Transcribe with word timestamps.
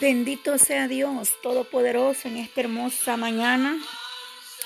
Bendito 0.00 0.58
sea 0.58 0.88
Dios 0.88 1.34
Todopoderoso 1.40 2.26
en 2.26 2.36
esta 2.38 2.60
hermosa 2.62 3.16
mañana. 3.16 3.76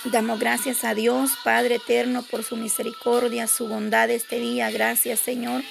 Damos 0.07 0.41
gracias 0.41 0.85
a 0.85 0.95
Dios, 0.95 1.33
Padre 1.45 1.75
Eterno, 1.75 2.23
por 2.23 2.45
su 2.45 2.57
misericordia, 2.57 3.47
su 3.47 3.69
bondad 3.69 4.09
este 4.09 4.39
día. 4.39 4.71
Gracias, 4.71 5.21
Señor 5.21 5.63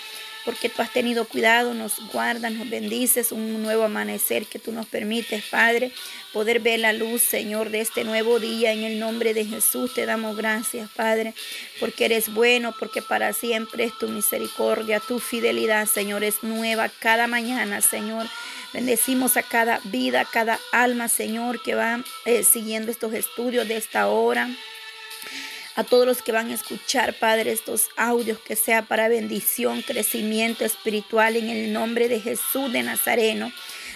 porque 0.47 0.69
tú 0.69 0.81
has 0.81 0.89
tenido 0.93 1.25
cuidado, 1.25 1.73
nos 1.73 1.99
guardas, 2.13 2.53
nos 2.53 2.69
bendices, 2.69 3.33
un 3.33 3.61
nuevo 3.61 3.83
amanecer 3.83 4.45
que 4.45 4.59
tú 4.59 4.71
nos 4.71 4.85
permites, 4.85 5.43
Padre, 5.43 5.91
poder 6.31 6.61
ver 6.61 6.79
la 6.79 6.93
luz, 6.93 7.21
Señor, 7.21 7.69
de 7.69 7.81
este 7.81 8.05
nuevo 8.05 8.39
día. 8.39 8.71
En 8.71 8.83
el 8.85 8.97
nombre 8.97 9.33
de 9.33 9.43
Jesús 9.43 9.93
te 9.93 10.05
damos 10.05 10.37
gracias, 10.37 10.89
Padre, 10.95 11.33
porque 11.81 12.05
eres 12.05 12.33
bueno, 12.33 12.73
porque 12.79 13.01
para 13.01 13.33
siempre 13.33 13.83
es 13.83 13.97
tu 13.97 14.07
misericordia, 14.07 15.01
tu 15.01 15.19
fidelidad, 15.19 15.85
Señor, 15.85 16.23
es 16.23 16.41
nueva 16.43 16.89
cada 17.01 17.27
mañana, 17.27 17.81
Señor. 17.81 18.25
Bendecimos 18.73 19.35
a 19.35 19.43
cada 19.43 19.81
vida, 19.83 20.21
a 20.21 20.25
cada 20.31 20.61
alma, 20.71 21.09
Señor, 21.09 21.61
que 21.61 21.75
va 21.75 21.99
eh, 22.23 22.43
siguiendo 22.45 22.89
estos 22.89 23.13
estudios 23.13 23.67
de 23.67 23.75
esta 23.75 24.07
hora 24.07 24.49
a 25.77 25.83
todos 25.83 26.07
los 26.07 26.23
que 26.23 26.31
van 26.31 26.49
a 26.49 26.55
escuchar, 26.55 27.13
Padre, 27.13 27.51
estos 27.51 27.89
audios, 27.97 28.39
que 28.39 28.55
sea 28.55 28.81
para 28.81 29.09
bendición, 29.09 29.83
crecimiento 29.83 30.65
espiritual 30.65 31.35
en 31.35 31.49
el 31.51 31.71
nombre 31.71 32.09
de 32.09 32.19
Jesús 32.19 32.73
de 32.73 32.81
Nazareno. 32.81 33.51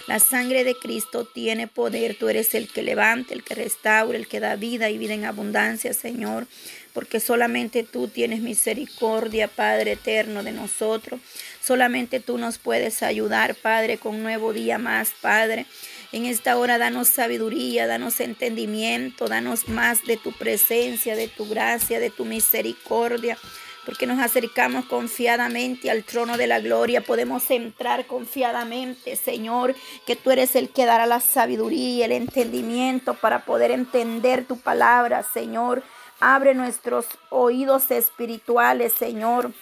La 0.06 0.20
sangre 0.20 0.62
de 0.62 0.76
Cristo 0.76 1.24
tiene 1.24 1.66
poder. 1.66 2.14
Tú 2.16 2.28
eres 2.28 2.54
el 2.54 2.68
que 2.68 2.82
levanta, 2.84 3.34
el 3.34 3.42
que 3.42 3.56
restaura, 3.56 4.16
el 4.16 4.28
que 4.28 4.38
da 4.38 4.54
vida 4.54 4.90
y 4.90 4.98
vida 4.98 5.14
en 5.14 5.24
abundancia, 5.24 5.92
Señor. 5.92 6.46
Porque 6.92 7.18
solamente 7.18 7.82
tú 7.82 8.06
tienes 8.06 8.42
misericordia, 8.42 9.48
Padre 9.48 9.92
eterno, 9.92 10.44
de 10.44 10.52
nosotros. 10.52 11.20
Solamente 11.60 12.20
tú 12.20 12.38
nos 12.38 12.58
puedes 12.58 13.02
ayudar, 13.02 13.56
Padre, 13.56 13.98
con 13.98 14.22
nuevo 14.22 14.52
día 14.52 14.78
más, 14.78 15.10
Padre. 15.20 15.66
En 16.12 16.26
esta 16.26 16.58
hora 16.58 16.76
danos 16.76 17.08
sabiduría, 17.08 17.86
danos 17.86 18.20
entendimiento, 18.20 19.28
danos 19.28 19.66
más 19.68 20.04
de 20.04 20.18
tu 20.18 20.32
presencia, 20.32 21.16
de 21.16 21.26
tu 21.26 21.48
gracia, 21.48 22.00
de 22.00 22.10
tu 22.10 22.24
misericordia 22.26 23.38
porque 23.86 24.06
nos 24.06 24.20
acercamos 24.20 24.84
confiadamente 24.84 25.90
al 25.90 26.04
trono 26.04 26.36
de 26.36 26.46
la 26.46 26.60
gloria. 26.60 27.00
Podemos 27.00 27.50
entrar 27.50 28.06
confiadamente, 28.06 29.16
Señor, 29.16 29.74
que 30.06 30.14
tú 30.14 30.30
eres 30.30 30.54
el 30.54 30.68
que 30.68 30.84
dará 30.86 31.04
la 31.06 31.18
sabiduría 31.18 31.88
y 31.96 32.02
el 32.04 32.12
entendimiento 32.12 33.14
para 33.14 33.44
poder 33.44 33.72
entender 33.72 34.44
tu 34.44 34.56
palabra, 34.58 35.24
Señor. 35.24 35.82
Abre 36.20 36.54
nuestros 36.54 37.06
oídos 37.30 37.90
espirituales, 37.90 38.92
Señor. 38.96 39.52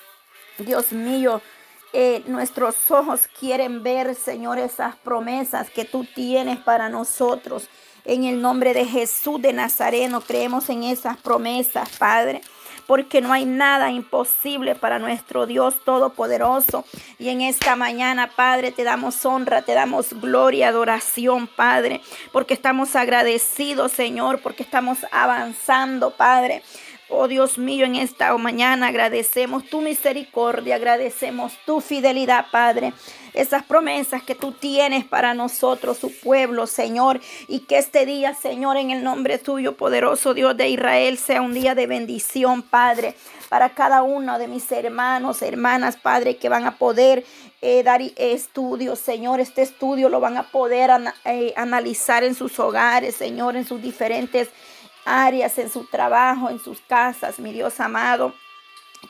Dios 0.58 0.92
mío, 0.92 1.40
eh, 1.92 2.22
nuestros 2.26 2.76
ojos 2.90 3.28
quieren 3.38 3.82
ver, 3.82 4.14
Señor, 4.14 4.58
esas 4.60 4.94
promesas 4.96 5.68
que 5.70 5.84
tú 5.84 6.06
tienes 6.14 6.58
para 6.60 6.88
nosotros. 6.88 7.68
En 8.04 8.24
el 8.24 8.40
nombre 8.40 8.74
de 8.74 8.84
Jesús 8.84 9.42
de 9.42 9.52
Nazareno 9.52 10.20
creemos 10.20 10.68
en 10.70 10.84
esas 10.84 11.16
promesas, 11.16 11.88
Padre 11.98 12.42
porque 12.86 13.20
no 13.20 13.32
hay 13.32 13.44
nada 13.44 13.92
imposible 13.92 14.74
para 14.74 14.98
nuestro 14.98 15.46
Dios 15.46 15.76
Todopoderoso. 15.84 16.84
Y 17.20 17.28
en 17.28 17.40
esta 17.40 17.76
mañana, 17.76 18.32
Padre, 18.34 18.72
te 18.72 18.82
damos 18.82 19.24
honra, 19.24 19.62
te 19.62 19.74
damos 19.74 20.12
gloria, 20.14 20.70
adoración, 20.70 21.46
Padre, 21.46 22.00
porque 22.32 22.52
estamos 22.54 22.96
agradecidos, 22.96 23.92
Señor, 23.92 24.40
porque 24.42 24.64
estamos 24.64 24.98
avanzando, 25.12 26.10
Padre. 26.10 26.64
Oh 27.12 27.26
Dios 27.26 27.58
mío, 27.58 27.86
en 27.86 27.96
esta 27.96 28.36
mañana 28.38 28.86
agradecemos 28.86 29.64
tu 29.68 29.80
misericordia, 29.80 30.76
agradecemos 30.76 31.52
tu 31.66 31.80
fidelidad, 31.80 32.46
Padre. 32.52 32.92
Esas 33.34 33.64
promesas 33.64 34.22
que 34.22 34.36
tú 34.36 34.52
tienes 34.52 35.04
para 35.04 35.34
nosotros, 35.34 35.98
su 35.98 36.12
pueblo, 36.20 36.68
Señor. 36.68 37.20
Y 37.48 37.60
que 37.60 37.78
este 37.78 38.06
día, 38.06 38.32
Señor, 38.34 38.76
en 38.76 38.92
el 38.92 39.02
nombre 39.02 39.38
tuyo, 39.38 39.76
poderoso 39.76 40.34
Dios 40.34 40.56
de 40.56 40.68
Israel, 40.68 41.18
sea 41.18 41.42
un 41.42 41.52
día 41.52 41.74
de 41.74 41.88
bendición, 41.88 42.62
Padre. 42.62 43.16
Para 43.48 43.70
cada 43.70 44.04
uno 44.04 44.38
de 44.38 44.46
mis 44.46 44.70
hermanos, 44.70 45.42
hermanas, 45.42 45.96
Padre, 45.96 46.36
que 46.36 46.48
van 46.48 46.64
a 46.64 46.76
poder 46.78 47.24
eh, 47.60 47.82
dar 47.82 48.02
estudios, 48.16 49.00
Señor. 49.00 49.40
Este 49.40 49.62
estudio 49.62 50.10
lo 50.10 50.20
van 50.20 50.36
a 50.36 50.44
poder 50.44 50.90
eh, 51.24 51.52
analizar 51.56 52.22
en 52.22 52.36
sus 52.36 52.56
hogares, 52.60 53.16
Señor, 53.16 53.56
en 53.56 53.66
sus 53.66 53.82
diferentes 53.82 54.48
áreas, 55.04 55.58
en 55.58 55.70
su 55.70 55.84
trabajo, 55.84 56.50
en 56.50 56.58
sus 56.58 56.80
casas, 56.80 57.38
mi 57.38 57.52
Dios 57.52 57.80
amado. 57.80 58.34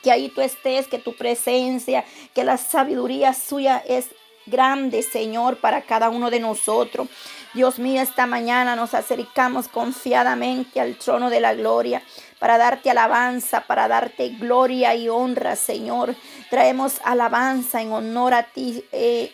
Que 0.03 0.11
ahí 0.11 0.29
tú 0.29 0.41
estés, 0.41 0.87
que 0.87 0.99
tu 0.99 1.15
presencia, 1.15 2.05
que 2.33 2.43
la 2.43 2.57
sabiduría 2.57 3.33
suya 3.33 3.83
es 3.85 4.07
grande, 4.45 5.03
Señor, 5.03 5.57
para 5.57 5.81
cada 5.83 6.09
uno 6.09 6.29
de 6.29 6.39
nosotros. 6.39 7.07
Dios 7.53 7.77
mío, 7.77 8.01
esta 8.01 8.25
mañana 8.25 8.75
nos 8.75 8.93
acercamos 8.93 9.67
confiadamente 9.67 10.79
al 10.79 10.95
trono 10.95 11.29
de 11.29 11.41
la 11.41 11.53
gloria 11.53 12.01
para 12.39 12.57
darte 12.57 12.89
alabanza, 12.89 13.61
para 13.67 13.87
darte 13.87 14.29
gloria 14.29 14.95
y 14.95 15.09
honra, 15.09 15.55
Señor. 15.57 16.15
Traemos 16.49 17.01
alabanza 17.03 17.81
en 17.81 17.91
honor 17.91 18.33
a 18.33 18.43
ti, 18.43 18.83
eh, 18.93 19.31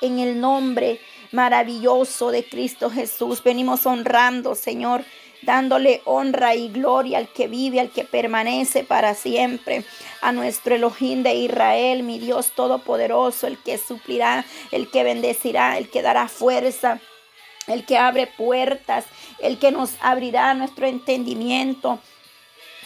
en 0.00 0.20
el 0.20 0.40
nombre 0.40 1.00
maravilloso 1.32 2.30
de 2.30 2.48
Cristo 2.48 2.88
Jesús. 2.88 3.42
Venimos 3.42 3.84
honrando, 3.84 4.54
Señor 4.54 5.04
dándole 5.42 6.02
honra 6.04 6.54
y 6.54 6.68
gloria 6.68 7.18
al 7.18 7.28
que 7.28 7.46
vive, 7.46 7.80
al 7.80 7.90
que 7.90 8.04
permanece 8.04 8.84
para 8.84 9.14
siempre, 9.14 9.84
a 10.20 10.32
nuestro 10.32 10.74
Elohim 10.74 11.22
de 11.22 11.34
Israel, 11.34 12.02
mi 12.02 12.18
Dios 12.18 12.52
todopoderoso, 12.54 13.46
el 13.46 13.58
que 13.58 13.78
suplirá, 13.78 14.44
el 14.72 14.90
que 14.90 15.04
bendecirá, 15.04 15.78
el 15.78 15.88
que 15.90 16.02
dará 16.02 16.28
fuerza 16.28 17.00
el 17.68 17.84
que 17.84 17.98
abre 17.98 18.26
puertas, 18.26 19.04
el 19.40 19.58
que 19.58 19.70
nos 19.70 19.92
abrirá 20.00 20.54
nuestro 20.54 20.86
entendimiento, 20.86 21.98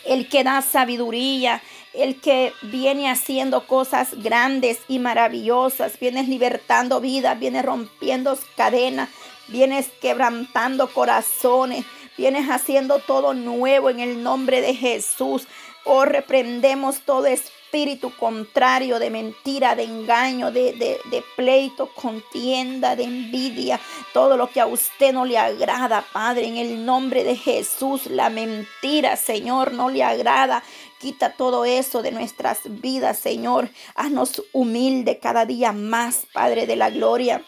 el 0.04 0.28
que 0.28 0.42
da 0.42 0.60
sabiduría, 0.60 1.62
el 1.92 2.20
que 2.20 2.52
viene 2.62 3.08
haciendo 3.08 3.68
cosas 3.68 4.12
grandes 4.24 4.80
y 4.88 4.98
maravillosas, 4.98 5.96
vienes 6.00 6.26
libertando 6.28 7.00
vidas, 7.00 7.38
vienes 7.38 7.64
rompiendo 7.64 8.36
cadenas, 8.56 9.08
vienes 9.46 9.88
quebrantando 10.00 10.88
corazones. 10.92 11.84
Vienes 12.16 12.46
haciendo 12.50 12.98
todo 12.98 13.32
nuevo 13.32 13.88
en 13.88 14.00
el 14.00 14.22
nombre 14.22 14.60
de 14.60 14.74
Jesús. 14.74 15.48
Oh, 15.84 16.04
reprendemos 16.04 17.00
todo 17.00 17.24
espíritu 17.26 18.12
contrario 18.14 18.98
de 18.98 19.08
mentira, 19.08 19.74
de 19.74 19.84
engaño, 19.84 20.52
de, 20.52 20.74
de, 20.74 21.24
pleito, 21.36 21.88
contienda, 21.94 22.96
de 22.96 23.04
envidia, 23.04 23.80
todo 24.12 24.36
lo 24.36 24.50
que 24.50 24.60
a 24.60 24.66
usted 24.66 25.12
no 25.14 25.24
le 25.24 25.38
agrada, 25.38 26.04
Padre, 26.12 26.46
en 26.46 26.58
el 26.58 26.84
nombre 26.84 27.24
de 27.24 27.34
Jesús, 27.34 28.06
la 28.06 28.28
mentira, 28.28 29.16
Señor, 29.16 29.72
no 29.72 29.88
le 29.88 30.02
agrada. 30.02 30.62
Quita 31.00 31.32
todo 31.32 31.64
eso 31.64 32.02
de 32.02 32.12
nuestras 32.12 32.58
vidas, 32.66 33.18
Señor. 33.18 33.70
Haznos 33.94 34.44
humilde 34.52 35.18
cada 35.18 35.46
día 35.46 35.72
más, 35.72 36.26
Padre 36.32 36.66
de 36.66 36.76
la 36.76 36.90
Gloria 36.90 37.42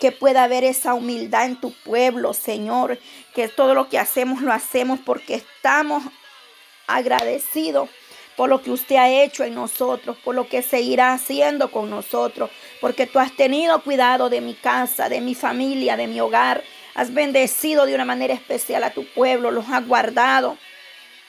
que 0.00 0.12
pueda 0.12 0.44
haber 0.44 0.64
esa 0.64 0.94
humildad 0.94 1.46
en 1.46 1.56
tu 1.60 1.72
pueblo, 1.72 2.34
Señor, 2.34 2.98
que 3.34 3.48
todo 3.48 3.74
lo 3.74 3.88
que 3.88 3.98
hacemos 3.98 4.42
lo 4.42 4.52
hacemos 4.52 4.98
porque 5.04 5.34
estamos 5.34 6.02
agradecidos 6.86 7.88
por 8.36 8.48
lo 8.48 8.60
que 8.62 8.72
usted 8.72 8.96
ha 8.96 9.08
hecho 9.08 9.44
en 9.44 9.54
nosotros, 9.54 10.16
por 10.24 10.34
lo 10.34 10.48
que 10.48 10.62
seguirá 10.62 11.12
haciendo 11.12 11.70
con 11.70 11.88
nosotros, 11.88 12.50
porque 12.80 13.06
tú 13.06 13.20
has 13.20 13.34
tenido 13.36 13.80
cuidado 13.84 14.28
de 14.28 14.40
mi 14.40 14.54
casa, 14.54 15.08
de 15.08 15.20
mi 15.20 15.36
familia, 15.36 15.96
de 15.96 16.08
mi 16.08 16.18
hogar, 16.20 16.64
has 16.96 17.14
bendecido 17.14 17.86
de 17.86 17.94
una 17.94 18.04
manera 18.04 18.34
especial 18.34 18.82
a 18.82 18.90
tu 18.92 19.04
pueblo, 19.06 19.52
los 19.52 19.68
has 19.68 19.86
guardado, 19.86 20.58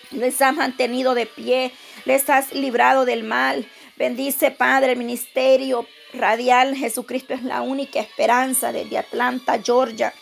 les 0.10 0.42
has 0.42 0.56
mantenido 0.56 1.14
de 1.14 1.28
pie, 1.28 1.72
les 2.06 2.28
has 2.30 2.52
librado 2.54 3.06
del 3.06 3.24
mal. 3.24 3.68
Bendice, 3.98 4.50
Padre, 4.50 4.94
el 4.94 4.98
ministerio, 4.98 5.86
radial. 6.18 6.76
Jesucristo 6.76 7.34
es 7.34 7.44
la 7.44 7.62
única 7.62 8.00
esperanza 8.00 8.72
desde 8.72 8.98
Atlanta, 8.98 9.62
Georgia. 9.64 10.14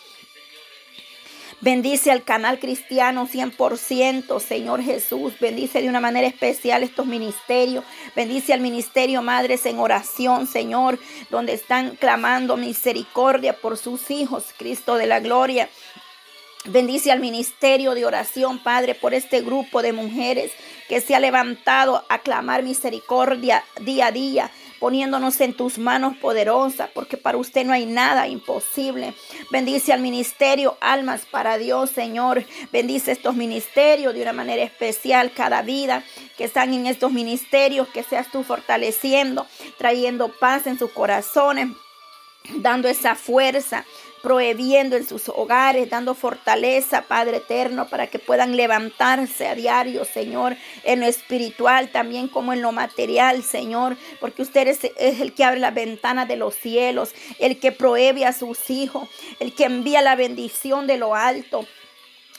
Bendice 1.62 2.12
al 2.12 2.24
canal 2.24 2.60
cristiano 2.60 3.26
100%, 3.26 4.40
Señor 4.42 4.84
Jesús. 4.84 5.34
Bendice 5.40 5.82
de 5.82 5.88
una 5.88 6.02
manera 6.02 6.28
especial 6.28 6.84
estos 6.84 7.06
ministerios. 7.06 7.86
Bendice 8.18 8.52
al 8.52 8.60
ministerio 8.60 9.22
Madres 9.22 9.66
en 9.66 9.80
oración, 9.80 10.46
Señor, 10.46 11.00
donde 11.30 11.54
están 11.54 11.96
clamando 11.96 12.58
misericordia 12.58 13.54
por 13.56 13.78
sus 13.78 14.12
hijos, 14.12 14.44
Cristo 14.58 14.96
de 14.96 15.08
la 15.08 15.22
Gloria. 15.22 15.70
Bendice 16.66 17.12
al 17.12 17.20
ministerio 17.22 17.94
de 17.94 18.06
oración, 18.06 18.60
Padre, 18.60 18.94
por 18.94 19.14
este 19.14 19.42
grupo 19.42 19.82
de 19.82 19.94
mujeres 19.94 20.52
que 20.90 21.00
se 21.00 21.16
ha 21.16 21.20
levantado 21.22 22.04
a 22.10 22.20
clamar 22.20 22.64
misericordia 22.64 23.64
día 23.82 24.08
a 24.08 24.12
día 24.12 24.52
poniéndonos 24.84 25.40
en 25.40 25.54
tus 25.54 25.78
manos 25.78 26.18
poderosas, 26.18 26.90
porque 26.94 27.16
para 27.16 27.38
usted 27.38 27.66
no 27.66 27.72
hay 27.72 27.86
nada 27.86 28.28
imposible. 28.28 29.14
Bendice 29.50 29.94
al 29.94 30.02
ministerio 30.02 30.78
Almas 30.82 31.26
para 31.26 31.58
Dios, 31.58 31.90
Señor. 31.90 32.44
Bendice 32.74 33.14
estos 33.14 33.34
ministerios 33.34 34.14
de 34.14 34.22
una 34.22 34.34
manera 34.34 34.62
especial, 34.62 35.32
cada 35.34 35.62
vida 35.62 36.04
que 36.38 36.44
están 36.44 36.74
en 36.74 36.86
estos 36.88 37.14
ministerios, 37.14 37.88
que 37.94 38.04
seas 38.04 38.30
tú 38.30 38.44
fortaleciendo, 38.44 39.48
trayendo 39.78 40.28
paz 40.38 40.68
en 40.68 40.78
sus 40.78 40.92
corazones 40.92 41.70
dando 42.56 42.90
esa 42.90 43.16
fuerza 43.16 43.86
prohibiendo 44.24 44.96
en 44.96 45.06
sus 45.06 45.28
hogares, 45.28 45.90
dando 45.90 46.16
fortaleza, 46.16 47.02
Padre 47.10 47.38
eterno, 47.38 47.90
para 47.90 48.08
que 48.08 48.20
puedan 48.20 48.56
levantarse 48.56 49.48
a 49.48 49.54
diario, 49.54 50.06
Señor, 50.06 50.56
en 50.86 51.02
lo 51.02 51.06
espiritual 51.08 51.90
también 51.90 52.30
como 52.30 52.54
en 52.54 52.62
lo 52.62 52.72
material, 52.72 53.44
Señor, 53.44 53.98
porque 54.22 54.42
usted 54.42 54.70
es, 54.70 54.80
el 54.98 55.34
que 55.34 55.44
abre 55.44 55.60
la 55.60 55.72
ventana 55.72 56.26
de 56.26 56.38
los 56.38 56.56
cielos, 56.56 57.12
el 57.38 57.60
que 57.60 57.74
prohíbe 57.74 58.26
a 58.26 58.32
sus 58.32 58.70
hijos, 58.70 59.10
el 59.42 59.54
que 59.54 59.66
envía 59.66 60.02
la 60.02 60.16
bendición 60.16 60.88
de 60.88 60.98
lo 60.98 61.16
alto. 61.16 61.68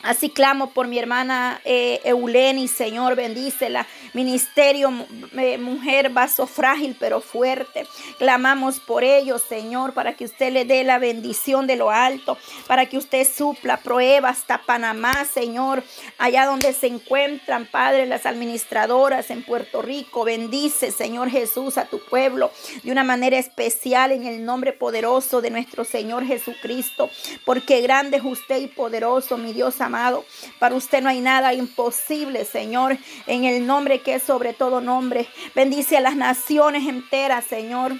Así 0.04 0.28
clamo 0.28 0.68
por 0.70 0.86
mi 0.86 0.98
hermana 0.98 1.62
eh, 1.64 1.98
Euleni, 2.04 2.68
Señor, 2.68 3.16
bendícela. 3.16 3.86
Ministerio, 4.12 4.92
eh, 5.36 5.56
mujer, 5.56 6.10
vaso 6.10 6.46
frágil 6.46 6.94
pero 7.00 7.20
fuerte. 7.22 7.86
Clamamos 8.18 8.80
por 8.80 9.02
ellos, 9.02 9.42
Señor, 9.48 9.94
para 9.94 10.12
que 10.12 10.26
usted 10.26 10.52
le 10.52 10.66
dé 10.66 10.84
la 10.84 10.98
bendición 10.98 11.66
de 11.66 11.76
lo 11.76 11.90
alto, 11.90 12.36
para 12.66 12.84
que 12.86 12.98
usted 12.98 13.26
supla, 13.26 13.78
prueba 13.78 14.28
hasta 14.28 14.58
Panamá, 14.58 15.24
Señor, 15.24 15.82
allá 16.18 16.44
donde 16.46 16.74
se 16.74 16.86
encuentran, 16.88 17.64
Padre, 17.66 18.04
las 18.06 18.26
administradoras 18.26 19.30
en 19.30 19.42
Puerto 19.42 19.80
Rico. 19.80 20.24
Bendice, 20.24 20.90
Señor 20.92 21.30
Jesús, 21.30 21.78
a 21.78 21.86
tu 21.86 21.98
pueblo 21.98 22.50
de 22.82 22.92
una 22.92 23.04
manera 23.04 23.38
especial 23.38 24.12
en 24.12 24.26
el 24.26 24.44
nombre 24.44 24.74
poderoso 24.74 25.40
de 25.40 25.48
nuestro 25.50 25.82
Señor 25.84 26.26
Jesucristo, 26.26 27.08
porque 27.46 27.80
grande 27.80 28.18
es 28.18 28.22
usted 28.24 28.60
y 28.60 28.66
poderoso, 28.66 29.38
mi 29.38 29.54
Dios 29.54 29.80
amado 29.80 29.93
amado. 29.94 30.24
Para 30.58 30.74
usted 30.74 31.02
no 31.02 31.08
hay 31.08 31.20
nada 31.20 31.54
imposible, 31.54 32.44
Señor, 32.44 32.98
en 33.28 33.44
el 33.44 33.64
nombre 33.66 34.00
que 34.00 34.14
es 34.16 34.22
sobre 34.24 34.52
todo 34.52 34.80
nombre. 34.80 35.28
Bendice 35.54 35.96
a 35.96 36.00
las 36.00 36.16
naciones 36.16 36.88
enteras, 36.88 37.44
Señor. 37.44 37.92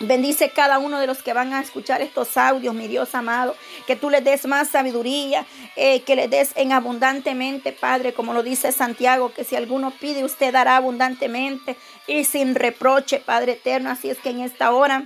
Bendice 0.00 0.50
cada 0.50 0.80
uno 0.80 0.98
de 0.98 1.06
los 1.06 1.22
que 1.22 1.32
van 1.32 1.52
a 1.52 1.60
escuchar 1.60 2.02
estos 2.02 2.36
audios, 2.36 2.74
mi 2.74 2.88
Dios 2.88 3.14
amado. 3.14 3.54
Que 3.86 3.94
tú 3.94 4.10
le 4.10 4.20
des 4.20 4.48
más 4.48 4.68
sabiduría, 4.68 5.46
eh, 5.76 6.00
que 6.00 6.16
le 6.16 6.26
des 6.26 6.50
en 6.56 6.72
abundantemente, 6.72 7.70
Padre, 7.70 8.12
como 8.12 8.32
lo 8.34 8.42
dice 8.42 8.72
Santiago, 8.72 9.32
que 9.32 9.44
si 9.44 9.54
alguno 9.54 9.92
pide, 9.92 10.24
usted 10.24 10.52
dará 10.52 10.76
abundantemente 10.76 11.76
y 12.08 12.24
sin 12.24 12.56
reproche, 12.56 13.20
Padre 13.24 13.52
eterno. 13.52 13.90
Así 13.90 14.10
es 14.10 14.18
que 14.18 14.30
en 14.30 14.40
esta 14.40 14.72
hora... 14.72 15.04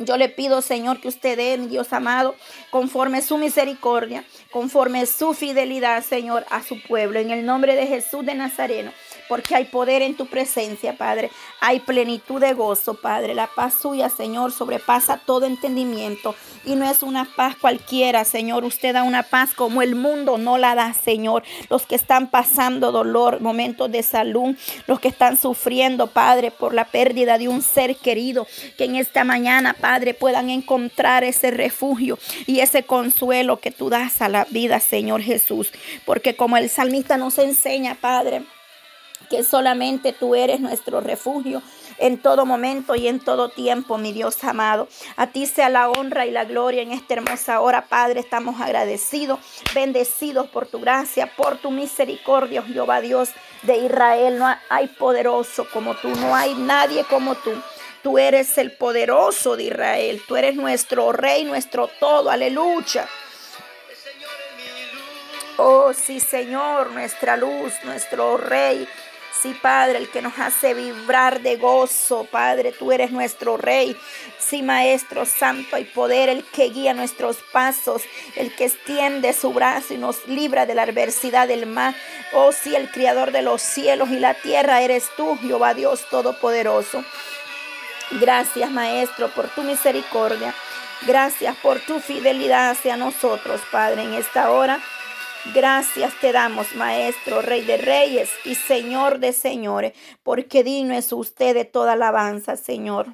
Yo 0.00 0.16
le 0.16 0.28
pido, 0.28 0.62
Señor, 0.62 1.00
que 1.00 1.08
usted 1.08 1.36
dé, 1.36 1.58
mi 1.58 1.66
Dios 1.66 1.92
amado, 1.92 2.36
conforme 2.70 3.20
su 3.20 3.36
misericordia, 3.36 4.24
conforme 4.52 5.04
su 5.06 5.34
fidelidad, 5.34 6.04
Señor, 6.04 6.46
a 6.50 6.62
su 6.62 6.80
pueblo. 6.82 7.18
En 7.18 7.32
el 7.32 7.44
nombre 7.44 7.74
de 7.74 7.86
Jesús 7.86 8.24
de 8.24 8.34
Nazareno 8.36 8.92
porque 9.28 9.54
hay 9.54 9.66
poder 9.66 10.02
en 10.02 10.16
tu 10.16 10.26
presencia, 10.26 10.94
Padre. 10.96 11.30
Hay 11.60 11.80
plenitud 11.80 12.40
de 12.40 12.54
gozo, 12.54 12.94
Padre. 12.94 13.34
La 13.34 13.46
paz 13.46 13.74
suya, 13.80 14.08
Señor, 14.08 14.52
sobrepasa 14.52 15.18
todo 15.24 15.46
entendimiento. 15.46 16.34
Y 16.64 16.74
no 16.74 16.90
es 16.90 17.02
una 17.02 17.28
paz 17.36 17.56
cualquiera, 17.60 18.24
Señor. 18.24 18.64
Usted 18.64 18.94
da 18.94 19.02
una 19.02 19.22
paz 19.22 19.54
como 19.54 19.82
el 19.82 19.94
mundo 19.94 20.38
no 20.38 20.58
la 20.58 20.74
da, 20.74 20.94
Señor. 20.94 21.44
Los 21.68 21.86
que 21.86 21.94
están 21.94 22.30
pasando 22.30 22.90
dolor, 22.90 23.40
momentos 23.40 23.92
de 23.92 24.02
salud, 24.02 24.56
los 24.86 24.98
que 24.98 25.08
están 25.08 25.36
sufriendo, 25.36 26.08
Padre, 26.08 26.50
por 26.50 26.72
la 26.74 26.86
pérdida 26.86 27.38
de 27.38 27.48
un 27.48 27.62
ser 27.62 27.96
querido, 27.96 28.46
que 28.78 28.84
en 28.84 28.96
esta 28.96 29.24
mañana, 29.24 29.76
Padre, 29.78 30.14
puedan 30.14 30.48
encontrar 30.48 31.22
ese 31.22 31.50
refugio 31.50 32.18
y 32.46 32.60
ese 32.60 32.84
consuelo 32.84 33.58
que 33.60 33.70
tú 33.70 33.90
das 33.90 34.22
a 34.22 34.28
la 34.28 34.46
vida, 34.50 34.80
Señor 34.80 35.20
Jesús. 35.22 35.70
Porque 36.06 36.34
como 36.36 36.56
el 36.56 36.70
salmista 36.70 37.16
nos 37.18 37.36
enseña, 37.38 37.94
Padre, 38.00 38.42
que 39.28 39.44
solamente 39.44 40.12
tú 40.12 40.34
eres 40.34 40.60
nuestro 40.60 41.00
refugio 41.00 41.62
en 41.98 42.18
todo 42.18 42.46
momento 42.46 42.94
y 42.94 43.08
en 43.08 43.18
todo 43.20 43.48
tiempo, 43.48 43.98
mi 43.98 44.12
Dios 44.12 44.42
amado. 44.44 44.88
A 45.16 45.28
ti 45.28 45.46
sea 45.46 45.68
la 45.68 45.90
honra 45.90 46.26
y 46.26 46.30
la 46.30 46.44
gloria 46.44 46.82
en 46.82 46.92
esta 46.92 47.14
hermosa 47.14 47.60
hora, 47.60 47.86
Padre. 47.86 48.20
Estamos 48.20 48.60
agradecidos, 48.60 49.40
bendecidos 49.74 50.46
por 50.48 50.66
tu 50.68 50.80
gracia, 50.80 51.32
por 51.36 51.58
tu 51.58 51.70
misericordia, 51.70 52.62
Jehová 52.62 53.00
Dios 53.00 53.30
de 53.62 53.78
Israel. 53.78 54.38
No 54.38 54.56
hay 54.70 54.86
poderoso 54.88 55.66
como 55.72 55.94
tú, 55.96 56.08
no 56.10 56.34
hay 56.34 56.54
nadie 56.54 57.04
como 57.04 57.34
tú. 57.34 57.50
Tú 58.02 58.16
eres 58.16 58.56
el 58.58 58.70
poderoso 58.76 59.56
de 59.56 59.64
Israel, 59.64 60.22
tú 60.26 60.36
eres 60.36 60.54
nuestro 60.54 61.10
rey, 61.12 61.44
nuestro 61.44 61.88
todo, 61.98 62.30
aleluya. 62.30 63.08
Oh 65.56 65.92
sí, 65.92 66.20
Señor, 66.20 66.92
nuestra 66.92 67.36
luz, 67.36 67.72
nuestro 67.82 68.36
rey, 68.36 68.86
Sí, 69.40 69.54
Padre, 69.62 69.98
el 69.98 70.08
que 70.08 70.20
nos 70.20 70.36
hace 70.40 70.74
vibrar 70.74 71.42
de 71.42 71.56
gozo. 71.58 72.24
Padre, 72.24 72.72
tú 72.72 72.90
eres 72.90 73.12
nuestro 73.12 73.56
Rey. 73.56 73.96
Sí, 74.36 74.62
Maestro 74.64 75.24
Santo 75.26 75.78
y 75.78 75.84
poder, 75.84 76.28
el 76.28 76.42
que 76.44 76.70
guía 76.70 76.92
nuestros 76.92 77.36
pasos, 77.52 78.02
el 78.34 78.52
que 78.56 78.64
extiende 78.64 79.32
su 79.32 79.52
brazo 79.52 79.94
y 79.94 79.96
nos 79.96 80.26
libra 80.26 80.66
de 80.66 80.74
la 80.74 80.82
adversidad 80.82 81.46
del 81.46 81.66
mal. 81.66 81.94
Oh, 82.32 82.50
sí, 82.50 82.74
el 82.74 82.90
Criador 82.90 83.30
de 83.30 83.42
los 83.42 83.62
cielos 83.62 84.08
y 84.10 84.18
la 84.18 84.34
tierra 84.34 84.82
eres 84.82 85.06
tú, 85.16 85.38
Jehová 85.40 85.72
Dios 85.74 86.04
Todopoderoso. 86.10 87.04
Gracias, 88.20 88.72
Maestro, 88.72 89.28
por 89.28 89.48
tu 89.50 89.62
misericordia. 89.62 90.52
Gracias 91.06 91.54
por 91.58 91.78
tu 91.78 92.00
fidelidad 92.00 92.70
hacia 92.70 92.96
nosotros, 92.96 93.60
Padre, 93.70 94.02
en 94.02 94.14
esta 94.14 94.50
hora. 94.50 94.80
Gracias 95.54 96.12
te 96.20 96.32
damos, 96.32 96.74
Maestro, 96.74 97.42
Rey 97.42 97.64
de 97.64 97.76
Reyes 97.76 98.28
y 98.44 98.56
Señor 98.56 99.20
de 99.20 99.32
Señores, 99.32 99.92
porque 100.24 100.64
digno 100.64 100.94
es 100.94 101.12
usted 101.12 101.54
de 101.54 101.64
toda 101.64 101.92
alabanza, 101.92 102.56
Señor. 102.56 103.06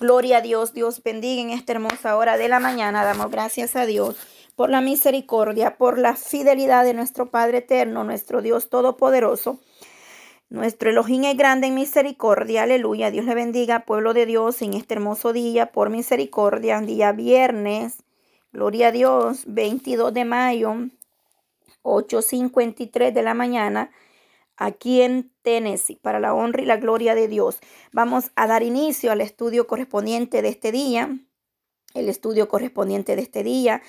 Gloria 0.00 0.38
a 0.38 0.40
Dios, 0.40 0.72
Dios 0.72 1.02
bendiga 1.02 1.42
en 1.42 1.50
esta 1.50 1.72
hermosa 1.72 2.16
hora 2.16 2.38
de 2.38 2.48
la 2.48 2.60
mañana. 2.60 3.04
Damos 3.04 3.30
gracias 3.30 3.76
a 3.76 3.84
Dios 3.84 4.16
por 4.56 4.70
la 4.70 4.80
misericordia, 4.80 5.76
por 5.76 5.98
la 5.98 6.16
fidelidad 6.16 6.84
de 6.84 6.94
nuestro 6.94 7.30
Padre 7.30 7.58
eterno, 7.58 8.04
nuestro 8.04 8.40
Dios 8.40 8.70
todopoderoso. 8.70 9.60
Nuestro 10.48 10.90
elogio 10.90 11.28
es 11.30 11.36
grande 11.36 11.66
en 11.68 11.74
misericordia. 11.74 12.62
Aleluya. 12.64 13.10
Dios 13.10 13.26
le 13.26 13.34
bendiga, 13.34 13.80
pueblo 13.80 14.12
de 14.14 14.26
Dios, 14.26 14.60
en 14.62 14.74
este 14.74 14.94
hermoso 14.94 15.32
día 15.34 15.72
por 15.72 15.90
misericordia, 15.90 16.80
día 16.80 17.12
viernes. 17.12 18.02
Gloria 18.52 18.88
a 18.88 18.92
Dios, 18.92 19.44
22 19.46 20.12
de 20.12 20.24
mayo 20.24 20.76
8.53 21.82 23.12
de 23.12 23.22
la 23.22 23.34
mañana 23.34 23.90
aquí 24.56 25.00
en 25.02 25.32
Tennessee, 25.42 25.96
para 26.00 26.20
la 26.20 26.34
honra 26.34 26.62
y 26.62 26.66
la 26.66 26.76
gloria 26.76 27.14
de 27.14 27.26
Dios. 27.26 27.58
Vamos 27.92 28.30
a 28.36 28.46
dar 28.46 28.62
inicio 28.62 29.10
al 29.10 29.20
estudio 29.20 29.66
correspondiente 29.66 30.42
de 30.42 30.48
este 30.48 30.70
día. 30.70 31.18
El 31.94 32.08
estudio 32.08 32.48
correspondiente 32.48 33.16
de 33.16 33.22
este 33.22 33.42
día 33.42 33.82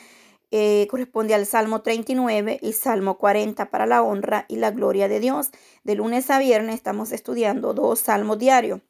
eh, 0.52 0.88
corresponde 0.90 1.34
al 1.34 1.46
Salmo 1.46 1.82
39 1.82 2.60
y 2.62 2.74
Salmo 2.74 3.18
40 3.18 3.70
para 3.70 3.86
la 3.86 4.02
honra 4.02 4.46
y 4.48 4.58
la 4.58 4.72
gloria 4.72 5.08
de 5.08 5.20
Dios. 5.20 5.52
De 5.84 5.96
lunes 5.96 6.30
a 6.30 6.40
viernes 6.40 6.76
estamos 6.76 7.12
estudiando 7.12 7.74
dos 7.74 8.00
salmos 8.00 8.40
diarios. 8.40 8.82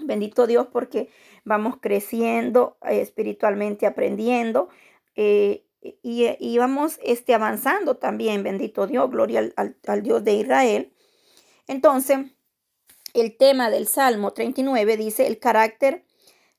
Bendito 0.00 0.46
Dios 0.46 0.66
porque 0.72 1.10
vamos 1.44 1.76
creciendo 1.80 2.78
eh, 2.82 3.00
espiritualmente, 3.00 3.86
aprendiendo. 3.86 4.68
Eh, 5.14 5.64
y, 6.02 6.28
íbamos 6.40 6.96
eh, 6.98 7.12
este, 7.12 7.34
avanzando 7.34 7.96
también, 7.96 8.42
bendito 8.42 8.86
Dios, 8.86 9.10
gloria 9.10 9.50
al, 9.56 9.76
al 9.86 10.02
Dios 10.02 10.24
de 10.24 10.34
Israel. 10.34 10.92
Entonces, 11.66 12.18
el 13.12 13.36
tema 13.36 13.70
del 13.70 13.86
Salmo 13.86 14.32
39 14.32 14.96
dice 14.96 15.26
el 15.26 15.38
carácter 15.38 16.04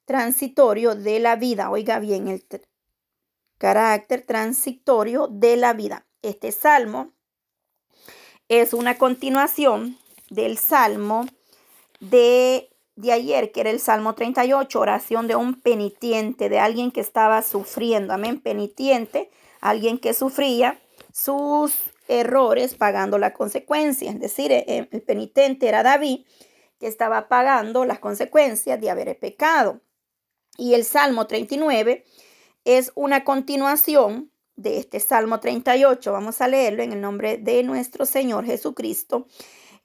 transitorio 0.05 0.95
de 0.95 1.19
la 1.19 1.35
vida. 1.35 1.69
Oiga 1.69 1.99
bien, 1.99 2.27
el 2.27 2.45
carácter 3.57 4.21
transitorio 4.21 5.27
de 5.27 5.57
la 5.57 5.73
vida. 5.73 6.05
Este 6.21 6.51
salmo 6.51 7.11
es 8.47 8.73
una 8.73 8.97
continuación 8.97 9.97
del 10.29 10.57
salmo 10.57 11.25
de 11.99 12.74
de 12.95 13.11
ayer, 13.11 13.51
que 13.51 13.61
era 13.61 13.69
el 13.69 13.79
Salmo 13.79 14.13
38, 14.15 14.79
oración 14.79 15.27
de 15.27 15.35
un 15.35 15.55
penitente, 15.59 16.49
de 16.49 16.59
alguien 16.59 16.91
que 16.91 17.01
estaba 17.01 17.41
sufriendo, 17.41 18.13
amén, 18.13 18.39
penitente, 18.39 19.29
alguien 19.59 19.97
que 19.97 20.13
sufría 20.13 20.79
sus 21.13 21.73
errores 22.07 22.75
pagando 22.75 23.17
las 23.17 23.33
consecuencias, 23.33 24.15
Es 24.15 24.21
decir, 24.21 24.51
eh, 24.51 24.63
eh, 24.67 24.87
el 24.91 25.01
penitente 25.01 25.67
era 25.67 25.83
David, 25.83 26.25
que 26.79 26.87
estaba 26.87 27.27
pagando 27.27 27.83
las 27.85 27.99
consecuencias 27.99 28.79
de 28.79 28.89
haber 28.89 29.17
pecado. 29.19 29.81
Y 30.57 30.73
el 30.73 30.85
Salmo 30.85 31.25
39 31.27 32.05
es 32.63 32.91
una 32.95 33.23
continuación 33.25 34.31
de 34.55 34.77
este 34.77 34.99
Salmo 35.01 35.39
38. 35.41 36.11
Vamos 36.13 36.39
a 36.41 36.47
leerlo 36.47 36.81
en 36.83 36.93
el 36.93 37.01
nombre 37.01 37.37
de 37.37 37.61
nuestro 37.63 38.05
Señor 38.05 38.45
Jesucristo. 38.45 39.27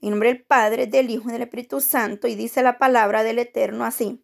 En 0.03 0.11
nombre 0.11 0.31
del 0.33 0.43
Padre, 0.43 0.87
del 0.87 1.11
Hijo 1.11 1.29
y 1.29 1.33
del 1.33 1.43
Espíritu 1.43 1.81
Santo. 1.81 2.27
Y 2.27 2.35
dice 2.35 2.63
la 2.63 2.79
palabra 2.79 3.23
del 3.23 3.39
Eterno 3.39 3.85
así. 3.85 4.23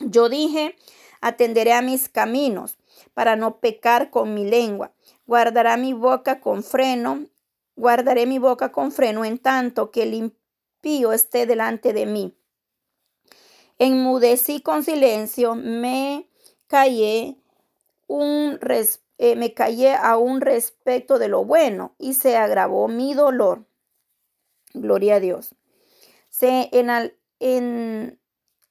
Yo 0.00 0.28
dije, 0.28 0.74
atenderé 1.20 1.72
a 1.74 1.82
mis 1.82 2.08
caminos 2.08 2.76
para 3.14 3.36
no 3.36 3.58
pecar 3.60 4.10
con 4.10 4.34
mi 4.34 4.44
lengua. 4.44 4.92
Guardará 5.26 5.76
mi 5.76 5.92
boca 5.92 6.40
con 6.40 6.62
freno. 6.64 7.24
Guardaré 7.76 8.26
mi 8.26 8.38
boca 8.38 8.72
con 8.72 8.90
freno 8.90 9.24
en 9.24 9.38
tanto 9.38 9.90
que 9.92 10.02
el 10.02 10.14
impío 10.14 11.12
esté 11.12 11.46
delante 11.46 11.92
de 11.92 12.06
mí. 12.06 12.36
Enmudecí 13.78 14.60
con 14.60 14.82
silencio, 14.84 15.54
me 15.54 16.28
callé, 16.66 17.36
un 18.08 18.58
eh, 19.18 19.36
me 19.36 19.54
callé 19.54 19.96
un 20.18 20.40
respecto 20.42 21.18
de 21.18 21.28
lo 21.28 21.44
bueno 21.46 21.94
y 21.98 22.12
se 22.14 22.36
agravó 22.36 22.88
mi 22.88 23.14
dolor. 23.14 23.64
Gloria 24.74 25.16
a 25.16 25.20
Dios. 25.20 25.54
Se, 26.28 26.70
en, 26.72 28.18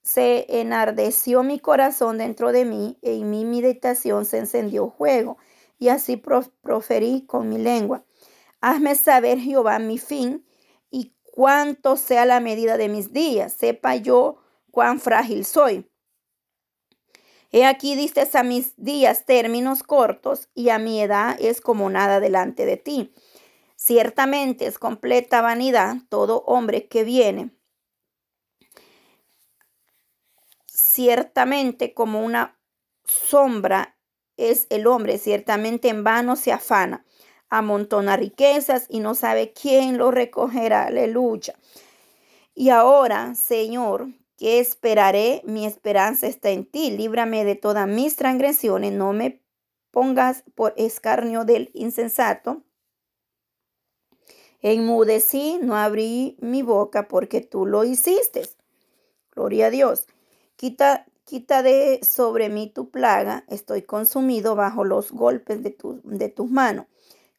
se 0.01 0.59
enardeció 0.61 1.43
mi 1.43 1.59
corazón 1.59 2.17
dentro 2.19 2.51
de 2.51 2.65
mí 2.65 2.97
y 3.01 3.09
e 3.09 3.15
en 3.15 3.29
mi 3.29 3.45
meditación 3.45 4.25
se 4.25 4.37
encendió 4.37 4.89
fuego 4.91 5.37
y 5.77 5.89
así 5.89 6.17
proferí 6.17 7.25
con 7.25 7.49
mi 7.49 7.57
lengua. 7.57 8.05
Hazme 8.61 8.95
saber, 8.95 9.39
Jehová, 9.39 9.79
mi 9.79 9.97
fin 9.97 10.45
y 10.89 11.13
cuánto 11.33 11.95
sea 11.97 12.25
la 12.25 12.39
medida 12.39 12.77
de 12.77 12.89
mis 12.89 13.13
días. 13.13 13.53
Sepa 13.53 13.95
yo 13.95 14.37
cuán 14.71 14.99
frágil 14.99 15.45
soy. 15.45 15.85
He 17.51 17.65
aquí 17.65 17.95
diste 17.95 18.27
a 18.37 18.43
mis 18.43 18.73
días 18.77 19.25
términos 19.25 19.81
cortos 19.83 20.49
y 20.53 20.69
a 20.69 20.77
mi 20.77 21.01
edad 21.01 21.35
es 21.39 21.61
como 21.61 21.89
nada 21.89 22.19
delante 22.19 22.65
de 22.65 22.77
ti. 22.77 23.11
Ciertamente 23.81 24.65
es 24.67 24.77
completa 24.77 25.41
vanidad 25.41 25.95
todo 26.09 26.41
hombre 26.47 26.89
que 26.89 27.05
viene. 27.05 27.51
Ciertamente 30.67 31.93
como 31.93 32.19
una 32.23 32.59
sombra 33.05 33.97
es 34.35 34.67
el 34.69 34.85
hombre, 34.85 35.17
ciertamente 35.17 35.87
en 35.87 36.03
vano 36.03 36.35
se 36.35 36.51
afana, 36.51 37.05
amontona 37.49 38.17
riquezas 38.17 38.85
y 38.89 38.99
no 38.99 39.15
sabe 39.15 39.53
quién 39.53 39.97
lo 39.97 40.11
recogerá. 40.11 40.87
Aleluya. 40.87 41.57
Y 42.53 42.69
ahora, 42.71 43.33
Señor, 43.33 44.09
que 44.37 44.59
esperaré? 44.59 45.41
Mi 45.45 45.65
esperanza 45.65 46.27
está 46.27 46.49
en 46.49 46.65
ti. 46.65 46.91
Líbrame 46.91 47.45
de 47.45 47.55
todas 47.55 47.87
mis 47.87 48.17
transgresiones. 48.17 48.91
No 48.91 49.13
me 49.13 49.41
pongas 49.89 50.43
por 50.53 50.73
escarnio 50.75 51.45
del 51.45 51.71
insensato 51.73 52.61
Enmudecí, 54.61 55.57
no 55.61 55.77
abrí 55.77 56.35
mi 56.41 56.63
boca 56.63 57.07
porque 57.07 57.39
tú 57.41 57.65
lo 57.65 57.85
hiciste. 57.85 58.41
Gloria 59.33 59.67
a 59.67 59.69
Dios. 59.69 60.07
Quita, 60.57 61.05
quita 61.23 61.63
de 61.63 62.01
sobre 62.03 62.49
mí 62.49 62.69
tu 62.69 62.89
plaga, 62.89 63.45
estoy 63.47 63.83
consumido 63.83 64.55
bajo 64.55 64.83
los 64.83 65.13
golpes 65.13 65.63
de, 65.63 65.69
tu, 65.69 66.01
de 66.03 66.27
tus 66.27 66.51
manos. 66.51 66.87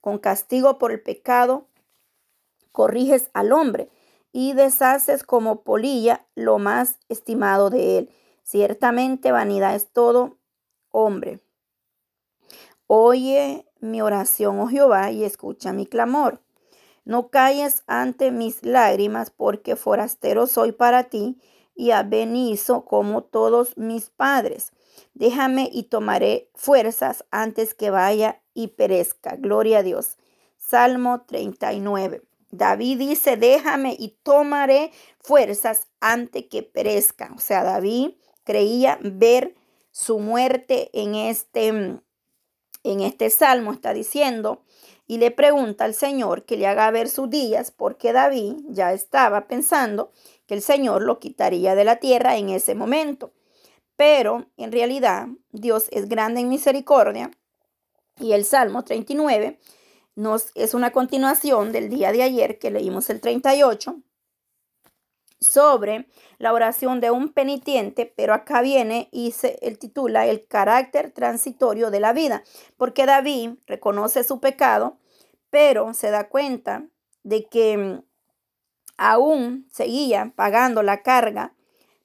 Con 0.00 0.19
castigo 0.19 0.79
por 0.79 0.93
el 0.93 1.03
pecado, 1.03 1.67
corriges 2.73 3.29
al 3.35 3.53
hombre 3.53 3.91
y 4.33 4.55
deshaces 4.55 5.23
como 5.23 5.62
polilla 5.62 6.27
lo 6.35 6.59
más 6.59 6.99
estimado 7.11 7.69
de 7.69 7.99
él. 7.99 8.11
Ciertamente 8.45 9.31
vanidad 9.31 9.75
es 9.75 9.89
todo 9.91 10.39
hombre. 10.91 11.41
Oye 12.87 13.67
mi 13.83 14.00
oración, 14.03 14.59
oh 14.61 14.69
Jehová, 14.69 15.11
y 15.11 15.25
escucha 15.25 15.73
mi 15.73 15.87
clamor. 15.87 16.41
No 17.11 17.26
calles 17.29 17.83
ante 17.88 18.31
mis 18.31 18.62
lágrimas, 18.64 19.31
porque 19.33 19.75
forastero 19.75 20.47
soy 20.47 20.71
para 20.71 21.02
ti 21.09 21.40
y 21.75 21.90
abenizo 21.90 22.85
como 22.85 23.25
todos 23.25 23.76
mis 23.76 24.11
padres. 24.11 24.71
Déjame 25.14 25.69
y 25.73 25.85
tomaré 25.88 26.50
fuerzas 26.55 27.25
antes 27.33 27.75
que 27.75 27.90
vaya 27.90 28.40
y 28.55 28.69
perezca. 28.69 29.35
Gloria 29.37 29.79
a 29.79 29.83
Dios. 29.83 30.19
Salmo 30.57 31.23
39. 31.23 32.23
David 32.52 32.99
dice, 33.00 33.37
déjame 33.37 33.97
y 33.99 34.11
tomaré 34.23 34.93
fuerzas 35.19 35.88
antes 35.99 36.45
que 36.49 36.62
perezca. 36.62 37.33
O 37.35 37.40
sea, 37.40 37.64
David 37.64 38.12
creía 38.45 39.00
ver 39.02 39.57
su 39.90 40.21
muerte 40.21 40.90
en 40.93 41.17
este, 41.17 41.67
en 41.71 42.00
este 42.85 43.31
salmo. 43.31 43.73
Está 43.73 43.93
diciendo, 43.95 44.62
y 45.11 45.19
le 45.19 45.33
pregunta 45.33 45.87
al 45.87 45.95
Señor 45.95 46.45
que 46.45 46.57
le 46.57 46.69
haga 46.69 46.88
ver 46.93 47.09
sus 47.09 47.29
días 47.29 47.73
porque 47.73 48.12
David 48.12 48.55
ya 48.69 48.93
estaba 48.93 49.49
pensando 49.49 50.12
que 50.47 50.55
el 50.55 50.62
Señor 50.62 51.02
lo 51.02 51.19
quitaría 51.19 51.75
de 51.75 51.83
la 51.83 51.97
tierra 51.97 52.37
en 52.37 52.49
ese 52.49 52.76
momento. 52.76 53.33
Pero 53.97 54.47
en 54.57 54.71
realidad 54.71 55.26
Dios 55.50 55.88
es 55.90 56.09
grande 56.09 56.43
en 56.43 56.49
misericordia 56.49 57.33
y 58.21 58.35
el 58.35 58.45
Salmo 58.45 58.85
39 58.85 59.59
nos, 60.14 60.52
es 60.55 60.75
una 60.75 60.93
continuación 60.93 61.73
del 61.73 61.88
día 61.90 62.12
de 62.12 62.23
ayer 62.23 62.61
que 62.61 62.71
leímos 62.71 63.11
el 63.11 63.21
38 63.21 63.97
sobre 65.40 66.07
la 66.38 66.52
oración 66.52 67.00
de 67.00 67.11
un 67.11 67.31
penitente, 67.31 68.05
pero 68.14 68.35
acá 68.35 68.61
viene 68.61 69.09
y 69.11 69.33
se 69.33 69.59
el 69.62 69.79
titula 69.79 70.26
El 70.26 70.47
carácter 70.47 71.11
transitorio 71.12 71.90
de 71.90 71.99
la 71.99 72.12
vida, 72.12 72.45
porque 72.76 73.07
David 73.07 73.52
reconoce 73.67 74.23
su 74.23 74.38
pecado 74.38 75.00
pero 75.50 75.92
se 75.95 76.11
da 76.11 76.28
cuenta 76.28 76.87
de 77.23 77.45
que 77.47 77.76
mm, 77.76 78.00
aún 78.97 79.66
seguía 79.71 80.33
pagando 80.37 80.83
la 80.83 81.02
carga 81.02 81.54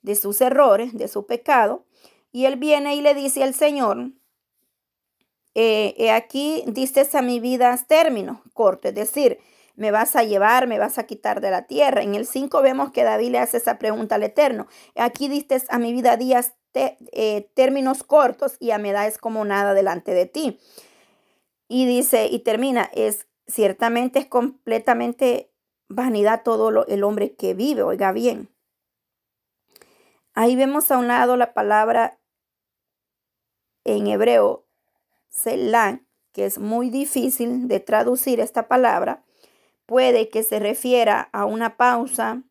de 0.01 0.15
sus 0.15 0.41
errores, 0.41 0.95
de 0.97 1.07
su 1.07 1.25
pecado, 1.25 1.85
y 2.31 2.45
él 2.45 2.57
viene 2.57 2.95
y 2.95 3.01
le 3.01 3.13
dice 3.13 3.43
al 3.43 3.53
Señor, 3.53 4.11
eh, 5.57 6.11
aquí 6.11 6.63
diste 6.67 7.07
a 7.13 7.21
mi 7.21 7.39
vida 7.39 7.77
términos 7.87 8.39
cortos, 8.53 8.89
es 8.89 8.95
decir, 8.95 9.39
me 9.75 9.89
vas 9.91 10.15
a 10.15 10.23
llevar, 10.23 10.67
me 10.67 10.79
vas 10.79 10.97
a 10.97 11.05
quitar 11.05 11.41
de 11.41 11.49
la 11.51 11.65
tierra. 11.65 12.01
En 12.01 12.15
el 12.15 12.25
5 12.25 12.61
vemos 12.61 12.91
que 12.91 13.03
David 13.03 13.31
le 13.31 13.39
hace 13.39 13.57
esa 13.57 13.77
pregunta 13.77 14.15
al 14.15 14.23
Eterno. 14.23 14.67
Aquí 14.95 15.27
diste 15.27 15.61
a 15.67 15.79
mi 15.79 15.91
vida 15.91 16.15
días, 16.15 16.53
eh, 16.73 17.49
términos 17.55 18.03
cortos 18.03 18.55
y 18.59 18.71
a 18.71 18.77
mi 18.77 18.89
edad 18.89 19.07
es 19.07 19.17
como 19.17 19.43
nada 19.43 19.73
delante 19.73 20.13
de 20.13 20.25
ti. 20.27 20.59
Y 21.67 21.85
dice, 21.87 22.27
y 22.29 22.39
termina, 22.39 22.89
es 22.93 23.27
Ciertamente 23.47 24.19
es 24.19 24.25
completamente 24.25 25.51
vanidad 25.87 26.41
todo 26.43 26.85
el 26.85 27.03
hombre 27.03 27.35
que 27.35 27.53
vive, 27.53 27.83
oiga 27.83 28.11
bien. 28.11 28.49
Ahí 30.33 30.55
vemos 30.55 30.89
a 30.91 30.97
un 30.97 31.07
lado 31.07 31.37
la 31.37 31.53
palabra 31.53 32.19
en 33.83 34.07
hebreo, 34.07 34.65
selán, 35.29 36.07
que 36.31 36.45
es 36.45 36.57
muy 36.57 36.89
difícil 36.89 37.67
de 37.67 37.79
traducir 37.79 38.39
esta 38.39 38.67
palabra. 38.67 39.23
Puede 39.85 40.29
que 40.29 40.41
se 40.41 40.59
refiera 40.59 41.29
a 41.31 41.45
una 41.45 41.77
pausa, 41.77 42.41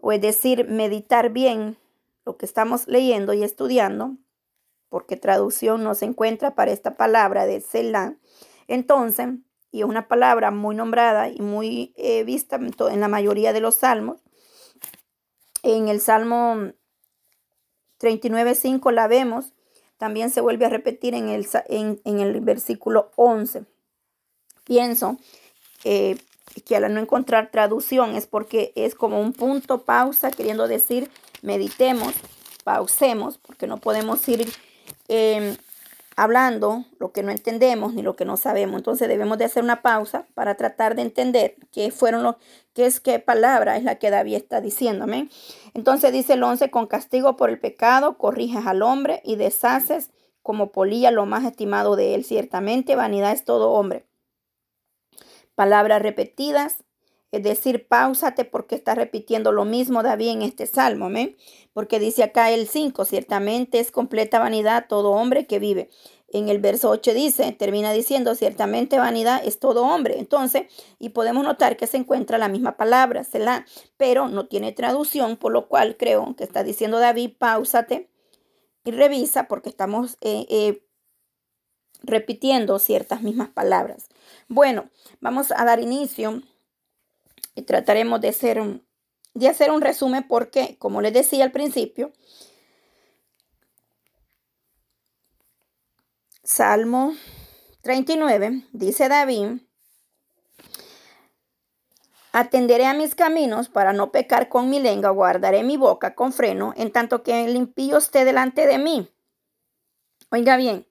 o 0.00 0.10
es 0.10 0.20
decir, 0.20 0.68
meditar 0.68 1.30
bien 1.30 1.78
lo 2.26 2.36
que 2.36 2.44
estamos 2.44 2.88
leyendo 2.88 3.34
y 3.34 3.44
estudiando, 3.44 4.16
porque 4.88 5.16
traducción 5.16 5.84
no 5.84 5.94
se 5.94 6.06
encuentra 6.06 6.56
para 6.56 6.72
esta 6.72 6.96
palabra 6.96 7.46
de 7.46 7.60
Selah. 7.60 8.16
Entonces, 8.66 9.28
y 9.72 9.80
es 9.80 9.86
una 9.86 10.06
palabra 10.06 10.50
muy 10.50 10.76
nombrada 10.76 11.30
y 11.30 11.40
muy 11.40 11.92
eh, 11.96 12.22
vista 12.24 12.56
en 12.56 13.00
la 13.00 13.08
mayoría 13.08 13.54
de 13.54 13.60
los 13.60 13.74
salmos. 13.76 14.20
En 15.62 15.88
el 15.88 15.98
Salmo 16.00 16.72
39.5 18.00 18.92
la 18.92 19.08
vemos, 19.08 19.54
también 19.96 20.28
se 20.30 20.40
vuelve 20.42 20.66
a 20.66 20.68
repetir 20.68 21.14
en 21.14 21.30
el, 21.30 21.48
en, 21.68 22.00
el 22.04 22.40
versículo 22.42 23.12
11. 23.16 23.64
Pienso 24.64 25.16
eh, 25.84 26.18
que 26.66 26.76
al 26.76 26.92
no 26.92 27.00
encontrar 27.00 27.50
traducción 27.50 28.14
es 28.14 28.26
porque 28.26 28.72
es 28.76 28.94
como 28.94 29.20
un 29.22 29.32
punto 29.32 29.84
pausa, 29.86 30.30
queriendo 30.32 30.68
decir, 30.68 31.08
meditemos, 31.40 32.12
pausemos, 32.62 33.38
porque 33.38 33.66
no 33.66 33.78
podemos 33.78 34.28
ir... 34.28 34.46
Em, 35.08 35.56
hablando 36.16 36.84
lo 36.98 37.12
que 37.12 37.22
no 37.22 37.30
entendemos 37.30 37.94
ni 37.94 38.02
lo 38.02 38.16
que 38.16 38.24
no 38.24 38.36
sabemos. 38.36 38.78
Entonces 38.78 39.08
debemos 39.08 39.38
de 39.38 39.44
hacer 39.46 39.62
una 39.62 39.82
pausa 39.82 40.26
para 40.34 40.56
tratar 40.56 40.94
de 40.94 41.02
entender 41.02 41.56
qué 41.70 41.90
fueron 41.90 42.22
los, 42.22 42.36
qué 42.74 42.86
es 42.86 43.00
qué 43.00 43.18
palabra 43.18 43.76
es 43.76 43.84
la 43.84 43.96
que 43.98 44.10
David 44.10 44.34
está 44.36 44.60
diciéndome 44.60 45.30
Entonces 45.74 46.12
dice 46.12 46.34
el 46.34 46.42
11, 46.42 46.70
con 46.70 46.86
castigo 46.86 47.36
por 47.36 47.50
el 47.50 47.58
pecado 47.58 48.18
corriges 48.18 48.66
al 48.66 48.82
hombre 48.82 49.22
y 49.24 49.36
deshaces 49.36 50.10
como 50.42 50.72
polilla 50.72 51.10
lo 51.10 51.24
más 51.26 51.44
estimado 51.44 51.96
de 51.96 52.14
él. 52.14 52.24
Ciertamente 52.24 52.96
vanidad 52.96 53.32
es 53.32 53.44
todo 53.44 53.70
hombre. 53.72 54.04
Palabras 55.54 56.02
repetidas 56.02 56.78
es 57.32 57.42
decir, 57.42 57.88
pausate 57.88 58.44
porque 58.44 58.74
está 58.74 58.94
repitiendo 58.94 59.52
lo 59.52 59.64
mismo 59.64 60.02
David 60.02 60.28
en 60.28 60.42
este 60.42 60.66
salmo, 60.66 61.08
¿me? 61.08 61.34
Porque 61.72 61.98
dice 61.98 62.22
acá 62.22 62.50
el 62.50 62.68
5, 62.68 63.06
ciertamente 63.06 63.80
es 63.80 63.90
completa 63.90 64.38
vanidad 64.38 64.84
todo 64.86 65.12
hombre 65.12 65.46
que 65.46 65.58
vive. 65.58 65.88
En 66.28 66.50
el 66.50 66.58
verso 66.58 66.90
8 66.90 67.14
dice, 67.14 67.50
termina 67.52 67.92
diciendo, 67.94 68.34
ciertamente 68.34 68.98
vanidad 68.98 69.40
es 69.42 69.58
todo 69.60 69.82
hombre. 69.82 70.18
Entonces, 70.18 70.64
y 70.98 71.10
podemos 71.10 71.42
notar 71.42 71.78
que 71.78 71.86
se 71.86 71.96
encuentra 71.96 72.36
la 72.36 72.48
misma 72.48 72.76
palabra, 72.76 73.24
Selah, 73.24 73.64
pero 73.96 74.28
no 74.28 74.46
tiene 74.46 74.72
traducción, 74.72 75.38
por 75.38 75.52
lo 75.52 75.68
cual 75.68 75.96
creo 75.96 76.36
que 76.36 76.44
está 76.44 76.62
diciendo 76.62 76.98
David, 76.98 77.30
pausate 77.38 78.10
y 78.84 78.90
revisa 78.90 79.48
porque 79.48 79.70
estamos 79.70 80.18
eh, 80.20 80.46
eh, 80.50 80.84
repitiendo 82.02 82.78
ciertas 82.78 83.22
mismas 83.22 83.48
palabras. 83.48 84.08
Bueno, 84.48 84.90
vamos 85.20 85.50
a 85.50 85.64
dar 85.64 85.80
inicio 85.80 86.42
y 87.54 87.62
trataremos 87.62 88.20
de 88.20 88.28
hacer 88.28 88.60
un, 88.60 88.86
de 89.34 89.48
hacer 89.48 89.70
un 89.70 89.80
resumen 89.80 90.26
porque, 90.26 90.76
como 90.78 91.02
les 91.02 91.12
decía 91.12 91.44
al 91.44 91.52
principio, 91.52 92.12
Salmo 96.42 97.12
39 97.82 98.66
dice 98.72 99.08
David, 99.08 99.60
Atenderé 102.34 102.86
a 102.86 102.94
mis 102.94 103.14
caminos 103.14 103.68
para 103.68 103.92
no 103.92 104.10
pecar 104.10 104.48
con 104.48 104.70
mi 104.70 104.80
lengua, 104.80 105.10
guardaré 105.10 105.62
mi 105.64 105.76
boca 105.76 106.14
con 106.14 106.32
freno, 106.32 106.72
en 106.78 106.90
tanto 106.90 107.22
que 107.22 107.44
el 107.44 107.54
impío 107.56 107.98
esté 107.98 108.24
delante 108.24 108.66
de 108.66 108.78
mí. 108.78 109.06
Oiga 110.30 110.56
bien, 110.56 110.86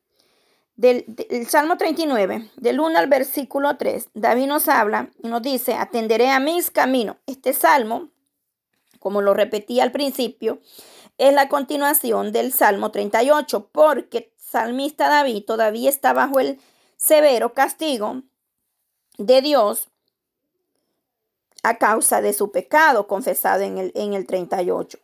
del, 0.82 1.06
Salmo 1.48 1.78
39, 1.78 2.50
del 2.56 2.80
1 2.80 2.98
al 2.98 3.06
versículo 3.06 3.78
3, 3.78 4.10
David 4.16 4.48
nos 4.48 4.68
habla 4.68 5.12
y 5.22 5.28
nos 5.28 5.44
dice, 5.44 5.76
atenderé 5.76 6.32
a 6.32 6.40
mis 6.40 6.72
caminos. 6.72 7.18
Este 7.28 7.54
salmo, 7.54 8.10
como 8.98 9.22
lo 9.22 9.36
repetí 9.36 9.80
al 9.80 9.92
principio, 9.92 10.60
es 11.20 11.36
la 11.36 11.50
continuación 11.50 12.32
del 12.32 12.52
Salmo 12.52 12.90
38, 12.90 13.70
porque 13.72 14.34
salmista 14.38 15.08
David 15.08 15.44
todavía 15.46 15.88
está 15.88 16.14
bajo 16.14 16.40
el 16.40 16.60
severo 16.98 17.54
castigo 17.54 18.24
de 19.20 19.44
Dios 19.44 19.88
a 21.62 21.78
causa 21.78 22.22
de 22.22 22.34
su 22.34 22.52
pecado 22.52 23.06
confesado 23.06 23.62
en 23.62 23.78
el, 23.78 23.92
en 23.94 24.16
el 24.16 24.26
38. 24.26 24.98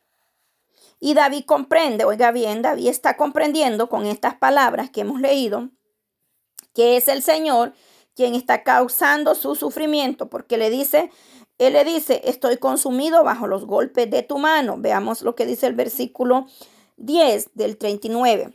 Y 1.00 1.14
David 1.14 1.46
comprende, 1.46 2.06
oiga 2.06 2.32
bien, 2.32 2.62
David 2.62 2.88
está 2.88 3.18
comprendiendo 3.18 3.88
con 3.90 4.06
estas 4.06 4.36
palabras 4.36 4.90
que 4.90 5.02
hemos 5.02 5.22
leído, 5.22 5.70
que 6.74 6.98
es 6.98 7.08
el 7.08 7.22
Señor 7.22 7.74
quien 8.16 8.34
está 8.34 8.64
causando 8.64 9.36
su 9.36 9.54
sufrimiento, 9.54 10.28
porque 10.28 10.58
le 10.58 10.72
dice, 10.72 11.12
él 11.60 11.74
le 11.74 11.84
dice, 11.84 12.22
estoy 12.26 12.58
consumido 12.58 13.24
bajo 13.24 13.46
los 13.46 13.66
golpes 13.66 14.10
de 14.10 14.24
tu 14.24 14.40
mano. 14.40 14.76
Veamos 14.80 15.22
lo 15.22 15.36
que 15.36 15.46
dice 15.46 15.68
el 15.68 15.76
versículo 15.76 16.48
10 16.96 17.52
del 17.54 17.78
39. 17.78 18.54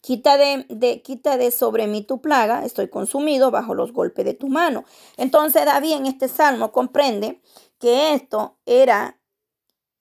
Quita 0.00 0.36
de, 0.36 0.66
de 0.68 1.50
sobre 1.52 1.86
mí 1.86 2.02
tu 2.02 2.20
plaga, 2.20 2.64
estoy 2.64 2.88
consumido 2.88 3.52
bajo 3.52 3.74
los 3.74 3.92
golpes 3.92 4.24
de 4.24 4.34
tu 4.34 4.48
mano. 4.48 4.84
Entonces 5.16 5.64
David 5.64 5.92
en 5.92 6.06
este 6.06 6.26
salmo 6.26 6.72
comprende 6.72 7.40
que 7.78 8.14
esto 8.14 8.58
era 8.66 9.17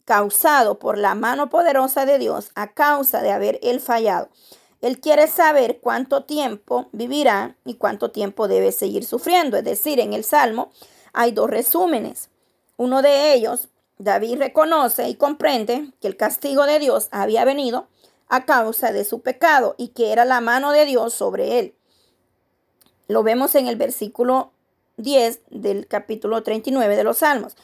causado 0.07 0.79
por 0.79 0.97
la 0.97 1.15
mano 1.15 1.49
poderosa 1.49 2.05
de 2.05 2.17
Dios 2.17 2.49
a 2.55 2.67
causa 2.71 3.21
de 3.21 3.31
haber 3.33 3.59
él 3.61 3.81
fallado. 3.81 4.29
Él 4.79 5.01
quiere 5.01 5.27
saber 5.27 5.79
cuánto 5.81 6.23
tiempo 6.23 6.87
vivirá 6.93 7.57
y 7.65 7.73
cuánto 7.73 8.09
tiempo 8.11 8.47
debe 8.47 8.71
seguir 8.71 9.03
sufriendo. 9.03 9.57
Es 9.57 9.65
decir, 9.65 9.99
en 9.99 10.13
el 10.13 10.23
Salmo 10.23 10.69
hay 11.11 11.31
dos 11.33 11.49
resúmenes. 11.49 12.29
Uno 12.77 13.01
de 13.01 13.33
ellos, 13.33 13.67
David 13.97 14.37
reconoce 14.39 15.09
y 15.09 15.15
comprende 15.15 15.91
que 15.99 16.07
el 16.07 16.15
castigo 16.15 16.65
de 16.65 16.79
Dios 16.79 17.09
había 17.11 17.43
venido 17.43 17.89
a 18.29 18.45
causa 18.45 18.93
de 18.93 19.03
su 19.03 19.19
pecado 19.21 19.75
y 19.77 19.89
que 19.89 20.13
era 20.13 20.23
la 20.23 20.39
mano 20.39 20.71
de 20.71 20.85
Dios 20.85 21.13
sobre 21.13 21.59
él. 21.59 21.75
Lo 23.09 23.23
vemos 23.23 23.55
en 23.55 23.67
el 23.67 23.75
versículo 23.75 24.53
10 24.95 25.41
del 25.49 25.85
capítulo 25.87 26.43
39 26.43 26.95
de 26.95 27.03
los 27.03 27.17
Salmos. 27.17 27.57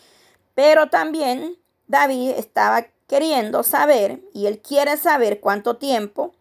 Pero 0.55 0.89
también 0.89 1.57
David 1.87 2.29
estaba 2.37 2.85
queriendo 3.07 3.63
saber 3.63 4.21
y 4.33 4.45
él 4.47 4.59
quiere 4.61 4.97
saber 4.97 5.39
cuánto 5.39 5.75
tiempo 5.77 6.31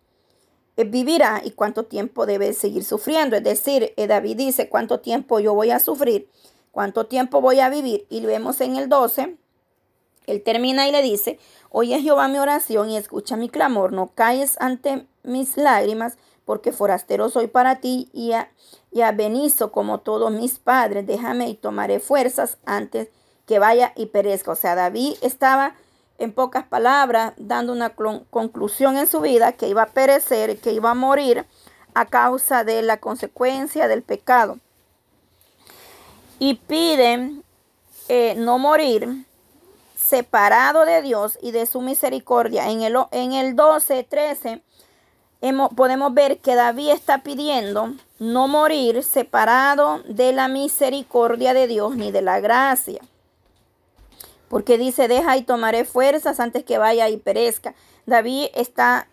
eh, 0.77 0.85
vivirá 0.85 1.43
y 1.45 1.51
cuánto 1.53 1.85
tiempo 1.85 2.27
debe 2.27 2.53
seguir 2.53 2.85
sufriendo. 2.85 3.37
Es 3.37 3.45
decir, 3.45 3.93
eh, 3.97 4.07
David 4.07 4.37
dice 4.37 4.69
cuánto 4.69 5.01
tiempo 5.01 5.41
yo 5.41 5.55
voy 5.55 5.71
a 5.71 5.81
sufrir, 5.81 6.29
cuánto 6.71 7.07
tiempo 7.07 7.41
voy 7.41 7.61
a 7.61 7.69
vivir. 7.69 8.07
Y 8.09 8.21
vemos 8.25 8.61
en 8.61 8.77
el 8.77 8.89
12, 8.89 9.37
él 10.27 10.43
termina 10.43 10.89
y 10.89 10.93
le 10.93 11.03
dice, 11.03 11.41
oye 11.71 12.01
Jehová 12.01 12.29
mi 12.29 12.39
oración 12.39 12.91
y 12.91 12.97
escucha 12.97 13.37
mi 13.37 13.49
clamor, 13.49 13.93
no 13.93 14.13
calles 14.15 14.57
ante 14.61 15.07
mis 15.25 15.57
lágrimas, 15.57 16.17
porque 16.45 16.73
forastero 16.73 17.29
soy 17.29 17.47
para 17.49 17.81
ti 17.81 18.09
y, 18.13 18.33
a, 18.33 18.51
como 19.73 19.99
todos 19.99 20.31
mis 20.33 20.59
padres, 20.59 21.07
déjame 21.07 21.49
y 21.49 21.55
tomaré 21.55 21.99
fuerzas 22.01 22.59
antes 22.67 23.09
que 23.47 23.59
vaya 23.59 23.93
y 23.97 24.07
perezca. 24.07 24.53
O 24.53 24.57
sea, 24.57 24.75
David 24.75 25.15
estaba, 25.23 25.75
en 26.19 26.33
pocas 26.33 26.65
palabras, 26.67 27.33
dando 27.37 27.73
una 27.73 27.91
conclusión 27.91 28.97
en 28.97 29.07
su 29.07 29.21
vida 29.21 29.53
que 29.53 29.69
iba 29.69 29.83
a 29.83 29.87
perecer, 29.87 30.59
que 30.59 30.73
iba 30.73 30.91
a 30.91 30.95
morir 30.95 31.45
a 31.95 32.07
causa 32.07 32.65
de 32.65 32.83
la 32.83 32.99
consecuencia 32.99 33.89
del 33.89 34.03
pecado. 34.03 34.59
Y 36.39 36.55
pide 36.55 37.41
eh, 38.09 38.35
no 38.37 38.59
morir 38.59 39.25
separado 39.97 40.85
de 40.85 41.01
Dios 41.03 41.39
y 41.43 41.53
de 41.53 41.67
su 41.67 41.81
misericordia. 41.81 42.69
En 42.71 42.83
el, 42.83 42.97
en 43.13 43.33
el 43.33 43.55
12, 43.55 44.05
13, 44.05 44.63
podemos 45.77 46.13
ver 46.15 46.39
que 46.39 46.55
David 46.55 46.91
está 46.91 47.23
pidiendo 47.23 47.95
no 48.19 48.49
morir 48.49 49.03
separado 49.05 50.01
de 50.09 50.33
la 50.33 50.49
misericordia 50.49 51.55
de 51.55 51.67
Dios 51.69 51.95
ni 51.97 52.11
de 52.11 52.23
la 52.23 52.41
gracia 52.41 53.03
porque 54.53 54.77
dice, 54.77 55.09
deja 55.09 55.35
y 55.39 55.45
tomaré 55.45 55.87
fuerzas 55.87 56.39
antes 56.39 56.63
que 56.63 56.77
vaya 56.77 57.09
y 57.09 57.17
perezca. 57.17 57.75
David 58.05 58.49
está 58.55 59.09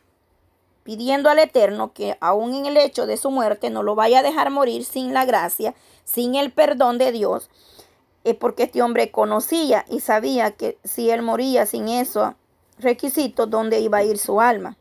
pidiendo 0.83 1.29
al 1.29 1.39
Eterno 1.39 1.93
que 1.93 2.17
aún 2.19 2.53
en 2.53 2.65
el 2.65 2.75
hecho 2.75 3.05
de 3.07 3.15
su 3.15 3.31
muerte 3.31 3.69
no 3.69 3.81
lo 3.81 3.95
vaya 3.95 4.19
a 4.19 4.21
dejar 4.21 4.49
morir 4.49 4.83
sin 4.83 5.13
la 5.13 5.23
gracia, 5.23 5.73
sin 6.03 6.35
el 6.35 6.51
perdón 6.51 6.97
de 6.97 7.13
Dios, 7.13 7.49
es 8.25 8.33
eh, 8.33 8.33
porque 8.33 8.63
este 8.63 8.81
hombre 8.81 9.11
conocía 9.11 9.85
y 9.89 10.01
sabía 10.01 10.51
que 10.51 10.77
si 10.83 11.09
él 11.09 11.21
moría 11.21 11.65
sin 11.65 11.87
esos 11.87 12.33
requisitos, 12.77 13.49
¿dónde 13.49 13.79
iba 13.79 13.99
a 13.99 14.03
ir 14.03 14.17
su 14.17 14.41
alma? 14.41 14.75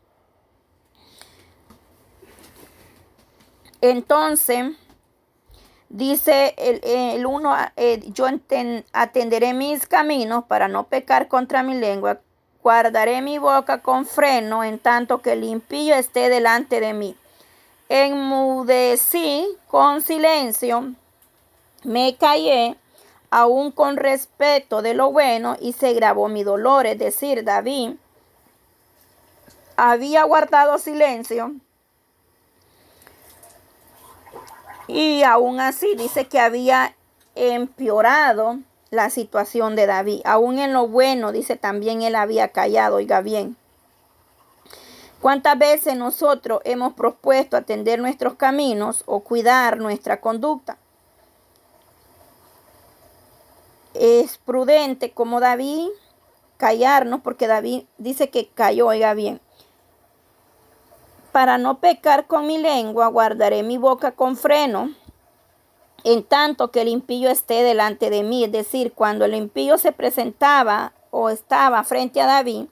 Entonces, 3.79 4.73
Dice 5.91 6.53
el, 6.57 7.25
uno, 7.25 7.55
eh, 7.75 7.99
yo 8.13 8.27
atenderé 8.93 9.55
mis 9.55 9.87
caminos 9.87 10.43
para 10.47 10.67
no 10.67 10.83
pecar 10.83 11.27
contra 11.27 11.63
mi 11.63 11.73
lengua, 11.79 12.19
guardaré 12.61 13.23
mi 13.23 13.39
boca 13.39 13.81
con 13.81 14.05
freno 14.05 14.63
en 14.63 14.77
tanto 14.77 15.23
que 15.23 15.31
el 15.33 15.43
impío 15.43 15.95
esté 15.95 16.29
delante 16.29 16.79
de 16.79 16.93
mí. 16.93 17.17
Enmudecí 17.89 19.47
con 19.67 20.03
silencio, 20.03 20.93
me 21.83 22.15
callé, 22.19 22.75
aún 23.31 23.71
con 23.71 23.97
respeto 23.97 24.83
de 24.83 24.93
lo 24.93 25.11
bueno, 25.11 25.57
y 25.59 25.73
se 25.73 25.93
grabó 25.93 26.27
mi 26.27 26.43
dolor, 26.43 26.85
es 26.85 26.99
decir, 26.99 27.43
David 27.43 27.93
había 29.75 30.23
guardado 30.25 30.77
silencio 30.77 31.53
Y 34.89 35.21
aún 35.21 35.59
así 35.59 35.93
dice 35.95 36.25
que 36.25 36.39
había 36.39 36.95
empeorado 37.35 38.57
la 38.89 39.11
situación 39.11 39.75
de 39.75 39.85
David. 39.85 40.21
Aún 40.25 40.57
en 40.57 40.73
lo 40.73 40.87
bueno, 40.87 41.31
dice 41.31 41.55
también 41.55 42.01
él 42.01 42.15
había 42.15 42.47
callado, 42.47 42.95
oiga 42.95 43.21
bien. 43.21 43.55
¿Cuántas 45.21 45.59
veces 45.59 45.95
nosotros 45.95 46.61
hemos 46.65 46.93
propuesto 46.95 47.55
atender 47.55 47.99
nuestros 47.99 48.33
caminos 48.33 49.03
o 49.05 49.19
cuidar 49.19 49.77
nuestra 49.77 50.21
conducta? 50.21 50.79
Es 53.93 54.39
prudente 54.39 55.11
como 55.11 55.39
David 55.39 55.87
callarnos 56.57 57.21
porque 57.21 57.45
David 57.45 57.83
dice 57.99 58.31
que 58.31 58.47
cayó, 58.55 58.87
oiga 58.87 59.13
bien 59.13 59.39
para 61.39 61.57
no 61.57 61.79
pecar 61.79 62.27
con 62.27 62.47
mi 62.47 62.57
lengua, 62.57 63.07
guardaré 63.07 63.63
mi 63.63 63.77
boca 63.77 64.11
con 64.11 64.35
freno, 64.35 64.91
en 66.03 66.21
tanto 66.25 66.69
que 66.69 66.81
el 66.81 66.89
impío 66.89 67.29
esté 67.29 67.63
delante 67.63 68.09
de 68.09 68.23
mí. 68.23 68.43
Es 68.43 68.51
decir, 68.51 68.91
cuando 68.91 69.23
el 69.23 69.33
impío 69.33 69.77
se 69.77 69.93
presentaba 69.93 70.91
o 71.11 71.29
estaba 71.29 71.81
frente 71.85 72.19
a 72.19 72.25
David, 72.25 72.65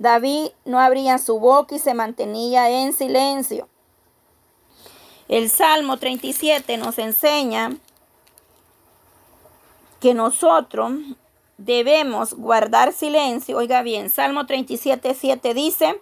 David 0.00 0.48
no 0.64 0.80
abría 0.80 1.16
su 1.18 1.38
boca 1.38 1.76
y 1.76 1.78
se 1.78 1.94
mantenía 1.94 2.68
en 2.68 2.92
silencio. 2.92 3.68
El 5.28 5.48
Salmo 5.48 5.96
37 5.98 6.76
nos 6.76 6.98
enseña 6.98 7.70
que 10.00 10.14
nosotros 10.14 10.90
debemos 11.56 12.34
guardar 12.34 12.92
silencio. 12.92 13.58
Oiga 13.58 13.82
bien, 13.82 14.10
Salmo 14.10 14.44
37, 14.44 15.14
7 15.14 15.54
dice, 15.54 16.00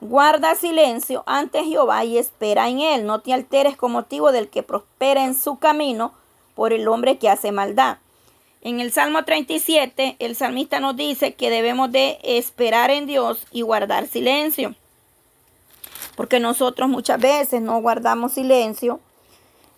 Guarda 0.00 0.54
silencio 0.54 1.22
ante 1.26 1.64
Jehová 1.64 2.04
y 2.04 2.18
espera 2.18 2.68
en 2.68 2.80
él. 2.80 3.06
No 3.06 3.20
te 3.20 3.32
alteres 3.32 3.76
con 3.76 3.92
motivo 3.92 4.30
del 4.30 4.48
que 4.48 4.62
prospera 4.62 5.24
en 5.24 5.34
su 5.34 5.58
camino 5.58 6.12
por 6.54 6.74
el 6.74 6.86
hombre 6.88 7.16
que 7.16 7.30
hace 7.30 7.50
maldad. 7.50 7.96
En 8.60 8.80
el 8.80 8.92
Salmo 8.92 9.24
37, 9.24 10.16
el 10.18 10.36
salmista 10.36 10.80
nos 10.80 10.96
dice 10.96 11.34
que 11.34 11.48
debemos 11.50 11.90
de 11.92 12.18
esperar 12.24 12.90
en 12.90 13.06
Dios 13.06 13.46
y 13.52 13.62
guardar 13.62 14.06
silencio. 14.06 14.74
Porque 16.14 16.40
nosotros 16.40 16.88
muchas 16.88 17.20
veces 17.20 17.62
no 17.62 17.80
guardamos 17.80 18.32
silencio 18.34 19.00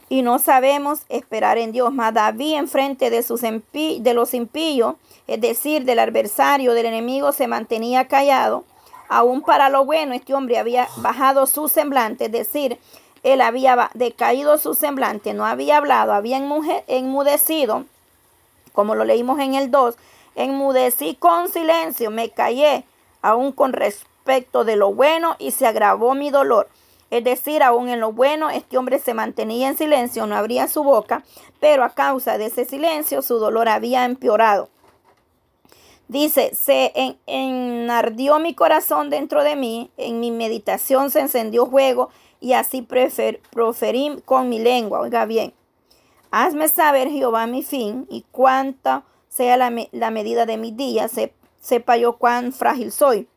y 0.09 0.23
no 0.23 0.39
sabemos 0.41 1.01
esperar 1.09 1.59
en 1.59 1.71
Dios. 1.73 1.93
más 1.93 2.15
David 2.15 2.55
enfrente 2.55 3.11
de, 3.11 3.23
sus 3.23 3.43
de 3.43 4.13
los 4.15 4.35
impíos, 4.35 4.97
es 5.29 5.41
decir, 5.41 5.85
del 5.85 5.99
adversario, 5.99 6.73
del 6.75 6.87
enemigo, 6.87 7.33
se 7.33 7.47
mantenía 7.47 8.09
callado 8.09 8.65
Aún 9.09 9.41
para 9.41 9.71
lo 9.71 9.85
bueno, 9.87 10.13
este 10.15 10.35
hombre 10.35 10.59
había 10.59 10.87
bajado 10.99 11.47
su 11.47 11.69
semblante, 11.69 12.27
es 12.27 12.33
decir, 12.33 12.79
él 13.23 13.41
había 13.41 13.91
decaído 13.95 14.59
su 14.59 14.75
semblante, 14.75 15.33
no 15.33 15.47
había 15.47 15.79
hablado, 15.79 16.13
había 16.13 16.37
enmudecido, 16.37 17.85
como 18.75 18.95
lo 18.95 19.05
leímos 19.05 19.41
en 19.41 19.55
el 19.55 19.71
2, 19.71 19.97
enmudecí 20.35 21.15
con 21.15 21.49
silencio, 21.49 22.11
me 22.11 22.29
callé, 22.31 22.85
aún 23.23 23.53
con 23.53 23.73
respecto 23.73 24.65
de 24.65 24.77
lo 24.77 24.93
bueno, 24.93 25.37
y 25.39 25.53
se 25.53 25.67
agravó 25.67 26.15
mi 26.15 26.31
dolor. 26.31 26.69
Es 27.11 27.25
decir, 27.25 27.63
aún 27.63 27.89
en 27.89 28.01
lo 28.01 28.13
bueno, 28.13 28.51
este 28.51 28.77
hombre 28.77 28.99
se 28.99 29.15
mantenía 29.15 29.69
en 29.69 29.79
silencio, 29.79 30.27
no 30.27 30.37
abría 30.37 30.69
su 30.69 30.85
boca, 30.85 31.25
pero 31.61 31.83
a 31.83 31.89
causa 31.91 32.37
de 32.37 32.47
ese 32.47 32.67
silencio 32.67 33.23
su 33.23 33.39
dolor 33.39 33.69
había 33.71 34.05
empeorado. 34.05 34.69
Dice, 36.09 36.55
se 36.55 36.93
en, 36.95 37.19
enardió 37.27 38.39
mi 38.39 38.55
corazón 38.55 39.11
dentro 39.11 39.45
de 39.45 39.57
mí, 39.57 39.91
en 39.99 40.21
mi 40.21 40.31
meditación 40.31 41.11
se 41.11 41.21
encendió 41.21 41.67
fuego 41.67 42.09
y 42.41 42.55
así 42.55 42.81
proferí 43.51 44.19
con 44.25 44.49
mi 44.49 44.59
lengua. 44.59 45.01
Oiga 45.01 45.27
bien, 45.27 45.53
hazme 46.31 46.69
saber 46.69 47.11
Jehová 47.11 47.47
mi 47.47 47.63
fin 47.63 48.07
y 48.09 48.25
cuánta 48.33 49.05
sea 49.29 49.59
la, 49.59 49.69
medida 50.11 50.47
de 50.47 50.57
mis 50.57 50.75
días, 50.79 51.13
sepa 51.61 51.99
yo 51.99 52.17
cuán 52.17 52.55
frágil 52.55 52.91
soy. 52.91 53.29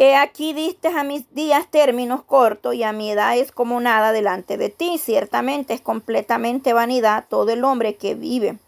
He 0.00 0.16
aquí 0.16 0.54
diste 0.54 0.88
a 0.88 1.04
mis 1.04 1.32
días 1.36 1.70
términos 1.70 2.24
cortos 2.24 2.74
y 2.74 2.82
a 2.82 2.92
mi 2.92 3.12
edad 3.12 3.38
es 3.38 3.52
como 3.52 3.78
nada 3.80 4.10
delante 4.10 4.56
de 4.56 4.68
ti. 4.70 4.98
Ciertamente 4.98 5.72
es 5.72 5.80
completamente 5.80 6.72
vanidad 6.72 7.26
todo 7.28 7.48
el 7.52 7.62
hombre 7.62 7.94
que 7.94 8.16
vive. 8.16 8.58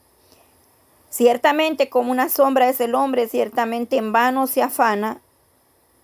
Ciertamente 1.16 1.88
como 1.88 2.12
una 2.12 2.28
sombra 2.28 2.68
es 2.68 2.78
el 2.78 2.94
hombre, 2.94 3.26
ciertamente 3.26 3.96
en 3.96 4.12
vano 4.12 4.46
se 4.46 4.62
afana, 4.62 5.22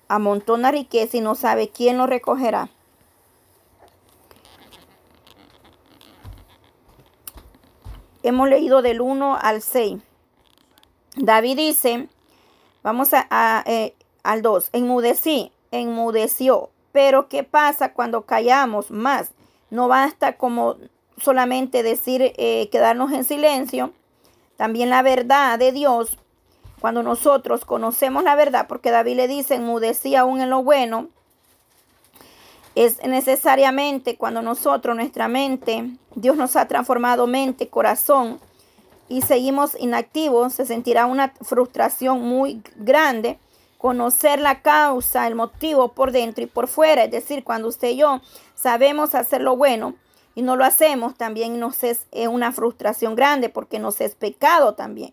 amontona 0.09 0.71
riqueza 0.71 1.19
y 1.19 1.21
no 1.21 1.35
sabe 1.35 1.69
quién 1.69 1.99
lo 1.99 2.07
recogerá. 2.07 2.71
Hemos 8.23 8.49
leído 8.49 8.81
del 8.81 9.03
1 9.03 9.37
al 9.37 9.61
6. 9.61 10.01
David 11.19 11.59
dice, 11.59 12.09
vamos 12.83 13.11
a, 13.13 13.63
eh, 13.67 13.95
al 14.23 14.41
2, 14.41 14.71
enmudecí, 14.73 15.53
enmudeció. 15.73 16.71
Pero 16.93 17.29
¿qué 17.29 17.45
pasa 17.45 17.93
cuando 17.93 18.23
callamos 18.23 18.91
más? 18.91 19.31
No 19.69 19.89
basta 19.89 20.39
como 20.39 20.77
solamente 21.21 21.83
decir, 21.83 22.33
eh, 22.39 22.71
quedarnos 22.73 23.13
en 23.13 23.25
silencio 23.25 23.93
también 24.63 24.91
la 24.91 25.03
verdad 25.03 25.59
de 25.59 25.73
Dios, 25.73 26.11
cuando 26.81 27.03
nosotros 27.03 27.65
conocemos 27.65 28.23
la 28.23 28.37
verdad, 28.37 28.69
porque 28.69 28.93
David 28.93 29.17
le 29.17 29.27
dice, 29.27 29.57
enmudecía 29.57 30.21
aún 30.21 30.41
en 30.41 30.51
lo 30.51 30.63
bueno, 30.63 31.09
es 32.77 33.05
necesariamente 33.05 34.15
cuando 34.17 34.41
nosotros, 34.41 34.95
nuestra 34.95 35.27
mente, 35.27 35.91
Dios 36.15 36.37
nos 36.37 36.55
ha 36.55 36.69
transformado 36.69 37.27
mente, 37.27 37.67
corazón, 37.71 38.39
y 39.09 39.23
seguimos 39.23 39.77
inactivos, 39.81 40.53
se 40.53 40.65
sentirá 40.65 41.07
una 41.07 41.35
frustración 41.43 42.21
muy 42.21 42.63
grande. 42.77 43.41
Conocer 43.79 44.39
la 44.39 44.63
causa, 44.63 45.27
el 45.27 45.35
motivo 45.35 45.89
por 45.89 46.13
dentro 46.13 46.45
y 46.45 46.47
por 46.47 46.69
fuera, 46.69 47.03
es 47.03 47.11
decir, 47.11 47.43
cuando 47.43 47.67
usted 47.67 47.89
y 47.89 47.97
yo 47.97 48.21
sabemos 48.55 49.17
hacer 49.17 49.41
lo 49.41 49.57
bueno, 49.57 49.95
y 50.35 50.43
no 50.43 50.57
lo 50.57 50.65
hacemos, 50.65 51.15
también 51.15 51.59
nos 51.61 51.85
es, 51.85 52.07
una 52.29 52.53
frustración 52.53 53.15
grande 53.15 53.49
porque 53.49 53.79
nos 53.79 54.01
es 54.01 54.15
pecado 54.15 54.75
también. 54.75 55.13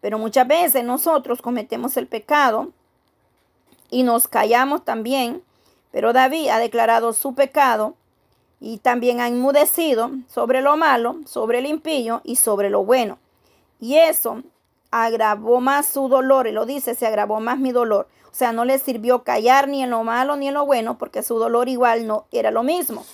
Pero 0.00 0.18
muchas 0.18 0.46
veces 0.46 0.84
nosotros 0.84 1.40
cometemos 1.40 1.96
el 1.96 2.06
pecado 2.06 2.68
y 3.90 4.02
nos 4.02 4.28
callamos 4.28 4.84
también, 4.84 5.42
pero 5.90 6.12
David 6.12 6.48
ha 6.48 6.58
declarado 6.58 7.12
su 7.12 7.34
pecado 7.34 7.94
y 8.60 8.78
también 8.78 9.20
ha 9.20 9.28
enmudecido 9.28 10.10
sobre 10.28 10.60
lo 10.60 10.76
malo, 10.76 11.16
sobre 11.26 11.58
el 11.58 11.66
impío 11.66 12.20
y 12.24 12.36
sobre 12.36 12.68
lo 12.70 12.84
bueno. 12.84 13.18
Y 13.80 13.96
eso 13.96 14.42
agravó 14.90 15.60
más 15.60 15.86
su 15.86 16.08
dolor, 16.08 16.46
y 16.46 16.52
lo 16.52 16.66
dice, 16.66 16.94
se 16.94 17.06
agravó 17.06 17.40
más 17.40 17.58
mi 17.58 17.72
dolor. 17.72 18.08
O 18.30 18.34
sea, 18.34 18.52
no 18.52 18.64
le 18.64 18.78
sirvió 18.78 19.24
callar 19.24 19.66
ni 19.68 19.82
en 19.82 19.90
lo 19.90 20.04
malo 20.04 20.36
ni 20.36 20.48
en 20.48 20.54
lo 20.54 20.64
bueno, 20.64 20.96
porque 20.98 21.22
su 21.22 21.38
dolor 21.38 21.68
igual 21.68 22.06
no 22.06 22.26
era 22.30 22.50
lo 22.52 22.62
mismo 22.62 23.04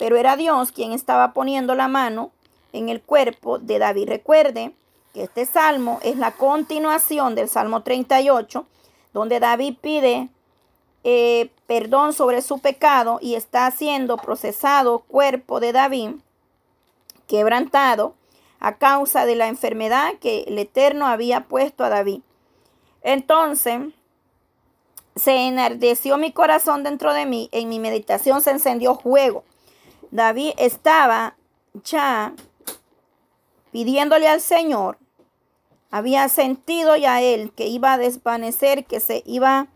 pero 0.00 0.16
era 0.16 0.34
Dios 0.36 0.72
quien 0.72 0.92
estaba 0.92 1.34
poniendo 1.34 1.74
la 1.74 1.86
mano 1.86 2.30
en 2.72 2.88
el 2.88 3.02
cuerpo 3.02 3.58
de 3.58 3.78
David. 3.78 4.08
Recuerde 4.08 4.72
que 5.12 5.24
este 5.24 5.44
salmo 5.44 6.00
es 6.02 6.16
la 6.16 6.32
continuación 6.32 7.34
del 7.34 7.50
Salmo 7.50 7.82
38, 7.82 8.64
donde 9.12 9.40
David 9.40 9.74
pide 9.78 10.30
eh, 11.04 11.50
perdón 11.66 12.14
sobre 12.14 12.40
su 12.40 12.60
pecado 12.60 13.18
y 13.20 13.34
está 13.34 13.70
siendo 13.72 14.16
procesado 14.16 15.00
cuerpo 15.00 15.60
de 15.60 15.72
David, 15.72 16.12
quebrantado 17.28 18.14
a 18.58 18.76
causa 18.76 19.26
de 19.26 19.34
la 19.36 19.48
enfermedad 19.48 20.14
que 20.18 20.44
el 20.46 20.58
Eterno 20.58 21.08
había 21.08 21.42
puesto 21.42 21.84
a 21.84 21.90
David. 21.90 22.22
Entonces, 23.02 23.82
se 25.14 25.46
enardeció 25.46 26.16
mi 26.16 26.32
corazón 26.32 26.84
dentro 26.84 27.12
de 27.12 27.26
mí, 27.26 27.50
en 27.52 27.68
mi 27.68 27.78
meditación 27.78 28.40
se 28.40 28.52
encendió 28.52 28.94
fuego 28.94 29.44
David 30.10 30.54
estaba 30.56 31.36
ya 31.84 32.32
pidiéndole 33.70 34.26
al 34.28 34.40
Señor, 34.40 34.98
había 35.92 36.28
sentido 36.28 36.96
ya 36.96 37.20
él 37.22 37.52
que 37.52 37.68
iba 37.68 37.92
a 37.92 37.98
desvanecer, 37.98 38.84
que 38.86 38.98
se 38.98 39.22
iba 39.24 39.68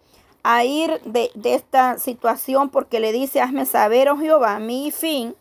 a 0.43 0.65
ir 0.65 1.01
de, 1.05 1.31
de 1.35 1.55
esta 1.55 1.99
situación 1.99 2.69
porque 2.71 2.99
le 3.01 3.13
dice, 3.13 3.41
hazme 3.41 3.65
saber, 3.65 4.09
oh 4.11 4.17
Jehová, 4.19 4.59
mi 4.59 4.91
fin. 4.91 5.35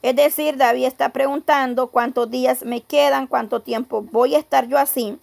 Es 0.00 0.14
decir, 0.16 0.56
David 0.56 0.84
está 0.86 1.10
preguntando 1.10 1.88
cuántos 1.88 2.30
días 2.30 2.64
me 2.64 2.80
quedan, 2.82 3.26
cuánto 3.26 3.60
tiempo 3.60 4.00
voy 4.02 4.34
a 4.34 4.38
estar 4.38 4.66
yo 4.66 4.78
así. 4.78 5.18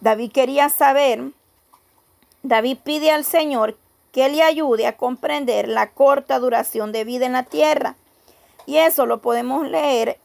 David 0.00 0.30
quería 0.30 0.68
saber, 0.68 1.30
David 2.42 2.78
pide 2.84 3.10
al 3.10 3.24
Señor 3.24 3.76
que 4.12 4.28
le 4.28 4.42
ayude 4.42 4.86
a 4.86 4.96
comprender 4.96 5.68
la 5.68 5.90
corta 5.92 6.38
duración 6.38 6.92
de 6.92 7.04
vida 7.04 7.26
en 7.26 7.32
la 7.32 7.44
tierra. 7.44 7.96
Y 8.66 8.76
eso 8.78 9.06
lo 9.06 9.20
podemos 9.20 9.66
leer 9.68 10.18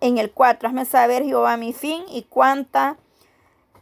en 0.00 0.18
el 0.18 0.30
4. 0.30 0.68
Hazme 0.68 0.84
saber, 0.84 1.24
Jehová, 1.24 1.56
mi 1.56 1.72
fin 1.72 2.02
y 2.08 2.22
cuánta 2.22 2.96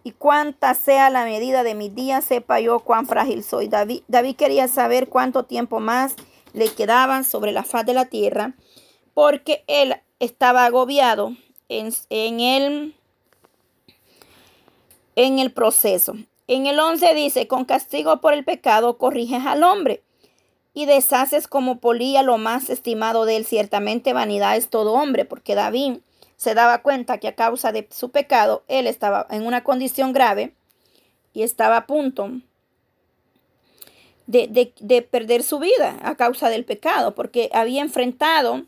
y 0.06 0.12
cuánta 0.12 0.74
sea 0.74 1.08
la 1.08 1.24
medida 1.24 1.62
de 1.62 1.74
mis 1.74 1.94
días, 1.94 2.26
sepa 2.26 2.60
yo 2.60 2.80
cuán 2.80 3.06
frágil 3.06 3.42
soy. 3.42 3.68
David, 3.68 4.02
David 4.06 4.36
quería 4.36 4.68
saber 4.68 5.08
cuánto 5.08 5.44
tiempo 5.44 5.80
más 5.80 6.14
le 6.52 6.68
quedaba 6.70 7.22
sobre 7.24 7.52
la 7.52 7.64
faz 7.64 7.86
de 7.86 7.94
la 7.94 8.04
tierra, 8.04 8.52
porque 9.14 9.64
él 9.66 9.96
estaba 10.20 10.66
agobiado 10.66 11.32
en, 11.70 11.90
en 12.10 12.98
el 15.38 15.52
proceso. 15.52 16.16
En 16.46 16.66
el 16.66 16.78
11 16.78 17.14
dice, 17.14 17.48
con 17.48 17.64
castigo 17.64 18.20
por 18.20 18.34
el 18.34 18.44
pecado 18.44 18.98
corriges 18.98 19.46
al 19.46 19.62
hombre 19.62 20.02
y 20.74 20.84
deshaces 20.86 21.48
como 21.48 21.78
polía 21.78 22.22
lo 22.22 22.36
más 22.36 22.68
estimado 22.68 23.24
de 23.24 23.36
él. 23.36 23.46
Ciertamente 23.46 24.12
vanidad 24.12 24.56
es 24.56 24.68
todo 24.68 24.92
hombre, 24.92 25.24
porque 25.24 25.54
David 25.54 25.98
se 26.36 26.54
daba 26.54 26.82
cuenta 26.82 27.16
que 27.18 27.28
a 27.28 27.34
causa 27.34 27.72
de 27.72 27.88
su 27.90 28.10
pecado 28.10 28.62
él 28.68 28.86
estaba 28.86 29.26
en 29.30 29.46
una 29.46 29.64
condición 29.64 30.12
grave 30.12 30.54
y 31.32 31.42
estaba 31.42 31.78
a 31.78 31.86
punto 31.86 32.30
de, 34.26 34.72
de 34.80 35.02
perder 35.02 35.42
su 35.44 35.58
vida 35.58 35.96
a 36.02 36.14
causa 36.16 36.48
del 36.50 36.64
pecado, 36.66 37.14
porque 37.14 37.48
había 37.54 37.80
enfrentado 37.82 38.64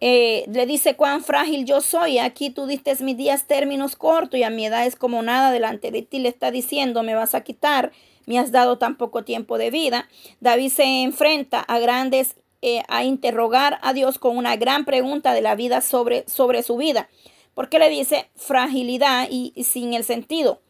eh, 0.00 0.44
le 0.50 0.66
dice 0.66 0.94
cuán 0.94 1.24
frágil 1.24 1.64
yo 1.64 1.80
soy, 1.80 2.18
aquí 2.18 2.50
tú 2.50 2.66
diste 2.66 2.94
mis 3.02 3.16
días 3.16 3.44
términos 3.46 3.96
cortos 3.96 4.38
y 4.38 4.44
a 4.44 4.50
mi 4.50 4.64
edad 4.66 4.86
es 4.86 4.94
como 4.94 5.22
nada 5.22 5.50
delante 5.50 5.90
de 5.90 6.02
ti, 6.02 6.20
le 6.20 6.28
está 6.28 6.52
diciendo, 6.52 7.02
me 7.02 7.16
vas 7.16 7.34
a 7.34 7.40
quitar, 7.40 7.90
me 8.26 8.38
has 8.38 8.52
dado 8.52 8.78
tan 8.78 8.96
poco 8.96 9.24
tiempo 9.24 9.58
de 9.58 9.70
vida. 9.70 10.08
David 10.40 10.70
se 10.70 11.02
enfrenta 11.02 11.60
a 11.60 11.80
grandes, 11.80 12.36
eh, 12.62 12.82
a 12.88 13.02
interrogar 13.02 13.78
a 13.82 13.92
Dios 13.92 14.18
con 14.18 14.36
una 14.36 14.56
gran 14.56 14.84
pregunta 14.84 15.32
de 15.34 15.42
la 15.42 15.56
vida 15.56 15.80
sobre, 15.80 16.24
sobre 16.28 16.62
su 16.62 16.76
vida, 16.76 17.08
porque 17.54 17.80
le 17.80 17.88
dice 17.88 18.28
fragilidad 18.36 19.26
y, 19.28 19.52
y 19.56 19.64
sin 19.64 19.94
el 19.94 20.04
sentido. 20.04 20.60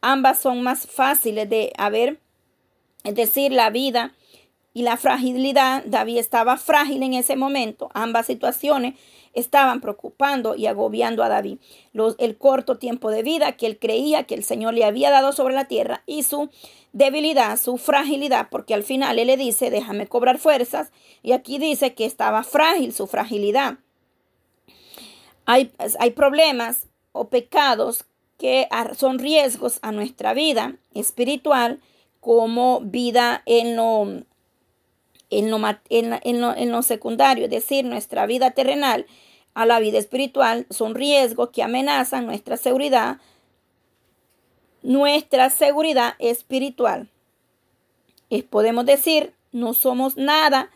Ambas 0.00 0.40
son 0.40 0.62
más 0.62 0.86
fáciles 0.86 1.50
de 1.50 1.72
haber, 1.76 2.20
es 3.04 3.14
decir, 3.16 3.52
la 3.52 3.68
vida 3.68 4.14
y 4.78 4.82
la 4.82 4.96
fragilidad, 4.96 5.82
David 5.86 6.18
estaba 6.18 6.56
frágil 6.56 7.02
en 7.02 7.14
ese 7.14 7.34
momento. 7.34 7.90
Ambas 7.94 8.26
situaciones 8.26 8.94
estaban 9.34 9.80
preocupando 9.80 10.54
y 10.54 10.66
agobiando 10.66 11.24
a 11.24 11.28
David. 11.28 11.58
el 12.20 12.36
corto 12.38 12.78
tiempo 12.78 13.10
de 13.10 13.24
vida 13.24 13.56
que 13.56 13.66
él 13.66 13.80
creía 13.80 14.22
que 14.22 14.36
el 14.36 14.44
Señor 14.44 14.74
le 14.74 14.84
había 14.84 15.10
dado 15.10 15.32
sobre 15.32 15.56
la 15.56 15.64
tierra 15.64 16.04
y 16.06 16.22
su 16.22 16.48
debilidad, 16.92 17.56
su 17.58 17.76
fragilidad, 17.76 18.46
porque 18.52 18.72
al 18.72 18.84
final 18.84 19.18
él 19.18 19.26
le 19.26 19.36
dice, 19.36 19.68
déjame 19.70 20.06
cobrar 20.06 20.38
fuerzas, 20.38 20.92
y 21.24 21.32
aquí 21.32 21.58
dice 21.58 21.94
que 21.94 22.04
estaba 22.04 22.44
frágil 22.44 22.92
su 22.92 23.08
fragilidad. 23.08 23.78
Hay, 25.44 25.72
hay 25.98 26.10
problemas 26.12 26.86
o 27.10 27.30
pecados 27.30 28.04
que 28.38 28.68
son 28.96 29.18
riesgos 29.18 29.80
a 29.82 29.90
nuestra 29.90 30.34
vida 30.34 30.76
espiritual 30.94 31.80
como 32.20 32.78
vida 32.84 33.42
en 33.46 33.74
lo 33.74 34.22
en 35.30 36.72
lo, 36.72 36.82
secundario, 36.82 37.44
es 37.44 37.50
decir, 37.50 37.84
nuestra 37.84 38.26
vida 38.26 38.52
terrenal, 38.52 39.06
a 39.54 39.66
la 39.66 39.80
vida 39.80 39.98
espiritual, 39.98 40.66
son 40.70 40.94
riesgos 40.94 41.50
que 41.50 41.62
amenazan 41.62 42.26
nuestra 42.26 42.56
seguridad, 42.56 43.18
nuestra 44.82 45.50
seguridad 45.50 46.14
espiritual. 46.18 47.10
Es, 48.30 48.44
podemos 48.44 48.86
decir, 48.86 49.34
no 49.52 49.74
somos 49.74 50.16
nada, 50.16 50.70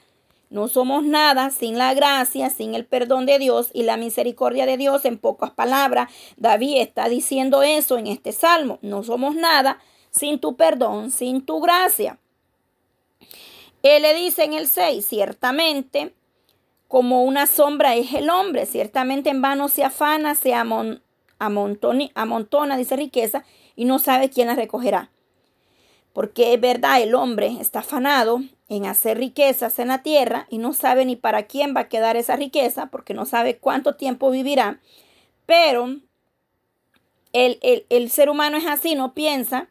no 0.50 0.68
somos 0.68 1.04
nada 1.04 1.50
sin 1.50 1.78
la 1.78 1.94
gracia, 1.94 2.50
sin 2.50 2.74
el 2.74 2.84
perdón 2.84 3.24
de 3.24 3.38
Dios 3.38 3.70
y 3.72 3.84
la 3.84 3.96
misericordia 3.96 4.66
de 4.66 4.76
Dios. 4.76 5.04
En 5.06 5.16
pocas 5.18 5.50
palabras, 5.52 6.10
David 6.36 6.76
está 6.80 7.08
diciendo 7.08 7.62
eso 7.62 7.96
en 7.96 8.06
este 8.06 8.32
salmo. 8.32 8.78
No 8.82 9.02
somos 9.02 9.34
nada 9.34 9.78
sin 10.10 10.38
tu 10.40 10.56
perdón, 10.56 11.10
sin 11.10 11.42
tu 11.42 11.60
gracia. 11.60 12.18
Él 13.82 14.02
le 14.02 14.14
dice 14.14 14.44
en 14.44 14.52
el 14.52 14.68
6, 14.68 15.04
ciertamente, 15.04 16.14
como 16.86 17.24
una 17.24 17.46
sombra 17.48 17.96
es 17.96 18.12
el 18.14 18.30
hombre, 18.30 18.66
ciertamente 18.66 19.30
en 19.30 19.42
vano 19.42 19.68
se 19.68 19.82
afana, 19.82 20.36
se 20.36 20.54
amontona, 20.54 22.06
dice 22.76 22.94
riqueza, 22.96 23.44
y 23.74 23.84
no 23.84 23.98
sabe 23.98 24.30
quién 24.30 24.46
la 24.48 24.54
recogerá. 24.54 25.10
Porque 26.12 26.52
es 26.54 26.60
verdad, 26.60 27.02
el 27.02 27.14
hombre 27.16 27.56
está 27.58 27.80
afanado 27.80 28.42
en 28.68 28.86
hacer 28.86 29.18
riquezas 29.18 29.78
en 29.80 29.88
la 29.88 30.02
tierra 30.02 30.46
y 30.50 30.58
no 30.58 30.74
sabe 30.74 31.04
ni 31.06 31.16
para 31.16 31.44
quién 31.46 31.72
va 31.74 31.80
a 31.82 31.88
quedar 31.88 32.16
esa 32.18 32.36
riqueza, 32.36 32.86
porque 32.86 33.14
no 33.14 33.24
sabe 33.24 33.56
cuánto 33.58 33.94
tiempo 33.96 34.30
vivirá. 34.30 34.78
Pero 35.46 35.96
el, 37.32 37.84
el 37.88 38.10
ser 38.10 38.28
humano 38.30 38.58
es 38.58 38.66
así, 38.66 38.94
no 38.94 39.12
piensa 39.14 39.68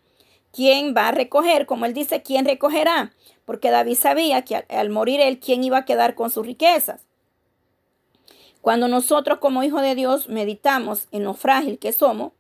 quién 0.52 0.94
va 0.98 1.10
a 1.10 1.14
recoger, 1.14 1.66
como 1.68 1.86
él 1.86 1.94
dice, 1.94 2.24
quién 2.24 2.46
recogerá 2.46 3.14
porque 3.46 3.72
David 3.72 3.96
sabía 3.96 4.44
que 4.44 4.56
al, 4.70 4.90
morir 4.90 5.20
él, 5.20 5.40
¿quién 5.40 5.64
iba 5.64 5.78
a 5.80 5.86
quedar 5.86 6.16
con 6.16 6.30
sus 6.30 6.46
riquezas? 6.46 7.06
Cuando 8.62 8.88
nosotros 8.88 9.40
como 9.40 9.64
hijo 9.64 9.82
de 9.82 9.96
Dios 9.96 10.30
meditamos 10.30 11.08
en 11.12 11.24
lo 11.24 11.34
frágil 11.34 11.80
que 11.80 11.92
somos, 11.94 12.34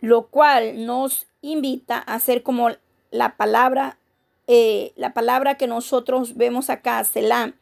lo 0.00 0.28
cual 0.28 0.86
nos 0.86 1.26
invita 1.42 1.98
a 1.98 2.18
ser 2.18 2.42
como 2.42 2.70
la 3.10 3.36
palabra, 3.36 3.98
eh, 4.46 4.92
la 4.96 5.12
palabra 5.12 5.56
que 5.56 5.66
nosotros 5.68 6.36
vemos 6.36 6.70
acá, 6.70 7.04
Selam. 7.04 7.54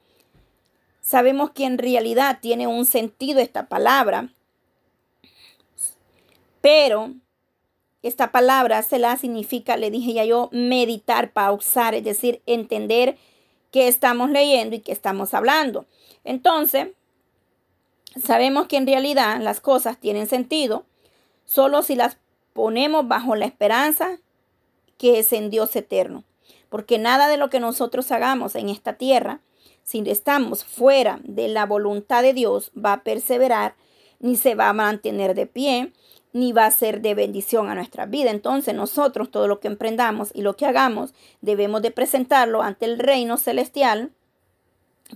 Sabemos 1.02 1.50
que 1.50 1.64
en 1.64 1.78
realidad 1.78 2.38
tiene 2.40 2.66
un 2.66 2.84
sentido 2.86 3.40
esta 3.40 3.66
palabra, 3.66 4.32
pero 6.60 7.12
esta 8.02 8.32
palabra, 8.32 8.82
se 8.82 8.98
la 8.98 9.16
significa, 9.18 9.76
le 9.76 9.90
dije 9.90 10.14
ya 10.14 10.24
yo, 10.24 10.48
meditar, 10.52 11.32
pausar, 11.32 11.94
es 11.94 12.02
decir, 12.04 12.40
entender 12.46 13.18
qué 13.70 13.88
estamos 13.88 14.30
leyendo 14.30 14.74
y 14.74 14.80
qué 14.80 14.90
estamos 14.92 15.34
hablando. 15.34 15.84
Entonces, 16.24 16.88
sabemos 18.24 18.68
que 18.68 18.78
en 18.78 18.86
realidad 18.86 19.38
las 19.40 19.60
cosas 19.60 19.98
tienen 19.98 20.26
sentido 20.28 20.86
solo 21.44 21.82
si 21.82 21.94
las 21.94 22.16
ponemos 22.54 23.06
bajo 23.06 23.36
la 23.36 23.44
esperanza 23.44 24.18
que 24.96 25.18
es 25.18 25.32
en 25.34 25.50
Dios 25.50 25.76
eterno. 25.76 26.24
Porque 26.70 26.98
nada 26.98 27.28
de 27.28 27.36
lo 27.36 27.50
que 27.50 27.60
nosotros 27.60 28.10
hagamos 28.12 28.54
en 28.54 28.70
esta 28.70 28.94
tierra, 28.94 29.40
si 29.82 29.98
estamos 30.06 30.64
fuera 30.64 31.18
de 31.24 31.48
la 31.48 31.66
voluntad 31.66 32.22
de 32.22 32.32
Dios, 32.32 32.70
va 32.82 32.94
a 32.94 33.02
perseverar 33.02 33.74
ni 34.20 34.36
se 34.36 34.54
va 34.54 34.68
a 34.68 34.72
mantener 34.74 35.34
de 35.34 35.46
pie 35.46 35.92
ni 36.32 36.52
va 36.52 36.66
a 36.66 36.70
ser 36.70 37.00
de 37.00 37.14
bendición 37.14 37.68
a 37.68 37.74
nuestra 37.74 38.06
vida. 38.06 38.30
Entonces 38.30 38.74
nosotros 38.74 39.30
todo 39.30 39.48
lo 39.48 39.60
que 39.60 39.68
emprendamos 39.68 40.30
y 40.34 40.42
lo 40.42 40.56
que 40.56 40.66
hagamos 40.66 41.12
debemos 41.40 41.82
de 41.82 41.90
presentarlo 41.90 42.62
ante 42.62 42.84
el 42.86 42.98
reino 42.98 43.36
celestial 43.36 44.10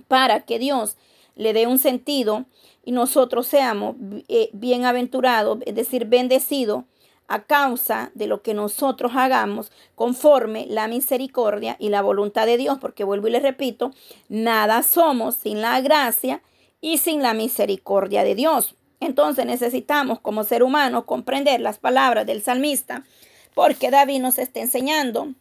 para 0.09 0.41
que 0.41 0.59
Dios 0.59 0.97
le 1.37 1.53
dé 1.53 1.67
un 1.67 1.79
sentido 1.79 2.45
y 2.85 2.93
nosotros 2.93 3.47
seamos 3.47 3.97
eh, 4.29 4.51
bienaventurados, 4.53 5.59
es 5.67 5.75
decir, 5.75 6.05
bendecidos 6.07 6.85
a 7.29 7.45
causa 7.45 8.11
de 8.15 8.27
lo 8.27 8.43
que 8.43 8.53
nosotros 8.53 9.13
hagamos 9.15 9.73
conforme 9.95 10.67
la 10.69 10.89
misericordia 10.89 11.77
y 11.79 11.89
la 11.89 12.03
voluntad 12.03 12.45
de 12.45 12.59
Dios, 12.59 12.77
porque 12.79 13.03
vuelvo 13.03 13.29
y 13.29 13.31
le 13.31 13.41
repito, 13.41 13.93
nada 14.29 14.83
somos 14.83 15.37
sin 15.37 15.63
la 15.63 15.81
gracia 15.81 16.43
y 16.83 16.99
sin 16.99 17.23
la 17.23 17.33
misericordia 17.33 18.25
de 18.25 18.35
Dios. 18.35 18.75
Entonces 19.01 19.47
necesitamos 19.47 20.21
como 20.21 20.45
ser 20.45 20.63
humano 20.63 21.07
comprender 21.07 21.61
las 21.61 21.79
palabras 21.79 22.27
del 22.27 22.43
salmista, 22.43 23.05
porque 23.55 23.91
David 23.91 24.21
nos 24.21 24.39
está 24.39 24.61
enseñando 24.61 25.33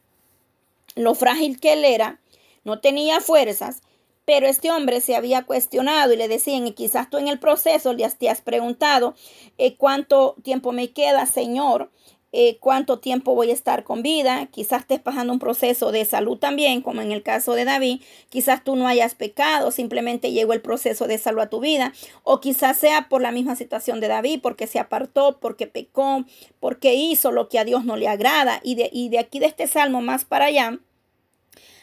lo 0.96 1.16
frágil 1.16 1.60
que 1.60 1.74
él 1.74 1.86
era, 1.86 2.20
no 2.64 2.80
tenía 2.80 3.20
fuerzas, 3.20 3.82
pero 4.26 4.46
este 4.48 4.72
hombre 4.72 5.02
se 5.02 5.16
había 5.16 5.44
cuestionado 5.44 6.14
y 6.14 6.18
le 6.18 6.28
decían, 6.30 6.66
y 6.68 6.72
quizás 6.74 7.10
tú 7.10 7.18
en 7.18 7.28
el 7.28 7.40
proceso 7.40 7.94
le 7.94 8.06
has, 8.06 8.18
te 8.18 8.30
has 8.30 8.42
preguntado, 8.42 9.16
eh, 9.58 9.76
¿cuánto 9.76 10.36
tiempo 10.44 10.72
me 10.72 10.92
queda, 10.92 11.26
Señor? 11.26 11.90
Eh, 12.36 12.58
cuánto 12.60 12.98
tiempo 12.98 13.36
voy 13.36 13.52
a 13.52 13.54
estar 13.54 13.84
con 13.84 14.02
vida, 14.02 14.48
quizás 14.52 14.82
estés 14.82 15.00
pasando 15.00 15.32
un 15.34 15.38
proceso 15.38 15.92
de 15.92 16.04
salud 16.04 16.40
también, 16.40 16.82
como 16.82 17.00
en 17.02 17.12
el 17.12 17.22
caso 17.22 17.54
de 17.54 17.64
David, 17.64 18.02
quizás 18.30 18.64
tú 18.64 18.76
no 18.76 18.88
hayas 18.88 19.14
pecado, 19.14 19.70
simplemente 19.70 20.32
llegó 20.32 20.54
el 20.54 20.62
proceso 20.62 21.06
de 21.06 21.20
salud 21.20 21.42
a 21.42 21.50
tu 21.52 21.60
vida, 21.60 21.94
o 22.24 22.42
quizás 22.42 22.78
sea 22.78 23.08
por 23.08 23.22
la 23.22 23.32
misma 23.32 23.56
situación 23.56 24.00
de 24.00 24.08
David, 24.08 24.40
porque 24.42 24.66
se 24.66 24.80
apartó, 24.80 25.38
porque 25.40 25.68
pecó, 25.68 26.26
porque 26.60 26.96
hizo 26.96 27.32
lo 27.32 27.50
que 27.50 27.60
a 27.60 27.66
Dios 27.66 27.86
no 27.86 27.98
le 27.98 28.08
agrada, 28.08 28.60
y 28.64 28.74
de, 28.74 28.90
y 28.92 29.10
de 29.10 29.20
aquí 29.20 29.38
de 29.38 29.46
este 29.46 29.68
salmo 29.68 30.02
más 30.02 30.26
para 30.26 30.46
allá, 30.46 30.80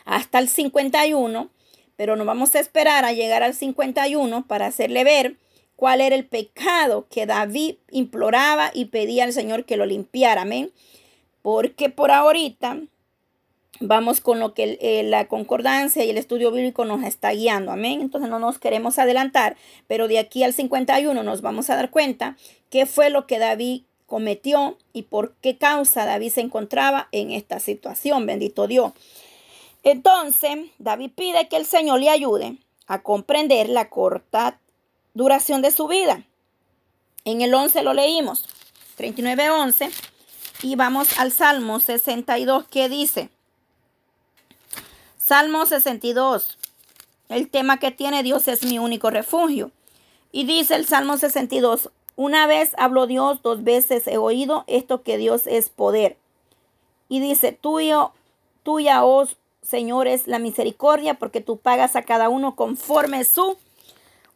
hasta 0.05 0.41
el 0.41 0.49
51, 0.49 1.49
pero 1.95 2.17
no 2.17 2.25
vamos 2.25 2.57
a 2.57 2.59
esperar 2.59 3.05
a 3.05 3.13
llegar 3.13 3.45
al 3.45 3.55
51 3.55 4.49
para 4.49 4.67
hacerle 4.67 5.05
ver 5.05 5.37
cuál 5.81 6.03
era 6.03 6.15
el 6.15 6.27
pecado 6.27 7.07
que 7.11 7.25
David 7.25 7.77
imploraba 7.91 8.71
y 8.75 8.85
pedía 8.85 9.25
al 9.25 9.33
Señor 9.33 9.65
que 9.65 9.79
lo 9.79 9.87
limpiara. 9.87 10.43
Amén. 10.43 10.71
Porque 11.41 11.89
por 11.89 12.11
ahorita 12.11 12.77
vamos 13.81 14.21
con 14.21 14.41
lo 14.41 14.53
que 14.53 14.77
eh, 14.83 15.03
la 15.05 15.27
concordancia 15.27 16.05
y 16.05 16.11
el 16.11 16.19
estudio 16.19 16.51
bíblico 16.53 16.85
nos 16.85 17.03
está 17.03 17.31
guiando. 17.31 17.73
Amén. 17.73 18.03
Entonces 18.03 18.29
no 18.31 18.39
nos 18.39 18.59
queremos 18.59 18.99
adelantar, 18.99 19.57
pero 19.87 20.07
de 20.07 20.19
aquí 20.19 20.43
al 20.45 20.53
51 20.53 21.23
nos 21.23 21.41
vamos 21.41 21.71
a 21.71 21.77
dar 21.77 21.89
cuenta 21.89 22.37
qué 22.69 22.85
fue 22.85 23.09
lo 23.09 23.27
que 23.27 23.39
David 23.39 23.81
cometió 24.05 24.77
y 24.93 25.05
por 25.05 25.35
qué 25.37 25.57
causa 25.57 26.05
David 26.05 26.31
se 26.31 26.43
encontraba 26.43 27.09
en 27.11 27.31
esta 27.31 27.59
situación. 27.59 28.27
Bendito 28.27 28.67
Dios. 28.67 28.93
Entonces, 29.83 30.59
David 30.79 31.13
pide 31.17 31.49
que 31.49 31.57
el 31.57 31.65
Señor 31.65 32.01
le 32.01 32.11
ayude 32.11 32.59
a 32.87 33.01
comprender 33.03 33.71
la 33.71 33.89
corta 33.89 34.59
duración 35.15 35.63
de 35.63 35.71
su 35.71 35.89
vida. 35.89 36.23
En 37.25 37.41
el 37.43 37.55
11 37.55 37.83
lo 37.83 37.93
leímos, 37.95 38.49
39.11, 38.99 39.91
y 40.63 40.77
vamos 40.77 41.19
al 41.19 41.33
Salmo 41.33 41.81
62 41.81 42.67
que 42.69 42.89
dice, 42.89 43.31
Salmo 45.19 45.67
62, 45.67 46.59
el 47.29 47.49
tema 47.51 47.79
que 47.79 47.91
tiene 47.91 48.23
Dios 48.23 48.49
es 48.49 48.65
mi 48.65 48.79
único 48.79 49.11
refugio. 49.11 49.71
Y 50.33 50.45
dice 50.45 50.75
el 50.77 50.87
Salmo 50.87 51.19
62, 51.19 51.91
una 52.17 52.47
vez 52.47 52.73
habló 52.79 53.07
Dios, 53.07 53.41
dos 53.43 53.63
veces 53.65 54.07
he 54.09 54.17
oído 54.19 54.65
esto 54.67 55.03
que 55.03 55.17
Dios 55.19 55.47
es 55.47 55.69
poder. 55.71 56.17
Y 57.09 57.21
dice, 57.21 57.53
tuyo, 57.53 58.13
tuya, 58.63 59.05
os, 59.05 59.33
oh 59.33 59.37
Señor, 59.63 60.09
es 60.09 60.27
la 60.27 60.39
misericordia, 60.39 61.15
porque 61.15 61.41
tú 61.41 61.59
pagas 61.59 61.95
a 61.97 62.03
cada 62.03 62.29
uno 62.29 62.57
conforme 62.57 63.25
su 63.25 63.57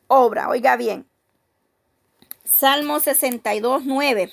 obra. 0.07 0.49
Oiga 0.49 0.77
bien. 0.77 1.07
Salmo 2.45 3.01
62, 3.01 3.85
9. 3.85 4.33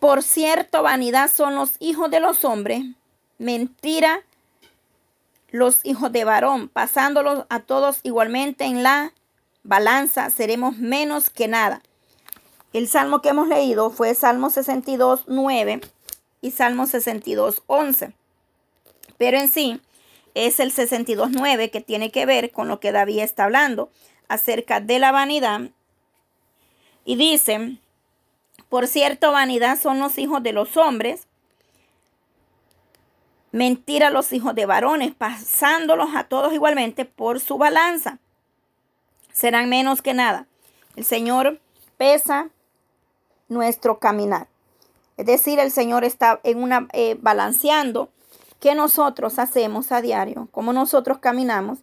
Por 0.00 0.22
cierto, 0.22 0.82
vanidad 0.82 1.30
son 1.30 1.54
los 1.56 1.70
hijos 1.80 2.10
de 2.10 2.20
los 2.20 2.44
hombres, 2.44 2.84
mentira 3.38 4.20
los 5.50 5.84
hijos 5.84 6.12
de 6.12 6.24
varón, 6.24 6.68
pasándolos 6.68 7.46
a 7.48 7.60
todos 7.60 8.00
igualmente 8.04 8.64
en 8.64 8.82
la 8.84 9.12
balanza, 9.64 10.30
seremos 10.30 10.76
menos 10.76 11.30
que 11.30 11.48
nada. 11.48 11.82
El 12.74 12.86
salmo 12.86 13.22
que 13.22 13.30
hemos 13.30 13.48
leído 13.48 13.90
fue 13.90 14.14
Salmo 14.14 14.50
62, 14.50 15.24
9 15.26 15.80
y 16.42 16.50
Salmo 16.52 16.86
62, 16.86 17.62
11. 17.66 18.14
Pero 19.16 19.38
en 19.38 19.48
sí, 19.48 19.80
es 20.34 20.60
el 20.60 20.72
62.9 20.72 21.70
que 21.70 21.80
tiene 21.80 22.10
que 22.10 22.26
ver 22.26 22.52
con 22.52 22.68
lo 22.68 22.80
que 22.80 22.92
David 22.92 23.20
está 23.20 23.44
hablando 23.44 23.90
acerca 24.28 24.80
de 24.80 24.98
la 24.98 25.12
vanidad. 25.12 25.62
Y 27.04 27.16
dice, 27.16 27.78
por 28.68 28.86
cierto, 28.86 29.32
vanidad 29.32 29.78
son 29.80 29.98
los 29.98 30.18
hijos 30.18 30.42
de 30.42 30.52
los 30.52 30.76
hombres, 30.76 31.26
mentira 33.50 34.10
los 34.10 34.32
hijos 34.32 34.54
de 34.54 34.66
varones, 34.66 35.14
pasándolos 35.14 36.10
a 36.14 36.24
todos 36.24 36.52
igualmente 36.52 37.04
por 37.06 37.40
su 37.40 37.56
balanza. 37.56 38.18
Serán 39.32 39.68
menos 39.68 40.02
que 40.02 40.12
nada. 40.14 40.46
El 40.96 41.04
Señor 41.04 41.60
pesa 41.96 42.50
nuestro 43.48 43.98
caminar. 43.98 44.48
Es 45.16 45.26
decir, 45.26 45.58
el 45.58 45.70
Señor 45.70 46.04
está 46.04 46.40
en 46.44 46.62
una, 46.62 46.88
eh, 46.92 47.16
balanceando 47.20 48.10
qué 48.60 48.74
nosotros 48.74 49.38
hacemos 49.38 49.92
a 49.92 50.00
diario, 50.02 50.48
cómo 50.52 50.72
nosotros 50.72 51.18
caminamos. 51.18 51.78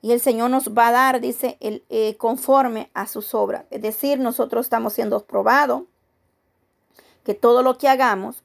Y 0.00 0.12
el 0.12 0.20
Señor 0.20 0.50
nos 0.50 0.68
va 0.68 0.88
a 0.88 0.92
dar, 0.92 1.20
dice, 1.20 1.56
el, 1.60 1.82
eh, 1.88 2.14
conforme 2.18 2.90
a 2.94 3.06
sus 3.08 3.34
obras. 3.34 3.64
Es 3.70 3.82
decir, 3.82 4.18
nosotros 4.20 4.66
estamos 4.66 4.92
siendo 4.92 5.20
probados. 5.24 5.82
Que 7.24 7.34
todo 7.34 7.62
lo 7.62 7.76
que 7.78 7.88
hagamos 7.88 8.42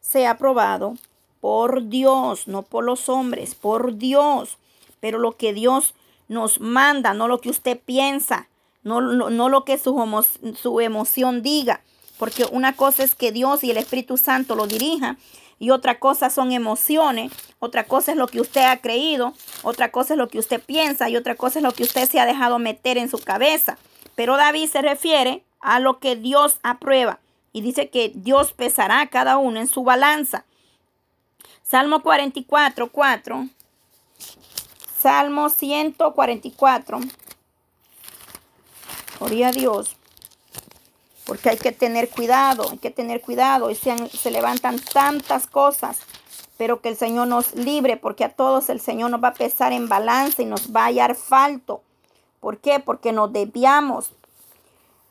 sea 0.00 0.38
probado 0.38 0.94
por 1.40 1.88
Dios, 1.88 2.46
no 2.46 2.62
por 2.62 2.84
los 2.84 3.08
hombres, 3.08 3.54
por 3.56 3.96
Dios. 3.96 4.58
Pero 5.00 5.18
lo 5.18 5.36
que 5.36 5.52
Dios 5.52 5.94
nos 6.28 6.60
manda, 6.60 7.14
no 7.14 7.26
lo 7.26 7.40
que 7.40 7.50
usted 7.50 7.80
piensa, 7.84 8.46
no, 8.84 9.00
lo 9.00 9.64
que 9.64 9.78
su, 9.78 10.26
su 10.56 10.80
emoción 10.80 11.42
diga. 11.42 11.80
Porque 12.16 12.46
una 12.52 12.76
cosa 12.76 13.02
es 13.02 13.16
que 13.16 13.32
Dios 13.32 13.64
y 13.64 13.72
el 13.72 13.76
Espíritu 13.76 14.16
Santo 14.16 14.54
lo 14.54 14.68
dirijan 14.68 15.18
y 15.62 15.70
otra 15.70 16.00
cosa 16.00 16.28
son 16.28 16.50
emociones, 16.50 17.30
otra 17.60 17.84
cosa 17.84 18.10
es 18.10 18.18
lo 18.18 18.26
que 18.26 18.40
usted 18.40 18.62
ha 18.62 18.78
creído, 18.80 19.32
otra 19.62 19.92
cosa 19.92 20.14
es 20.14 20.18
lo 20.18 20.26
que 20.28 20.40
usted 20.40 20.60
piensa 20.60 21.08
y 21.08 21.16
otra 21.16 21.36
cosa 21.36 21.60
es 21.60 21.62
lo 21.62 21.70
que 21.70 21.84
usted 21.84 22.08
se 22.10 22.18
ha 22.18 22.26
dejado 22.26 22.58
meter 22.58 22.98
en 22.98 23.08
su 23.08 23.18
cabeza. 23.20 23.78
Pero 24.16 24.36
David 24.36 24.68
se 24.68 24.82
refiere 24.82 25.44
a 25.60 25.78
lo 25.78 26.00
que 26.00 26.16
Dios 26.16 26.58
aprueba 26.64 27.20
y 27.52 27.60
dice 27.60 27.90
que 27.90 28.10
Dios 28.12 28.52
pesará 28.52 29.02
a 29.02 29.06
cada 29.08 29.36
uno 29.38 29.60
en 29.60 29.68
su 29.68 29.84
balanza. 29.84 30.44
Salmo 31.62 32.02
44, 32.02 32.88
4. 32.90 33.46
Salmo 34.98 35.48
144. 35.48 36.98
Gloria 39.20 39.46
a 39.46 39.52
Dios. 39.52 39.94
Porque 41.26 41.50
hay 41.50 41.56
que 41.56 41.72
tener 41.72 42.08
cuidado, 42.10 42.64
hay 42.70 42.78
que 42.78 42.90
tener 42.90 43.20
cuidado. 43.20 43.70
Y 43.70 43.74
se, 43.74 43.96
se 44.08 44.30
levantan 44.30 44.78
tantas 44.80 45.46
cosas, 45.46 45.98
pero 46.56 46.80
que 46.80 46.88
el 46.88 46.96
Señor 46.96 47.28
nos 47.28 47.54
libre, 47.54 47.96
porque 47.96 48.24
a 48.24 48.32
todos 48.34 48.68
el 48.70 48.80
Señor 48.80 49.10
nos 49.10 49.22
va 49.22 49.28
a 49.28 49.34
pesar 49.34 49.72
en 49.72 49.88
balance 49.88 50.42
y 50.42 50.46
nos 50.46 50.74
va 50.74 50.82
a 50.82 50.86
hallar 50.88 51.14
falto. 51.14 51.80
¿Por 52.40 52.58
qué? 52.58 52.80
Porque 52.80 53.12
nos 53.12 53.32
debíamos, 53.32 54.12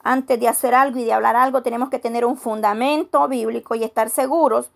Antes 0.03 0.39
de 0.39 0.47
hacer 0.47 0.73
algo 0.73 0.99
y 0.99 1.03
de 1.05 1.13
hablar 1.13 1.35
algo, 1.35 1.61
tenemos 1.61 1.89
que 1.91 1.99
tener 1.99 2.25
un 2.25 2.35
fundamento 2.35 3.27
bíblico 3.27 3.75
y 3.75 3.83
estar 3.83 4.09
seguros 4.09 4.69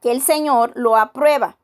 que 0.00 0.12
el 0.12 0.22
Señor 0.22 0.70
lo 0.76 0.94
aprueba, 0.96 1.56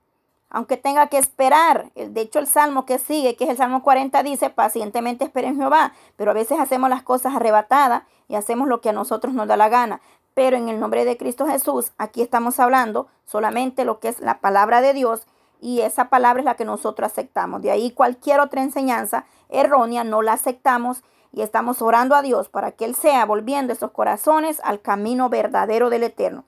aunque 0.50 0.76
tenga 0.76 1.06
que 1.06 1.18
esperar. 1.18 1.92
De 1.94 2.20
hecho, 2.20 2.40
el 2.40 2.48
salmo 2.48 2.84
que 2.84 2.98
sigue, 2.98 3.36
que 3.36 3.44
es 3.44 3.50
el 3.50 3.56
salmo 3.58 3.84
40, 3.84 4.20
dice: 4.24 4.50
Pacientemente 4.50 5.22
esperen 5.24 5.56
Jehová, 5.56 5.92
pero 6.16 6.32
a 6.32 6.34
veces 6.34 6.58
hacemos 6.58 6.90
las 6.90 7.04
cosas 7.04 7.36
arrebatadas 7.36 8.02
y 8.28 8.36
hacemos 8.36 8.68
lo 8.68 8.80
que 8.80 8.90
a 8.90 8.92
nosotros 8.92 9.34
nos 9.34 9.46
da 9.48 9.56
la 9.58 9.68
gana. 9.68 10.00
Pero 10.34 10.56
en 10.56 10.68
el 10.68 10.78
nombre 10.80 11.04
de 11.04 11.16
Cristo 11.16 11.46
Jesús, 11.46 11.92
aquí 11.98 12.20
estamos 12.22 12.58
hablando 12.58 13.06
solamente 13.24 13.84
lo 13.84 14.00
que 14.00 14.08
es 14.08 14.18
la 14.20 14.38
palabra 14.40 14.80
de 14.80 14.92
Dios 14.92 15.26
y 15.60 15.80
esa 15.82 16.06
palabra 16.08 16.40
es 16.40 16.44
la 16.44 16.56
que 16.56 16.64
nosotros 16.64 17.10
aceptamos. 17.12 17.62
De 17.62 17.70
ahí 17.70 17.90
cualquier 17.92 18.40
otra 18.40 18.62
enseñanza 18.62 19.26
errónea 19.48 20.02
no 20.02 20.22
la 20.22 20.32
aceptamos 20.32 21.02
y 21.32 21.42
estamos 21.42 21.82
orando 21.82 22.14
a 22.16 22.22
Dios 22.22 22.48
para 22.48 22.72
que 22.72 22.84
Él 22.84 22.94
sea 22.94 23.24
volviendo 23.26 23.72
esos 23.72 23.90
corazones 23.92 24.60
al 24.64 24.80
camino 24.80 25.28
verdadero 25.28 25.88
del 25.88 26.02
Eterno. 26.02 26.44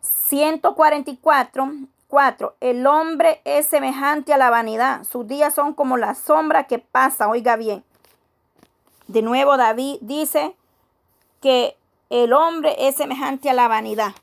144. 0.00 1.72
El 2.60 2.86
hombre 2.86 3.40
es 3.44 3.66
semejante 3.66 4.32
a 4.32 4.36
la 4.38 4.48
vanidad. 4.50 5.02
Sus 5.04 5.26
días 5.26 5.52
son 5.54 5.72
como 5.74 5.96
la 5.98 6.14
sombra 6.14 6.64
que 6.64 6.78
pasa. 6.78 7.28
Oiga 7.28 7.56
bien. 7.56 7.84
De 9.08 9.22
nuevo 9.22 9.56
David 9.56 9.98
dice 10.00 10.56
que 11.40 11.76
el 12.10 12.32
hombre 12.32 12.88
es 12.88 12.96
semejante 12.96 13.48
a 13.48 13.52
la 13.54 13.68
vanidad. 13.68 14.14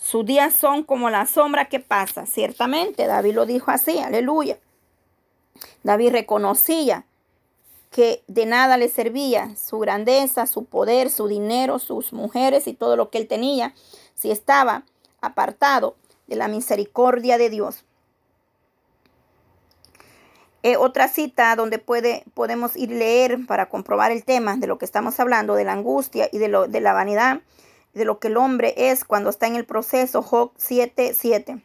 Sus 0.00 0.24
días 0.26 0.54
son 0.54 0.82
como 0.82 1.10
la 1.10 1.26
sombra 1.26 1.66
que 1.68 1.78
pasa. 1.78 2.26
Ciertamente 2.26 3.06
David 3.06 3.34
lo 3.34 3.46
dijo 3.46 3.70
así, 3.70 3.98
aleluya. 3.98 4.58
David 5.84 6.10
reconocía 6.12 7.04
que 7.92 8.24
de 8.26 8.46
nada 8.46 8.76
le 8.76 8.88
servía 8.88 9.54
su 9.56 9.78
grandeza, 9.78 10.46
su 10.48 10.64
poder, 10.64 11.08
su 11.08 11.28
dinero, 11.28 11.78
sus 11.78 12.12
mujeres 12.12 12.66
y 12.66 12.74
todo 12.74 12.96
lo 12.96 13.10
que 13.10 13.18
él 13.18 13.28
tenía 13.28 13.74
si 14.14 14.32
estaba 14.32 14.82
apartado 15.20 15.94
de 16.26 16.34
la 16.34 16.48
misericordia 16.48 17.38
de 17.38 17.48
Dios. 17.50 17.84
Eh, 20.68 20.76
otra 20.76 21.06
cita 21.06 21.54
donde 21.54 21.78
puede, 21.78 22.24
podemos 22.34 22.76
ir 22.76 22.90
leer 22.90 23.38
para 23.46 23.68
comprobar 23.68 24.10
el 24.10 24.24
tema 24.24 24.56
de 24.56 24.66
lo 24.66 24.78
que 24.78 24.84
estamos 24.84 25.20
hablando, 25.20 25.54
de 25.54 25.62
la 25.62 25.70
angustia 25.70 26.28
y 26.32 26.38
de, 26.38 26.48
la 26.48 26.92
vanidad, 26.92 27.38
de 27.94 28.04
lo 28.04 28.18
que 28.18 28.26
el 28.26 28.36
hombre 28.36 28.74
es 28.76 29.04
cuando 29.04 29.30
está 29.30 29.46
en 29.46 29.54
el 29.54 29.64
proceso, 29.64 30.22
Job 30.22 30.50
7.7. 30.58 31.62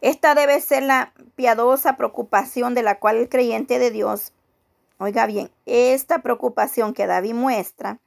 Esta 0.00 0.34
debe 0.36 0.60
ser 0.60 0.84
la 0.84 1.12
piadosa 1.34 1.96
preocupación 1.96 2.72
de 2.72 2.84
la 2.84 3.00
cual 3.00 3.16
el 3.16 3.28
creyente 3.28 3.80
de 3.80 3.90
Dios, 3.90 4.32
oiga 4.98 5.26
bien, 5.26 5.50
esta 5.66 6.20
preocupación 6.20 6.94
que 6.94 7.08
David 7.08 7.34
muestra, 7.34 7.98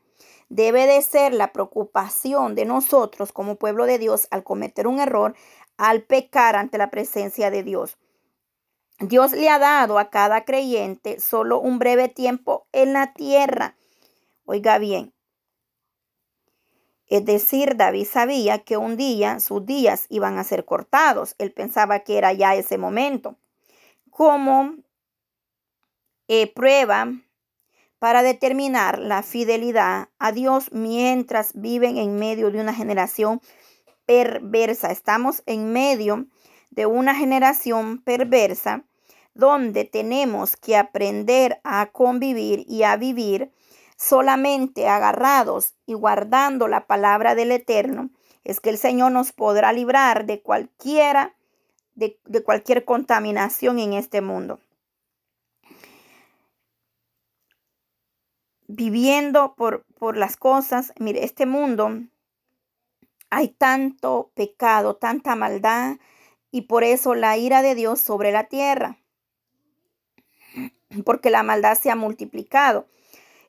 debe 0.47 0.87
de 0.87 1.01
ser 1.01 1.33
la 1.33 1.51
preocupación 1.51 2.55
de 2.55 2.63
nosotros 2.63 3.33
como 3.33 3.55
pueblo 3.55 3.87
de 3.87 3.99
Dios 3.99 4.29
al 4.31 4.45
cometer 4.45 4.87
un 4.87 5.01
error, 5.01 5.35
al 5.75 6.03
pecar 6.03 6.55
ante 6.55 6.77
la 6.77 6.89
presencia 6.89 7.51
de 7.51 7.63
Dios. 7.63 7.97
Dios 8.99 9.31
le 9.33 9.47
ha 9.49 9.59
dado 9.59 9.99
a 9.99 10.09
cada 10.09 10.43
creyente 10.43 11.19
solo 11.19 11.59
un 11.59 11.77
breve 11.77 12.09
tiempo 12.09 12.67
en 12.71 12.93
la 12.93 13.13
tierra. 13.13 13.77
Oiga 14.45 14.79
bien. 14.79 15.13
Es 17.05 17.23
decir, 17.23 17.77
David 17.77 18.07
sabía 18.11 18.59
que 18.63 18.75
un 18.75 18.97
día 18.97 19.39
sus 19.39 19.63
días 19.65 20.07
iban 20.09 20.39
a 20.39 20.43
ser 20.43 20.65
cortados. 20.65 21.35
Él 21.37 21.51
pensaba 21.53 21.99
que 21.99 22.17
era 22.17 22.33
ya 22.33 22.55
ese 22.55 22.79
momento. 22.79 23.35
Como 24.09 24.75
eh, 26.27 26.51
prueba 26.53 27.07
para 27.99 28.23
determinar 28.23 28.97
la 28.99 29.21
fidelidad 29.21 30.09
a 30.17 30.31
Dios 30.31 30.69
mientras 30.71 31.51
viven 31.53 31.97
en 31.97 32.17
medio 32.17 32.49
de 32.51 32.59
una 32.61 32.73
generación 32.73 33.41
perversa. 34.07 34.91
Estamos 34.91 35.43
en 35.45 35.71
medio 35.71 36.25
de 36.69 36.85
una 36.85 37.15
generación 37.15 37.99
perversa 37.99 38.85
donde 39.33 39.85
tenemos 39.85 40.55
que 40.57 40.77
aprender 40.77 41.59
a 41.63 41.87
convivir 41.91 42.65
y 42.67 42.83
a 42.83 42.95
vivir 42.97 43.51
solamente 43.95 44.87
agarrados 44.87 45.75
y 45.85 45.93
guardando 45.93 46.67
la 46.67 46.87
palabra 46.87 47.35
del 47.35 47.51
Eterno, 47.51 48.09
es 48.43 48.59
que 48.59 48.69
el 48.69 48.77
Señor 48.77 49.11
nos 49.11 49.31
podrá 49.33 49.73
librar 49.73 50.25
de 50.25 50.41
cualquiera, 50.41 51.35
de, 51.95 52.19
cualquier 52.43 52.85
contaminación 52.85 53.79
en 53.79 53.93
este 53.93 54.21
mundo. 54.21 54.59
Viviendo 58.67 59.55
por, 59.55 59.85
por 59.97 60.17
las 60.17 60.35
cosas, 60.35 60.93
mire, 60.99 61.23
este 61.23 61.45
mundo 61.45 62.01
hay 63.29 63.49
tanto 63.49 64.31
pecado, 64.35 64.95
tanta 64.95 65.35
maldad, 65.35 65.97
y 66.57 66.61
por 66.63 66.83
eso 66.83 67.13
la 67.13 67.37
ira 67.37 67.61
de 67.61 67.75
Dios 67.75 68.01
sobre 68.01 68.31
la 68.31 68.45
tierra, 68.45 68.97
porque 71.05 71.29
la 71.29 71.43
maldad 71.43 71.77
se 71.77 71.91
ha 71.91 71.95
multiplicado. 71.95 72.87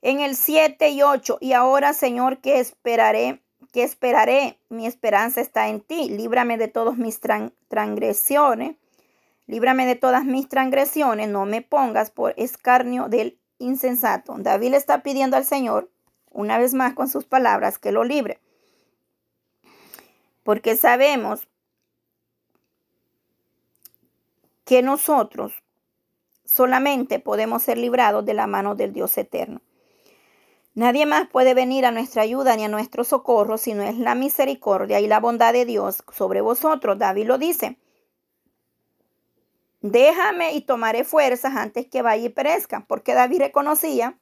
En 0.03 0.21
el 0.21 0.37
7 0.37 0.91
y 0.91 1.01
8, 1.01 1.39
y 1.41 1.55
ahora 1.55 1.95
Señor, 1.95 2.43
qué 2.43 2.59
esperaré? 2.61 3.41
qué 3.73 3.83
esperaré? 3.83 4.59
Mi 4.69 4.87
esperanza 4.87 5.41
está 5.41 5.69
en 5.71 5.81
ti. 5.81 6.11
Líbrame 6.11 6.59
de 6.59 6.69
todas 6.69 6.99
mis 6.99 7.19
transgresiones. 7.69 8.77
Líbrame 9.47 9.87
de 9.87 9.95
todas 9.95 10.27
mis 10.27 10.47
transgresiones. 10.51 11.31
No 11.31 11.47
me 11.47 11.63
pongas 11.63 12.11
por 12.11 12.35
escarnio 12.37 13.09
del 13.09 13.41
insensato. 13.59 14.35
David 14.39 14.75
está 14.75 15.03
pidiendo 15.03 15.39
al 15.39 15.47
Señor, 15.47 15.91
una 16.31 16.59
vez 16.59 16.75
más 16.75 16.93
con 16.93 17.09
sus 17.09 17.25
palabras, 17.25 17.79
que 17.79 17.91
lo 17.91 18.05
libre. 18.05 18.39
Porque 20.43 20.77
sabemos 20.77 21.49
que 24.69 24.83
nosotros 24.83 25.55
solamente 26.45 27.21
podemos 27.21 27.63
ser 27.63 27.79
librados 27.79 28.27
de 28.27 28.35
la 28.35 28.47
mano 28.47 28.75
del 28.75 28.93
Dios 28.93 29.17
eterno. 29.17 29.63
Nadie 30.75 31.07
más 31.07 31.27
puede 31.31 31.55
venir 31.55 31.87
a 31.87 31.91
nuestra 31.91 32.21
ayuda 32.21 32.55
ni 32.55 32.65
a 32.65 32.69
nuestro 32.69 33.03
socorro 33.03 33.57
si 33.57 33.73
no 33.73 33.83
es 33.83 33.97
la 33.97 34.15
misericordia 34.15 35.01
y 35.01 35.07
la 35.07 35.21
bondad 35.21 35.55
de 35.55 35.65
Dios 35.65 36.05
sobre 36.13 36.43
vosotros. 36.43 36.99
David 36.99 37.25
lo 37.27 37.39
dice. 37.39 37.79
Déjame 39.81 40.53
y 40.53 40.61
tomaré 40.61 41.03
fuerzas 41.03 41.57
antes 41.57 41.87
que 41.89 42.03
vaya 42.03 42.27
y 42.27 42.29
perezca, 42.29 42.85
porque 42.87 43.15
David 43.15 43.39
reconocía 43.39 44.19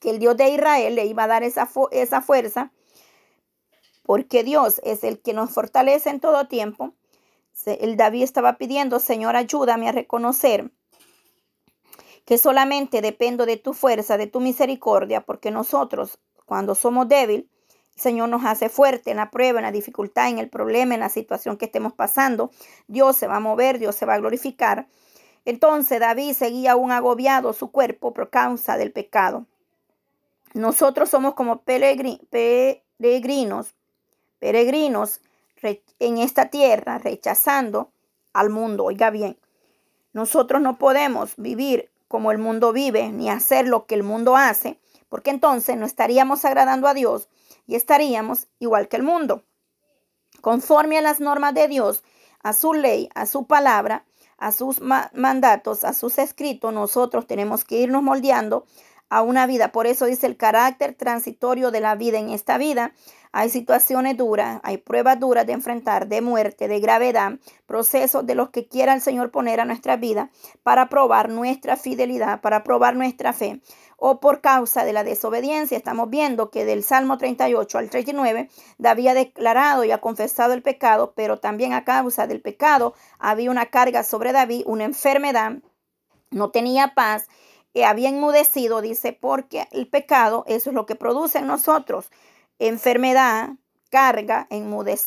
que 0.00 0.10
el 0.10 0.18
Dios 0.18 0.36
de 0.36 0.50
Israel 0.50 0.94
le 0.94 1.06
iba 1.06 1.22
a 1.24 1.28
dar 1.28 1.42
esa, 1.44 1.66
esa 1.92 2.20
fuerza, 2.20 2.72
porque 4.02 4.44
Dios 4.44 4.82
es 4.84 5.02
el 5.02 5.22
que 5.22 5.32
nos 5.32 5.50
fortalece 5.50 6.10
en 6.10 6.20
todo 6.20 6.46
tiempo 6.46 6.92
el 7.64 7.96
David 7.96 8.22
estaba 8.22 8.58
pidiendo, 8.58 9.00
Señor, 9.00 9.34
ayúdame 9.34 9.88
a 9.88 9.92
reconocer 9.92 10.70
que 12.24 12.38
solamente 12.38 13.00
dependo 13.00 13.46
de 13.46 13.56
tu 13.56 13.72
fuerza, 13.72 14.16
de 14.18 14.26
tu 14.26 14.40
misericordia, 14.40 15.22
porque 15.22 15.50
nosotros, 15.50 16.18
cuando 16.44 16.74
somos 16.74 17.08
débiles, 17.08 17.44
el 17.94 18.00
Señor 18.00 18.28
nos 18.28 18.44
hace 18.44 18.68
fuerte 18.68 19.10
en 19.10 19.16
la 19.16 19.30
prueba, 19.30 19.58
en 19.60 19.64
la 19.64 19.72
dificultad, 19.72 20.28
en 20.28 20.38
el 20.38 20.50
problema, 20.50 20.94
en 20.94 21.00
la 21.00 21.08
situación 21.08 21.56
que 21.56 21.64
estemos 21.64 21.92
pasando. 21.94 22.50
Dios 22.88 23.16
se 23.16 23.26
va 23.26 23.36
a 23.36 23.40
mover, 23.40 23.78
Dios 23.78 23.94
se 23.96 24.04
va 24.06 24.14
a 24.14 24.18
glorificar. 24.18 24.86
Entonces 25.46 25.98
David 25.98 26.34
seguía 26.34 26.72
aún 26.72 26.92
agobiado 26.92 27.52
su 27.52 27.70
cuerpo 27.70 28.12
por 28.12 28.28
causa 28.30 28.76
del 28.76 28.92
pecado. 28.92 29.46
Nosotros 30.52 31.08
somos 31.08 31.34
como 31.34 31.62
peregrinos, 31.62 32.24
peregrinos 34.40 35.20
en 35.98 36.18
esta 36.18 36.50
tierra, 36.50 36.98
rechazando 36.98 37.90
al 38.32 38.50
mundo. 38.50 38.84
Oiga 38.84 39.10
bien, 39.10 39.38
nosotros 40.12 40.60
no 40.60 40.78
podemos 40.78 41.34
vivir 41.36 41.90
como 42.08 42.30
el 42.30 42.38
mundo 42.38 42.72
vive, 42.72 43.10
ni 43.10 43.30
hacer 43.30 43.66
lo 43.66 43.86
que 43.86 43.94
el 43.96 44.02
mundo 44.04 44.36
hace, 44.36 44.78
porque 45.08 45.30
entonces 45.30 45.76
no 45.76 45.86
estaríamos 45.86 46.44
agradando 46.44 46.86
a 46.88 46.94
Dios 46.94 47.28
y 47.66 47.74
estaríamos 47.74 48.46
igual 48.60 48.88
que 48.88 48.96
el 48.96 49.02
mundo. 49.02 49.42
Conforme 50.40 50.98
a 50.98 51.02
las 51.02 51.18
normas 51.20 51.54
de 51.54 51.66
Dios, 51.68 52.04
a 52.42 52.52
su 52.52 52.74
ley, 52.74 53.08
a 53.14 53.26
su 53.26 53.46
palabra, 53.46 54.04
a 54.38 54.52
sus 54.52 54.80
mandatos, 55.14 55.82
a 55.82 55.94
sus 55.94 56.18
escritos, 56.18 56.72
nosotros 56.72 57.26
tenemos 57.26 57.64
que 57.64 57.78
irnos 57.80 58.02
moldeando 58.02 58.66
a 59.08 59.22
una 59.22 59.46
vida. 59.46 59.72
Por 59.72 59.86
eso 59.86 60.06
dice 60.06 60.26
el 60.26 60.36
carácter 60.36 60.94
transitorio 60.94 61.70
de 61.70 61.80
la 61.80 61.94
vida. 61.94 62.18
En 62.18 62.30
esta 62.30 62.58
vida 62.58 62.92
hay 63.32 63.50
situaciones 63.50 64.16
duras, 64.16 64.60
hay 64.64 64.78
pruebas 64.78 65.20
duras 65.20 65.46
de 65.46 65.52
enfrentar, 65.52 66.08
de 66.08 66.20
muerte, 66.22 66.68
de 66.68 66.80
gravedad, 66.80 67.34
procesos 67.66 68.26
de 68.26 68.34
los 68.34 68.50
que 68.50 68.66
quiera 68.66 68.94
el 68.94 69.00
Señor 69.00 69.30
poner 69.30 69.60
a 69.60 69.64
nuestra 69.64 69.96
vida 69.96 70.30
para 70.62 70.88
probar 70.88 71.28
nuestra 71.28 71.76
fidelidad, 71.76 72.40
para 72.40 72.64
probar 72.64 72.96
nuestra 72.96 73.32
fe 73.32 73.60
o 73.98 74.20
por 74.20 74.40
causa 74.40 74.84
de 74.84 74.92
la 74.92 75.04
desobediencia. 75.04 75.76
Estamos 75.76 76.10
viendo 76.10 76.50
que 76.50 76.64
del 76.64 76.82
Salmo 76.82 77.16
38 77.18 77.78
al 77.78 77.90
39 77.90 78.48
David 78.78 79.08
ha 79.08 79.14
declarado 79.14 79.84
y 79.84 79.90
ha 79.92 79.98
confesado 80.00 80.52
el 80.52 80.62
pecado, 80.62 81.12
pero 81.14 81.38
también 81.38 81.72
a 81.74 81.84
causa 81.84 82.26
del 82.26 82.40
pecado 82.40 82.94
había 83.18 83.50
una 83.50 83.66
carga 83.66 84.02
sobre 84.02 84.32
David, 84.32 84.62
una 84.66 84.84
enfermedad, 84.84 85.58
no 86.30 86.50
tenía 86.50 86.92
paz 86.94 87.28
había 87.84 88.08
enmudecido, 88.08 88.80
dice, 88.80 89.12
porque 89.12 89.66
el 89.72 89.88
pecado, 89.88 90.44
eso 90.46 90.70
es 90.70 90.74
lo 90.74 90.86
que 90.86 90.94
produce 90.96 91.38
en 91.38 91.46
nosotros 91.46 92.10
enfermedad, 92.58 93.50
carga, 93.90 94.48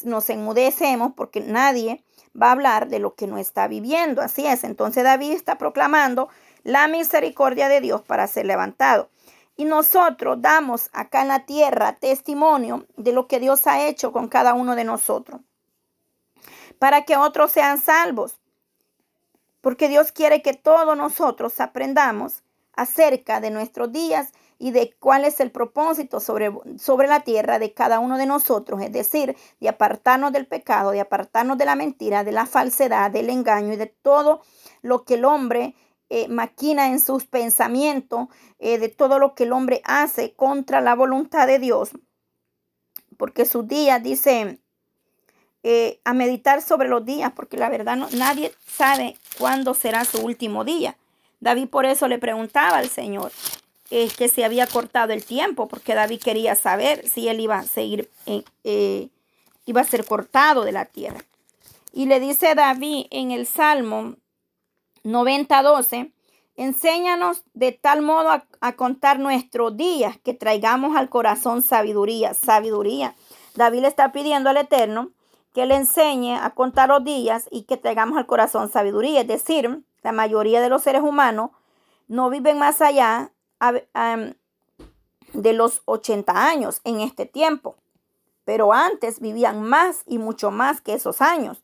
nos 0.06 0.30
enmudecemos 0.30 1.14
porque 1.16 1.42
nadie 1.42 2.04
va 2.40 2.50
a 2.50 2.52
hablar 2.52 2.88
de 2.90 3.00
lo 3.00 3.16
que 3.16 3.26
no 3.28 3.38
está 3.40 3.68
viviendo. 3.68 4.22
Así 4.22 4.46
es, 4.46 4.64
entonces 4.64 5.04
David 5.04 5.32
está 5.32 5.58
proclamando 5.58 6.30
la 6.64 6.88
misericordia 6.88 7.70
de 7.70 7.82
Dios 7.82 8.02
para 8.04 8.28
ser 8.28 8.46
levantado. 8.46 9.10
Y 9.56 9.66
nosotros 9.66 10.38
damos 10.40 10.90
acá 10.94 11.24
en 11.24 11.28
la 11.30 11.46
tierra 11.46 11.94
testimonio 12.00 12.86
de 12.98 13.12
lo 13.14 13.28
que 13.28 13.40
Dios 13.40 13.66
ha 13.68 13.88
hecho 13.88 14.12
con 14.14 14.28
cada 14.30 14.54
uno 14.54 14.76
de 14.76 14.84
nosotros, 14.86 15.42
para 16.78 17.04
que 17.04 17.18
otros 17.18 17.52
sean 17.52 17.82
salvos. 17.82 18.40
Porque 19.60 19.90
Dios 19.90 20.14
quiere 20.14 20.42
que 20.42 20.54
todos 20.54 20.96
nosotros 20.96 21.60
aprendamos 21.60 22.44
acerca 22.80 23.42
de 23.42 23.52
nuestros 23.52 23.92
días 23.92 24.32
y 24.58 24.72
de 24.72 24.94
cuál 25.00 25.26
es 25.26 25.40
el 25.42 25.52
propósito 25.52 26.20
sobre, 26.22 26.50
sobre, 26.78 27.08
la 27.10 27.22
tierra 27.22 27.60
de 27.60 27.74
cada 27.74 28.00
uno 28.00 28.18
de 28.18 28.26
nosotros, 28.26 28.82
es 28.82 28.92
decir, 28.92 29.36
de 29.60 29.70
apartarnos 29.70 30.32
del 30.32 30.48
pecado, 30.48 30.92
de 30.92 31.02
apartarnos 31.02 31.58
de 31.58 31.66
la 31.66 31.76
mentira, 31.76 32.24
de 32.24 32.32
la 32.32 32.46
falsedad, 32.46 33.12
del 33.12 33.30
engaño 33.30 33.74
y 33.74 33.76
de 33.76 33.88
todo 33.88 34.42
lo 34.82 35.04
que 35.04 35.16
el 35.16 35.26
hombre 35.26 35.76
eh, 36.10 36.28
maquina 36.30 36.88
en 36.88 37.00
sus 37.02 37.26
pensamientos, 37.26 38.28
eh, 38.60 38.80
de 38.80 38.88
todo 38.90 39.20
lo 39.20 39.36
que 39.36 39.44
el 39.44 39.52
hombre 39.52 39.82
hace 39.84 40.34
contra 40.34 40.80
la 40.82 40.96
voluntad 40.96 41.48
de 41.48 41.60
Dios. 41.60 41.92
Porque 43.18 43.46
sus 43.46 43.68
días, 43.68 44.02
dice, 44.04 44.62
eh, 45.64 46.00
a 46.06 46.14
meditar 46.14 46.62
sobre 46.62 46.88
los 46.90 47.04
días, 47.06 47.32
porque 47.34 47.58
la 47.58 47.70
verdad 47.70 47.98
no, 47.98 48.08
nadie 48.12 48.54
sabe 48.66 49.18
cuándo 49.38 49.74
será 49.74 50.04
su 50.06 50.20
último 50.22 50.64
día. 50.66 50.96
David 51.40 51.70
por 51.70 51.86
eso 51.86 52.08
le 52.08 52.20
preguntaba 52.20 52.78
al 52.78 52.90
Señor 52.90 53.32
es 53.92 54.16
que 54.16 54.28
se 54.28 54.46
había 54.46 54.68
cortado 54.68 55.14
el 55.14 55.26
tiempo, 55.26 55.68
porque 55.68 55.96
David 55.96 56.22
quería 56.22 56.54
saber 56.54 57.10
si 57.10 57.28
él 57.28 57.40
iba 57.40 57.56
a 57.58 57.64
seguir, 57.64 58.08
eh, 58.28 58.44
eh, 58.64 59.10
iba 59.66 59.82
a 59.82 59.84
ser 59.84 60.06
cortado 60.06 60.64
de 60.64 60.72
la 60.72 60.86
tierra. 60.86 61.22
Y 61.92 62.06
le 62.06 62.20
dice 62.20 62.54
David 62.54 63.08
en 63.10 63.32
el 63.32 63.48
Salmo 63.48 64.14
90:12, 65.04 66.12
enséñanos 66.56 67.42
de 67.56 67.72
tal 67.72 68.04
modo 68.04 68.30
a, 68.30 68.46
a 68.62 68.74
contar 68.74 69.18
nuestros 69.18 69.76
días 69.76 70.20
que 70.24 70.36
traigamos 70.36 70.96
al 70.96 71.10
corazón 71.10 71.64
sabiduría, 71.64 72.36
sabiduría. 72.36 73.16
David 73.56 73.80
le 73.82 73.88
está 73.88 74.12
pidiendo 74.12 74.52
al 74.52 74.58
Eterno 74.58 75.10
que 75.56 75.66
le 75.66 75.74
enseñe 75.74 76.36
a 76.36 76.52
contar 76.52 76.90
los 76.90 77.04
días 77.04 77.48
y 77.50 77.64
que 77.64 77.76
traigamos 77.78 78.20
al 78.20 78.28
corazón 78.28 78.70
sabiduría, 78.72 79.22
es 79.22 79.28
decir, 79.28 79.80
la 80.04 80.12
mayoría 80.12 80.62
de 80.62 80.70
los 80.70 80.84
seres 80.84 81.02
humanos 81.02 81.52
no 82.08 82.30
viven 82.30 82.58
más 82.58 82.82
allá 82.82 83.32
de 85.34 85.54
los 85.54 85.82
80 85.86 86.48
años 86.48 86.82
en 86.84 87.02
este 87.02 87.26
tiempo. 87.26 87.76
Pero 88.46 88.74
antes 88.74 89.20
vivían 89.20 89.62
más 89.62 90.04
y 90.08 90.18
mucho 90.18 90.50
más 90.50 90.82
que 90.82 90.94
esos 90.94 91.22
años. 91.22 91.62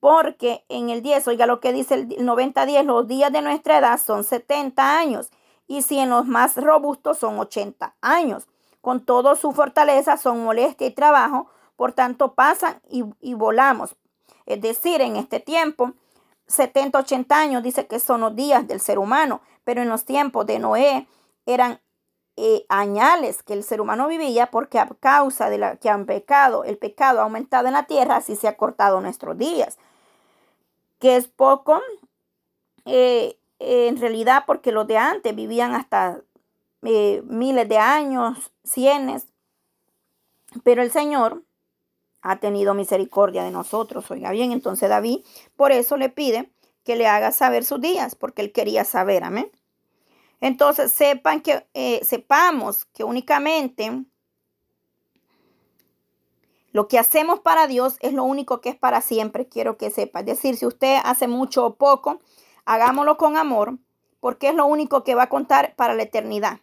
Porque 0.00 0.64
en 0.68 0.90
el 0.90 1.00
10, 1.00 1.28
oiga 1.28 1.46
lo 1.46 1.60
que 1.60 1.72
dice 1.72 1.94
el 1.94 2.08
90-10, 2.08 2.84
los 2.84 3.06
días 3.06 3.30
de 3.30 3.40
nuestra 3.40 3.78
edad 3.78 4.00
son 4.00 4.24
70 4.24 4.98
años. 4.98 5.30
Y 5.68 5.82
si 5.82 5.98
en 6.00 6.10
los 6.10 6.26
más 6.26 6.56
robustos 6.56 7.18
son 7.18 7.38
80 7.38 7.94
años. 8.00 8.48
Con 8.80 9.04
todo 9.04 9.36
su 9.36 9.52
fortaleza 9.52 10.16
son 10.16 10.42
molestia 10.42 10.88
y 10.88 10.90
trabajo. 10.90 11.48
Por 11.76 11.92
tanto, 11.92 12.34
pasan 12.34 12.80
y, 12.90 13.04
y 13.20 13.34
volamos. 13.34 13.94
Es 14.44 14.60
decir, 14.60 15.00
en 15.02 15.14
este 15.14 15.38
tiempo 15.38 15.92
70, 16.46 16.98
80 16.98 17.34
años 17.38 17.62
dice 17.62 17.86
que 17.86 18.00
son 18.00 18.20
los 18.20 18.34
días 18.36 18.66
del 18.66 18.80
ser 18.80 18.98
humano, 18.98 19.40
pero 19.64 19.82
en 19.82 19.88
los 19.88 20.04
tiempos 20.04 20.46
de 20.46 20.58
Noé 20.58 21.06
eran 21.46 21.80
eh, 22.36 22.64
añales 22.68 23.42
que 23.42 23.52
el 23.52 23.62
ser 23.62 23.80
humano 23.80 24.08
vivía 24.08 24.50
porque 24.50 24.78
a 24.78 24.88
causa 25.00 25.50
de 25.50 25.58
la 25.58 25.76
que 25.76 25.90
han 25.90 26.06
pecado, 26.06 26.64
el 26.64 26.78
pecado 26.78 27.20
ha 27.20 27.24
aumentado 27.24 27.66
en 27.66 27.74
la 27.74 27.84
tierra, 27.84 28.16
así 28.16 28.36
se 28.36 28.48
ha 28.48 28.56
cortado 28.56 29.00
nuestros 29.00 29.36
días, 29.38 29.78
que 30.98 31.16
es 31.16 31.28
poco 31.28 31.80
eh, 32.86 33.38
en 33.58 33.96
realidad 33.98 34.44
porque 34.46 34.72
los 34.72 34.86
de 34.86 34.98
antes 34.98 35.34
vivían 35.34 35.74
hasta 35.74 36.20
eh, 36.82 37.22
miles 37.26 37.68
de 37.68 37.78
años, 37.78 38.50
cienes, 38.64 39.26
pero 40.64 40.82
el 40.82 40.90
Señor 40.90 41.42
ha 42.22 42.36
tenido 42.36 42.74
misericordia 42.74 43.42
de 43.44 43.50
nosotros. 43.50 44.10
Oiga 44.10 44.30
bien, 44.30 44.52
entonces 44.52 44.88
David 44.88 45.20
por 45.56 45.72
eso 45.72 45.96
le 45.96 46.08
pide 46.08 46.50
que 46.84 46.96
le 46.96 47.06
haga 47.06 47.30
saber 47.32 47.64
sus 47.64 47.80
días, 47.80 48.14
porque 48.14 48.42
él 48.42 48.52
quería 48.52 48.84
saber, 48.84 49.22
amén. 49.24 49.50
Entonces 50.40 50.92
sepan 50.92 51.40
que, 51.40 51.68
eh, 51.74 52.00
sepamos 52.04 52.86
que 52.86 53.04
únicamente 53.04 54.04
lo 56.72 56.88
que 56.88 56.98
hacemos 56.98 57.38
para 57.40 57.66
Dios 57.68 57.98
es 58.00 58.14
lo 58.14 58.24
único 58.24 58.60
que 58.60 58.70
es 58.70 58.76
para 58.76 59.00
siempre, 59.00 59.46
quiero 59.48 59.76
que 59.76 59.90
sepa. 59.90 60.20
Es 60.20 60.26
decir, 60.26 60.56
si 60.56 60.66
usted 60.66 60.98
hace 61.04 61.28
mucho 61.28 61.64
o 61.66 61.74
poco, 61.76 62.18
hagámoslo 62.64 63.16
con 63.16 63.36
amor, 63.36 63.78
porque 64.20 64.48
es 64.48 64.54
lo 64.54 64.66
único 64.66 65.04
que 65.04 65.14
va 65.14 65.24
a 65.24 65.28
contar 65.28 65.74
para 65.76 65.94
la 65.94 66.02
eternidad. 66.04 66.58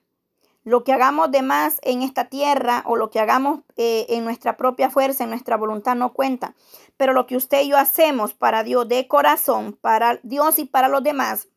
Lo 0.70 0.84
que 0.84 0.94
hagamos 0.94 1.32
de 1.32 1.42
más 1.42 1.80
en 1.82 2.04
esta 2.04 2.26
tierra 2.26 2.84
o 2.86 2.96
lo 2.96 3.10
que 3.10 3.20
hagamos 3.20 3.62
eh, 3.76 4.06
en 4.10 4.24
nuestra 4.24 4.56
propia 4.56 4.92
fuerza, 4.92 5.24
en 5.24 5.32
nuestra 5.32 5.58
voluntad, 5.58 5.96
no 5.96 6.14
cuenta. 6.14 6.54
Pero 6.96 7.12
lo 7.14 7.26
que 7.26 7.38
usted 7.38 7.64
y 7.64 7.70
yo 7.70 7.78
hacemos 7.80 8.34
para 8.36 8.62
Dios 8.64 8.88
de 8.88 9.08
corazón, 9.08 9.74
para 9.82 10.20
Dios 10.22 10.60
y 10.60 10.66
para 10.66 10.88
los 10.88 11.02
demás, 11.02 11.48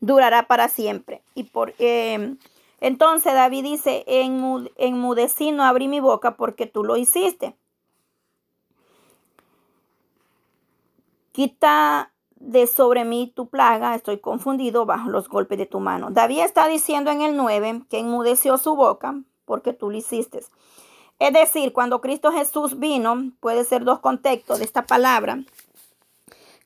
durará 0.00 0.46
para 0.48 0.68
siempre. 0.70 1.22
Y 1.34 1.46
em, 1.80 2.38
entonces 2.80 3.34
David 3.34 3.64
dice, 3.64 4.02
en, 4.06 4.98
Mudecino 4.98 5.62
abrí 5.62 5.88
mi 5.88 6.00
boca 6.00 6.38
porque 6.38 6.64
tú 6.66 6.84
lo 6.84 6.96
hiciste. 6.96 7.54
Quita 11.32 12.12
de 12.40 12.66
sobre 12.66 13.04
mí 13.04 13.32
tu 13.34 13.48
plaga, 13.48 13.94
estoy 13.94 14.18
confundido 14.18 14.86
bajo 14.86 15.10
los 15.10 15.28
golpes 15.28 15.58
de 15.58 15.66
tu 15.66 15.80
mano. 15.80 16.08
David 16.10 16.40
está 16.42 16.68
diciendo 16.68 17.10
en 17.10 17.22
el 17.22 17.36
9 17.36 17.82
que 17.88 17.98
enmudeció 17.98 18.56
su 18.58 18.74
boca 18.76 19.20
porque 19.44 19.72
tú 19.72 19.90
lo 19.90 19.96
hiciste. 19.96 20.40
Es 21.18 21.32
decir, 21.32 21.72
cuando 21.72 22.00
Cristo 22.00 22.30
Jesús 22.30 22.78
vino, 22.78 23.32
puede 23.40 23.64
ser 23.64 23.84
dos 23.84 23.98
contextos 23.98 24.58
de 24.60 24.64
esta 24.64 24.86
palabra. 24.86 25.40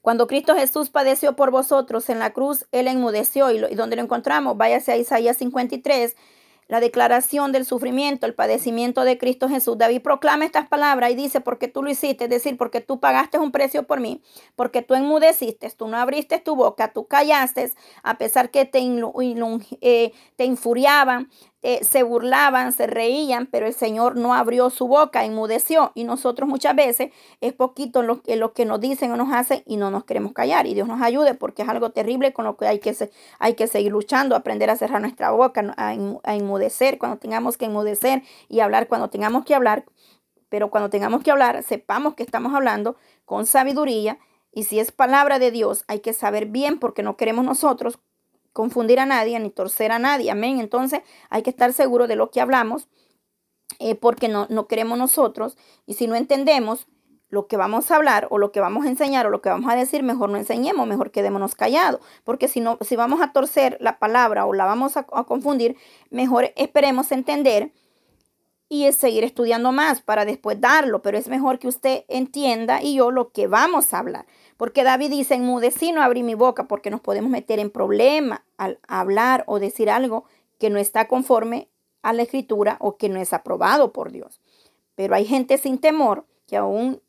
Cuando 0.02 0.26
Cristo 0.26 0.54
Jesús 0.54 0.90
padeció 0.90 1.34
por 1.36 1.50
vosotros 1.50 2.10
en 2.10 2.18
la 2.18 2.32
cruz, 2.32 2.66
Él 2.72 2.88
enmudeció 2.88 3.50
y, 3.50 3.58
lo, 3.58 3.68
donde 3.70 3.96
lo 3.96 4.02
encontramos, 4.02 4.56
váyase 4.56 4.92
a 4.92 4.96
Isaías 4.98 5.38
53 5.38 6.14
la 6.72 6.80
declaración 6.80 7.52
del 7.52 7.66
sufrimiento, 7.66 8.24
el 8.26 8.32
padecimiento 8.32 9.04
de 9.04 9.18
Cristo 9.18 9.46
Jesús. 9.50 9.76
David 9.76 10.00
proclama 10.00 10.46
estas 10.46 10.68
palabras 10.68 11.10
y 11.10 11.14
dice, 11.16 11.42
porque 11.42 11.68
tú 11.68 11.82
lo 11.82 11.90
hiciste, 11.90 12.24
es 12.24 12.30
decir, 12.30 12.56
porque 12.56 12.80
tú 12.80 12.98
pagaste 12.98 13.36
un 13.38 13.52
precio 13.52 13.82
por 13.82 14.00
mí, 14.00 14.22
porque 14.56 14.80
tú 14.80 14.94
enmudeciste, 14.94 15.68
tú 15.76 15.86
no 15.86 15.98
abriste 15.98 16.38
tu 16.38 16.56
boca, 16.56 16.90
tú 16.90 17.06
callaste, 17.06 17.70
a 18.02 18.16
pesar 18.16 18.50
que 18.50 18.64
te, 18.64 18.78
eh, 18.82 20.12
te 20.36 20.44
infuriaban, 20.46 21.28
eh, 21.64 21.84
se 21.84 22.02
burlaban, 22.02 22.72
se 22.72 22.88
reían, 22.88 23.46
pero 23.46 23.66
el 23.68 23.72
Señor 23.72 24.16
no 24.16 24.34
abrió 24.34 24.68
su 24.68 24.88
boca, 24.88 25.24
enmudeció. 25.24 25.92
Y 25.94 26.02
nosotros 26.04 26.48
muchas 26.48 26.74
veces 26.74 27.12
es 27.40 27.52
poquito 27.52 28.02
lo, 28.02 28.20
que 28.22 28.64
nos 28.64 28.80
dicen 28.80 29.12
o 29.12 29.16
nos 29.16 29.32
hacen 29.32 29.62
y 29.64 29.76
no 29.76 29.90
nos 29.92 30.04
queremos 30.04 30.32
callar. 30.32 30.66
Y 30.66 30.74
Dios 30.74 30.88
nos 30.88 31.00
ayude 31.00 31.34
porque 31.34 31.62
es 31.62 31.68
algo 31.68 31.90
terrible 31.90 32.32
con 32.32 32.44
lo 32.44 32.56
que 32.56 32.66
hay 32.66 32.80
que, 32.80 32.94
hay 33.38 33.54
que 33.54 33.68
seguir 33.68 33.92
luchando, 33.92 34.34
aprender 34.34 34.70
a 34.70 34.76
cerrar 34.76 35.00
nuestra 35.00 35.30
boca, 35.30 35.72
a, 35.76 35.88
a 36.24 36.34
enmudecer 36.34 36.98
cuando 36.98 37.18
tengamos 37.18 37.56
que 37.56 37.66
enmudecer 37.66 38.22
y 38.48 38.58
hablar 38.60 38.88
cuando 38.88 39.08
tengamos 39.08 39.44
que 39.44 39.54
hablar. 39.54 39.84
Pero 40.48 40.68
cuando 40.68 40.90
tengamos 40.90 41.22
que 41.22 41.30
hablar, 41.30 41.62
sepamos 41.62 42.14
que 42.14 42.24
estamos 42.24 42.52
hablando 42.54 42.96
con 43.24 43.46
sabiduría. 43.46 44.18
Y 44.52 44.64
si 44.64 44.80
es 44.80 44.90
palabra 44.92 45.38
de 45.38 45.50
Dios, 45.52 45.84
hay 45.86 46.00
que 46.00 46.12
saber 46.12 46.46
bien 46.46 46.78
porque 46.78 47.04
no 47.04 47.16
queremos 47.16 47.44
nosotros 47.44 47.98
confundir 48.52 49.00
a 49.00 49.06
nadie 49.06 49.38
ni 49.40 49.50
torcer 49.50 49.92
a 49.92 49.98
nadie. 49.98 50.30
Amén. 50.30 50.60
Entonces 50.60 51.02
hay 51.30 51.42
que 51.42 51.50
estar 51.50 51.72
seguro 51.72 52.06
de 52.06 52.16
lo 52.16 52.30
que 52.30 52.40
hablamos 52.40 52.88
eh, 53.78 53.94
porque 53.94 54.28
no, 54.28 54.46
queremos 54.66 54.98
nosotros 54.98 55.56
y 55.86 55.94
si 55.94 56.06
no 56.06 56.14
entendemos 56.14 56.86
lo 57.28 57.46
que 57.46 57.56
vamos 57.56 57.90
a 57.90 57.96
hablar 57.96 58.26
o 58.30 58.36
lo 58.36 58.52
que 58.52 58.60
vamos 58.60 58.84
a 58.84 58.88
enseñar 58.90 59.26
o 59.26 59.30
lo 59.30 59.40
que 59.40 59.48
vamos 59.48 59.72
a 59.72 59.74
decir, 59.74 60.02
mejor 60.02 60.28
no 60.28 60.36
enseñemos, 60.36 60.86
mejor 60.86 61.10
quedémonos 61.10 61.54
callados, 61.54 62.00
porque 62.24 62.46
si 62.46 62.60
no, 62.60 62.76
si 62.82 62.94
vamos 62.94 63.22
a 63.22 63.32
torcer 63.32 63.78
la 63.80 63.98
palabra 63.98 64.44
o 64.44 64.52
la 64.52 64.66
vamos 64.66 64.98
a, 64.98 65.06
a 65.10 65.24
confundir, 65.24 65.76
mejor 66.10 66.52
esperemos 66.56 67.10
entender 67.10 67.72
y 68.72 68.86
es 68.86 68.96
seguir 68.96 69.22
estudiando 69.22 69.70
más 69.70 70.00
para 70.00 70.24
después 70.24 70.58
darlo, 70.58 71.02
pero 71.02 71.18
es 71.18 71.28
mejor 71.28 71.58
que 71.58 71.68
usted 71.68 72.04
entienda 72.08 72.80
y 72.82 72.94
yo 72.94 73.10
lo 73.10 73.30
que 73.30 73.46
vamos 73.46 73.92
a 73.92 73.98
hablar. 73.98 74.24
Porque 74.56 74.82
David 74.82 75.10
dice, 75.10 75.34
en 75.34 75.94
no 75.94 76.00
abrí 76.02 76.22
mi 76.22 76.32
boca, 76.34 76.66
porque 76.68 76.88
nos 76.88 77.02
podemos 77.02 77.30
meter 77.30 77.58
en 77.58 77.68
problema 77.70 78.46
al 78.56 78.78
hablar 78.88 79.44
o 79.46 79.58
decir 79.58 79.90
algo 79.90 80.24
que 80.58 80.70
no 80.70 80.78
está 80.78 81.06
conforme 81.06 81.68
a 82.02 82.14
la 82.14 82.22
escritura 82.22 82.78
o 82.80 82.96
que 82.96 83.10
no 83.10 83.20
es 83.20 83.34
aprobado 83.34 83.92
por 83.92 84.10
Dios. 84.10 84.40
Pero 84.94 85.14
hay 85.16 85.26
gente 85.26 85.58
sin 85.58 85.76
temor 85.76 86.24
que 86.46 86.56
aún 86.56 87.02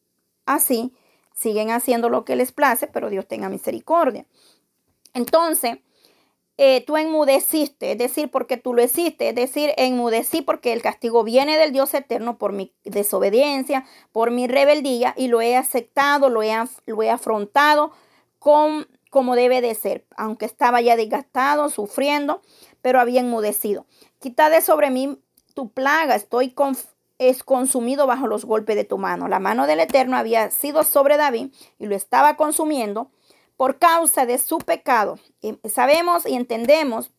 así 0.45 0.93
siguen 1.33 1.71
haciendo 1.71 2.09
lo 2.09 2.25
que 2.25 2.35
les 2.35 2.51
place, 2.51 2.87
pero 2.87 3.09
Dios 3.09 3.25
tenga 3.25 3.47
misericordia. 3.47 4.25
Entonces, 5.13 5.77
eh, 6.57 6.83
tú 6.85 6.97
enmudeciste, 6.97 7.93
es 7.93 7.97
decir, 7.97 8.29
porque 8.29 8.57
tú 8.57 8.75
lo 8.75 8.83
hiciste, 8.83 9.29
es 9.29 9.35
decir, 9.35 9.71
enmudecí 9.75 10.43
porque 10.43 10.71
el 10.71 10.83
castigo 10.83 11.23
viene 11.23 11.57
del 11.57 11.71
Dios 11.73 11.91
eterno 11.95 12.37
por 12.37 12.51
mi 12.51 12.71
desobediencia, 12.83 13.85
por 14.11 14.29
mi 14.29 14.45
rebeldía 14.47 15.15
y 15.17 15.29
lo 15.29 15.41
he 15.41 15.55
aceptado, 15.57 16.29
lo 16.29 16.43
he, 16.43 16.53
lo 16.85 17.01
he 17.01 17.09
afrontado 17.09 17.91
con, 18.37 18.85
como 19.09 19.35
debe 19.35 19.61
de 19.61 19.73
ser, 19.73 20.05
aunque 20.15 20.45
estaba 20.45 20.79
ya 20.79 20.95
desgastado, 20.95 21.69
sufriendo, 21.69 22.43
pero 22.83 22.99
había 23.01 23.21
enmudecido. 23.21 23.87
Quita 24.19 24.51
de 24.51 24.61
sobre 24.61 24.91
mí 24.91 25.19
tu 25.55 25.69
plaga, 25.71 26.13
estoy 26.15 26.51
con, 26.51 26.77
es 27.17 27.43
consumido 27.43 28.05
bajo 28.05 28.27
los 28.27 28.45
golpes 28.45 28.75
de 28.75 28.83
tu 28.83 28.99
mano. 28.99 29.27
La 29.27 29.39
mano 29.39 29.65
del 29.65 29.79
Eterno 29.79 30.17
había 30.17 30.51
sido 30.51 30.83
sobre 30.83 31.17
David 31.17 31.47
y 31.79 31.87
lo 31.87 31.95
estaba 31.95 32.35
consumiendo 32.37 33.09
por 33.57 33.77
causa 33.79 34.25
de 34.25 34.37
su 34.39 34.57
pecado. 34.59 35.19
sabemos 35.69 36.25
y 36.27 36.35
entendemos, 36.35 37.11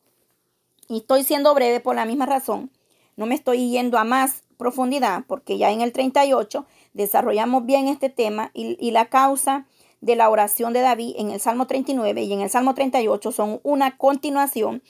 y 0.89 0.99
estoy 0.99 1.23
siendo 1.25 1.55
breve 1.55 1.81
por 1.81 1.97
la 1.97 2.05
misma 2.05 2.27
razón, 2.27 2.71
no 3.17 3.27
me 3.27 3.35
estoy 3.35 3.71
yendo 3.71 3.99
a 3.99 4.05
más 4.05 4.43
profundidad, 4.59 5.25
porque 5.27 5.57
ya 5.59 5.71
en 5.71 5.81
el 5.81 5.93
38 5.93 6.67
desarrollamos 6.93 7.65
bien 7.65 7.87
este 7.89 8.11
tema 8.11 8.51
y, 8.55 8.91
la 8.91 9.07
causa 9.07 9.67
de 10.01 10.17
la 10.17 10.29
oración 10.29 10.73
de 10.73 10.81
David 10.81 11.15
en 11.19 11.31
el 11.31 11.41
Salmo 11.41 11.67
39 11.67 12.23
y 12.23 12.33
en 12.33 12.41
el 12.41 12.51
Salmo 12.51 12.75
38 12.75 13.33
son 13.33 13.61
una 13.63 13.97
continuación 13.97 14.83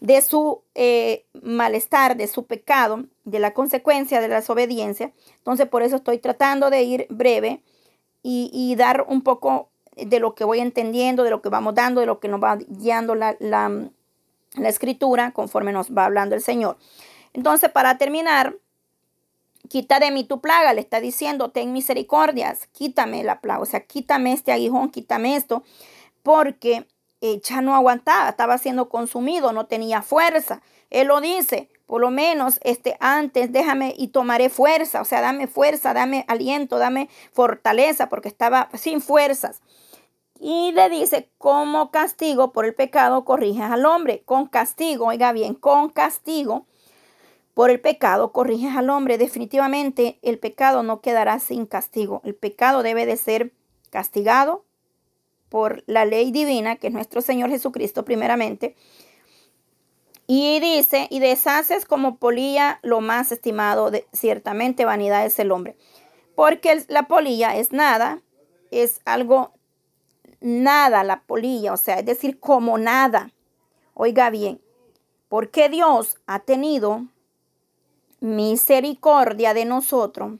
de 0.00 0.22
su 0.22 0.62
eh, 0.74 1.26
malestar, 1.42 2.16
de 2.16 2.28
su 2.28 2.46
pecado, 2.46 3.04
de 3.24 3.38
la 3.40 3.52
consecuencia 3.52 4.20
de 4.20 4.28
la 4.28 4.36
desobediencia. 4.36 5.12
Entonces, 5.38 5.68
por 5.68 5.82
eso 5.82 5.96
estoy 5.96 6.18
tratando 6.18 6.70
de 6.70 6.82
ir 6.84 7.06
breve 7.10 7.62
y, 8.22 8.50
y 8.52 8.76
dar 8.76 9.04
un 9.08 9.20
poco 9.22 9.69
de 9.96 10.20
lo 10.20 10.34
que 10.34 10.44
voy 10.44 10.60
entendiendo, 10.60 11.24
de 11.24 11.30
lo 11.30 11.42
que 11.42 11.48
vamos 11.48 11.74
dando, 11.74 12.00
de 12.00 12.06
lo 12.06 12.20
que 12.20 12.28
nos 12.28 12.40
va 12.42 12.56
guiando 12.56 13.14
la, 13.14 13.36
la, 13.40 13.90
escritura 14.68 15.30
conforme 15.32 15.72
nos 15.72 15.90
va 15.90 16.04
hablando 16.06 16.34
el 16.34 16.42
Señor. 16.42 16.76
Entonces, 17.32 17.70
para 17.70 17.98
terminar, 17.98 18.56
quita 19.68 19.98
de 20.00 20.10
mí 20.10 20.24
tu 20.24 20.40
plaga, 20.40 20.72
le 20.72 20.80
está 20.80 21.00
diciendo, 21.00 21.50
ten 21.50 21.72
misericordias, 21.72 22.66
quítame 22.72 23.22
la 23.22 23.40
plaga, 23.40 23.60
o 23.60 23.66
sea, 23.66 23.80
quítame 23.86 24.32
este 24.32 24.50
aguijón, 24.52 24.90
quítame 24.90 25.36
esto, 25.36 25.62
porque 26.24 26.88
eh, 27.20 27.40
ya 27.42 27.60
no 27.60 27.74
aguantaba, 27.76 28.30
estaba 28.30 28.58
siendo 28.58 28.88
consumido, 28.88 29.52
no 29.52 29.66
tenía 29.66 30.02
fuerza. 30.02 30.62
Él 30.90 31.06
lo 31.08 31.20
dice, 31.20 31.68
por 31.90 32.00
lo 32.00 32.12
menos 32.12 32.60
este, 32.62 32.96
antes, 33.00 33.50
déjame 33.50 33.96
y 33.98 34.08
tomaré 34.08 34.48
fuerza, 34.48 35.00
o 35.00 35.04
sea, 35.04 35.20
dame 35.20 35.48
fuerza, 35.48 35.92
dame 35.92 36.24
aliento, 36.28 36.78
dame 36.78 37.08
fortaleza, 37.32 38.08
porque 38.08 38.28
estaba 38.28 38.68
sin 38.74 39.00
fuerzas. 39.00 39.60
Y 40.38 40.70
le 40.70 40.88
dice, 40.88 41.28
como 41.36 41.90
castigo 41.90 42.52
por 42.52 42.64
el 42.64 42.76
pecado 42.76 43.24
corriges 43.24 43.64
al 43.72 43.84
hombre, 43.86 44.22
con 44.24 44.46
castigo, 44.46 45.06
oiga 45.06 45.32
bien, 45.32 45.54
con 45.54 45.90
castigo 45.90 46.64
por 47.54 47.70
el 47.70 47.80
pecado 47.80 48.30
corriges 48.30 48.76
al 48.76 48.88
hombre. 48.88 49.18
Definitivamente 49.18 50.20
el 50.22 50.38
pecado 50.38 50.84
no 50.84 51.00
quedará 51.00 51.40
sin 51.40 51.66
castigo. 51.66 52.20
El 52.24 52.36
pecado 52.36 52.84
debe 52.84 53.04
de 53.04 53.16
ser 53.16 53.50
castigado 53.90 54.64
por 55.48 55.82
la 55.88 56.04
ley 56.04 56.30
divina, 56.30 56.76
que 56.76 56.86
es 56.86 56.92
nuestro 56.92 57.20
Señor 57.20 57.50
Jesucristo 57.50 58.04
primeramente 58.04 58.76
y 60.32 60.60
dice, 60.60 61.08
y 61.10 61.18
deshaces 61.18 61.84
como 61.84 62.16
polilla 62.18 62.78
lo 62.82 63.00
más 63.00 63.32
estimado, 63.32 63.90
ciertamente 64.12 64.84
vanidad 64.84 65.26
es 65.26 65.36
el 65.40 65.50
hombre. 65.50 65.76
Porque 66.36 66.84
la 66.86 67.08
polilla 67.08 67.56
es 67.56 67.72
nada, 67.72 68.22
es 68.70 69.00
algo 69.04 69.50
nada 70.40 71.02
la 71.02 71.22
polilla, 71.24 71.72
o 71.72 71.76
sea, 71.76 71.98
es 71.98 72.04
decir, 72.06 72.38
como 72.38 72.78
nada. 72.78 73.32
Oiga 73.92 74.30
bien, 74.30 74.60
porque 75.28 75.68
Dios 75.68 76.16
ha 76.28 76.38
tenido 76.38 77.08
misericordia 78.20 79.52
de 79.52 79.64
nosotros, 79.64 80.38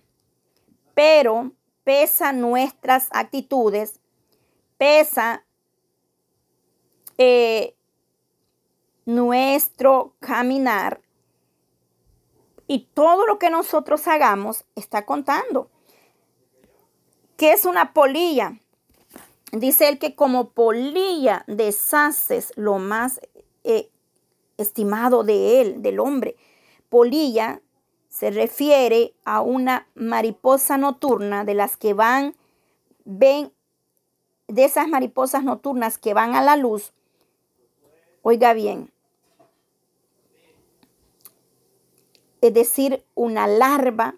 pero 0.94 1.50
pesa 1.82 2.32
nuestras 2.32 3.08
actitudes, 3.10 3.98
pesa 4.78 5.44
eh, 7.18 7.74
nuestro 9.14 10.12
caminar 10.20 11.00
y 12.68 12.86
todo 12.94 13.26
lo 13.26 13.38
que 13.40 13.50
nosotros 13.50 14.06
hagamos 14.06 14.64
está 14.76 15.04
contando. 15.04 15.68
¿Qué 17.36 17.52
es 17.52 17.64
una 17.64 17.92
polilla? 17.92 18.60
Dice 19.52 19.88
él 19.88 19.98
que 19.98 20.14
como 20.14 20.50
polilla 20.50 21.44
deshaces 21.48 22.52
lo 22.56 22.78
más 22.78 23.20
eh, 23.64 23.90
estimado 24.58 25.24
de 25.24 25.60
él, 25.60 25.82
del 25.82 25.98
hombre. 25.98 26.36
Polilla 26.88 27.60
se 28.08 28.30
refiere 28.30 29.14
a 29.24 29.40
una 29.40 29.88
mariposa 29.96 30.76
nocturna 30.76 31.44
de 31.44 31.54
las 31.54 31.76
que 31.76 31.94
van, 31.94 32.36
ven, 33.04 33.52
de 34.46 34.64
esas 34.64 34.86
mariposas 34.86 35.42
nocturnas 35.42 35.98
que 35.98 36.14
van 36.14 36.34
a 36.36 36.42
la 36.42 36.54
luz. 36.56 36.92
Oiga 38.22 38.52
bien, 38.52 38.92
es 42.40 42.54
decir, 42.54 43.04
una 43.14 43.46
larva 43.46 44.16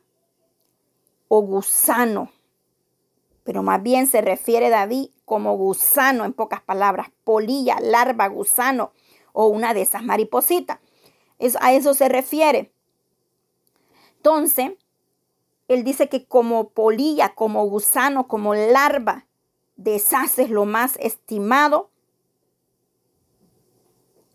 o 1.29 1.41
gusano. 1.43 2.31
Pero 3.45 3.63
más 3.63 3.83
bien 3.83 4.07
se 4.07 4.21
refiere 4.21 4.71
David 4.71 5.09
como 5.25 5.57
gusano, 5.57 6.25
en 6.25 6.33
pocas 6.33 6.63
palabras, 6.63 7.09
polilla, 7.25 7.79
larva, 7.81 8.29
gusano 8.29 8.93
o 9.33 9.47
una 9.47 9.75
de 9.75 9.83
esas 9.83 10.05
maripositas. 10.05 10.79
Es, 11.39 11.57
a 11.61 11.73
eso 11.73 11.95
se 11.95 12.09
refiere. 12.09 12.73
Entonces, 14.19 14.73
él 15.67 15.83
dice 15.83 16.09
que 16.09 16.27
como 16.27 16.69
polilla, 16.69 17.31
como 17.35 17.65
gusano, 17.67 18.29
como 18.29 18.55
larva, 18.55 19.27
deshaces 19.75 20.49
lo 20.51 20.65
más 20.65 20.97
estimado 21.01 21.91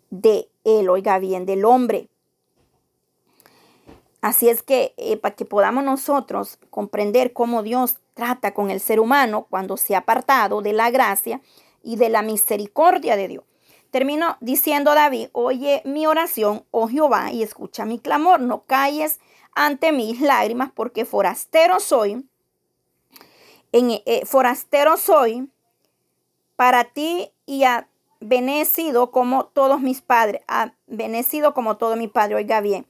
de 0.10 0.50
él, 0.66 0.90
oiga 0.90 1.20
bien, 1.20 1.46
del 1.46 1.64
hombre, 1.64 2.10
Así 4.28 4.49
es 4.49 4.61
que 4.61 4.93
eh, 4.97 5.15
para 5.15 5.36
que 5.38 5.45
podamos 5.45 5.86
nosotros 5.86 6.59
comprender 6.69 7.32
cómo 7.32 7.63
Dios 7.63 7.99
trata 8.13 8.53
con 8.53 8.69
el 8.71 8.82
ser 8.82 8.99
humano 8.99 9.47
cuando 9.49 9.78
se 9.78 9.95
ha 9.95 9.99
apartado 9.99 10.61
de 10.61 10.73
la 10.73 10.91
gracia 10.91 11.39
y 11.82 11.95
de 11.95 12.09
la 12.09 12.21
misericordia 12.23 13.15
de 13.15 13.30
Dios. 13.30 13.45
Termino 13.89 14.36
diciendo 14.41 14.93
David, 14.95 15.30
oye 15.32 15.82
mi 15.86 16.07
oración, 16.07 16.65
oh 16.71 16.89
Jehová, 16.89 17.32
y 17.32 17.41
escucha 17.41 17.86
mi 17.86 17.99
clamor, 17.99 18.41
no 18.41 18.63
calles 18.65 19.21
ante 19.55 19.93
mis 19.93 20.19
lágrimas, 20.19 20.71
porque 20.75 21.05
forastero 21.05 21.80
soy, 21.80 22.25
en, 23.71 23.91
eh, 24.05 24.23
forastero 24.25 24.97
soy 24.97 25.49
para 26.57 26.84
ti 26.84 27.32
y 27.45 27.63
ha 27.63 27.88
benecido 28.19 29.09
como 29.11 29.45
todos 29.45 29.80
mis 29.80 30.01
padres, 30.01 30.41
ha 30.49 30.73
venecido 30.86 31.53
como 31.53 31.78
todo 31.78 31.95
mi 31.95 32.09
padre, 32.09 32.36
oiga 32.36 32.59
bien 32.59 32.86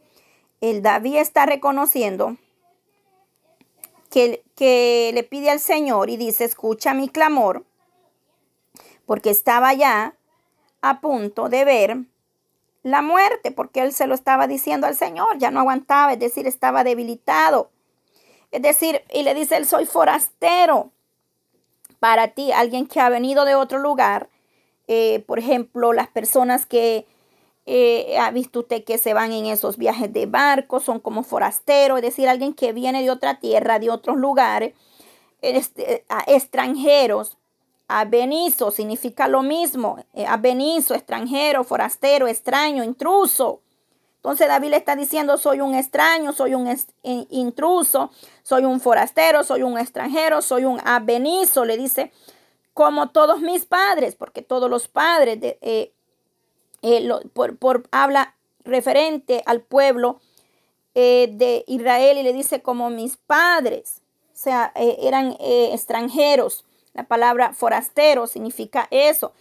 el 0.62 0.82
David 0.82 1.18
está 1.18 1.46
reconociendo 1.46 2.36
que, 4.10 4.44
que, 4.56 5.12
le 5.14 5.24
pide 5.24 5.50
al 5.50 5.60
Señor 5.60 6.10
y 6.10 6.18
dice, 6.18 6.46
escucha 6.46 6.94
mi 6.94 7.10
clamor, 7.10 7.66
porque 9.06 9.30
estaba 9.30 9.74
ya 9.74 10.16
a 10.82 11.02
punto 11.02 11.50
de 11.50 11.66
ver 11.66 11.98
la 12.84 13.02
muerte, 13.02 13.52
porque 13.52 13.82
él 13.82 13.94
se 13.94 14.08
lo 14.08 14.16
estaba 14.16 14.48
diciendo 14.48 14.88
al 14.88 14.96
Señor, 14.96 15.38
ya 15.38 15.52
no 15.52 15.60
aguantaba, 15.60 16.14
es 16.14 16.20
decir, 16.20 16.48
estaba 16.48 16.84
debilitado. 16.84 17.70
Es 18.52 18.62
decir, 18.62 19.02
y 19.14 19.24
le 19.24 19.34
dice, 19.34 19.58
él 19.58 19.66
soy 19.66 19.86
forastero 19.86 20.92
para 22.00 22.30
ti, 22.30 22.52
alguien 22.52 22.88
que 22.88 23.02
ha 23.02 23.10
venido 23.10 23.44
de 23.44 23.56
otro 23.56 23.78
lugar, 23.80 24.30
eh, 24.88 25.20
por 25.28 25.38
ejemplo, 25.38 25.92
las 25.92 26.08
personas 26.08 26.66
que 26.66 27.06
eh, 27.70 28.16
ha 28.18 28.32
visto 28.32 28.60
usted 28.62 28.86
que 28.86 28.98
se 28.98 29.14
van 29.14 29.34
en 29.34 29.46
esos 29.46 29.76
viajes 29.76 30.14
de 30.14 30.26
barco, 30.26 30.80
son 30.80 31.02
como 31.02 31.22
forasteros, 31.24 31.98
es 31.98 32.02
decir, 32.04 32.30
alguien 32.30 32.54
que 32.54 32.72
viene 32.72 33.04
de 33.04 33.10
otra 33.12 33.42
tierra, 33.42 33.78
de 33.78 33.90
otros 33.90 34.16
lugares, 34.18 34.74
este, 35.42 36.04
a 36.10 36.24
extranjeros. 36.28 37.38
abenizo, 37.90 38.70
significa 38.70 39.30
lo 39.30 39.44
mismo, 39.44 39.98
eh, 40.14 40.26
abenizo, 40.26 40.94
extranjero, 40.94 41.64
forastero, 41.64 42.28
extraño, 42.28 42.84
intruso. 42.84 43.62
Entonces 44.18 44.50
David 44.50 44.72
le 44.72 44.76
está 44.78 44.98
diciendo, 44.98 45.38
soy 45.38 45.62
un 45.62 45.74
extraño, 45.74 46.34
soy 46.34 46.54
un 46.54 46.68
intruso, 47.04 48.12
soy 48.44 48.66
un 48.66 48.82
forastero, 48.82 49.42
soy 49.46 49.64
un 49.64 49.78
extranjero, 49.80 50.42
soy 50.42 50.66
un 50.66 50.82
abenizo, 50.84 51.64
le 51.64 51.78
dice, 51.78 52.12
como 52.74 53.10
todos 53.12 53.40
mis 53.40 53.66
padres, 53.66 54.16
porque 54.16 54.42
todos 54.42 54.70
los 54.70 54.90
padres 54.90 55.40
de, 55.40 55.58
eh, 55.62 55.94
eh, 56.82 57.10
por, 57.34 57.88
habla 57.92 58.36
referente 58.64 59.42
al 59.46 59.62
pueblo 59.62 60.20
eh, 60.94 61.30
de 61.32 61.64
Israel 61.68 62.18
y 62.18 62.24
le 62.24 62.34
dice 62.34 62.62
como 62.62 62.90
mis 62.90 63.18
padres, 63.18 64.02
o 64.28 64.38
sea, 64.40 64.72
eh, 64.76 64.98
eran 65.02 65.36
extranjeros. 65.40 66.66
La 66.94 67.04
palabra 67.08 67.54
forastero 67.54 68.28
significa 68.28 68.88
eso. 68.92 69.34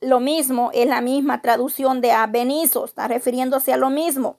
Lo 0.00 0.20
mismo 0.20 0.70
es 0.72 0.86
la 0.86 1.00
misma 1.00 1.40
traducción 1.42 2.00
de 2.00 2.12
abenizo, 2.12 2.84
está 2.84 3.08
refiriéndose 3.08 3.72
a 3.72 3.76
lo 3.76 3.90
mismo. 3.90 4.36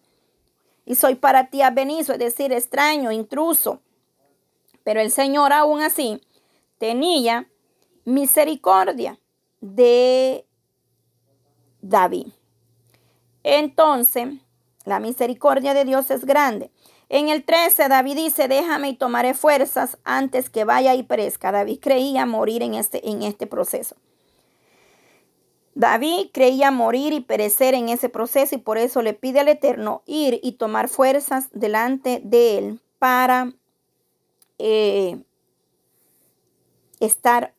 Y 0.86 0.95
soy 0.95 1.16
para 1.16 1.49
ti 1.49 1.62
abenizo, 1.62 2.14
es 2.14 2.20
decir, 2.20 2.53
extraño, 2.53 3.12
intruso. 3.12 3.80
Pero 4.84 5.01
el 5.01 5.12
Señor 5.12 5.51
aún 5.51 5.82
así 5.82 6.22
tenía 6.78 7.49
misericordia 8.06 9.18
de 9.62 10.45
David. 11.82 12.28
Entonces, 13.48 14.28
la 14.86 15.00
misericordia 15.00 15.76
de 15.76 15.86
Dios 15.86 16.10
es 16.10 16.26
grande. 16.26 16.72
En 17.10 17.30
el 17.30 17.43
13, 17.43 17.89
David 17.89 18.16
dice, 18.16 18.48
déjame 18.48 18.89
y 18.89 18.96
tomaré 18.96 19.36
fuerzas 19.36 20.00
antes 20.04 20.50
que 20.50 20.64
vaya 20.64 20.96
y 20.96 21.04
perezca. 21.04 21.52
David 21.52 21.78
creía 21.80 22.26
morir 22.26 22.64
en 22.64 22.74
este, 22.74 23.08
en 23.08 23.22
este 23.22 23.46
proceso. 23.46 23.96
David 25.76 26.30
creía 26.34 26.72
morir 26.72 27.14
y 27.14 27.20
perecer 27.22 27.76
en 27.76 27.89
ese 27.89 28.10
proceso 28.10 28.56
y 28.56 28.58
por 28.58 28.80
eso 28.80 29.04
le 29.04 29.14
pide 29.14 29.41
al 29.41 29.48
Eterno 29.48 30.02
ir 30.08 30.39
y 30.41 30.54
tomar 30.54 30.89
fuerzas 30.89 31.50
delante 31.54 32.22
de 32.24 32.58
él 32.58 32.80
para 32.98 33.54
eh, 34.58 35.22
estar 37.00 37.54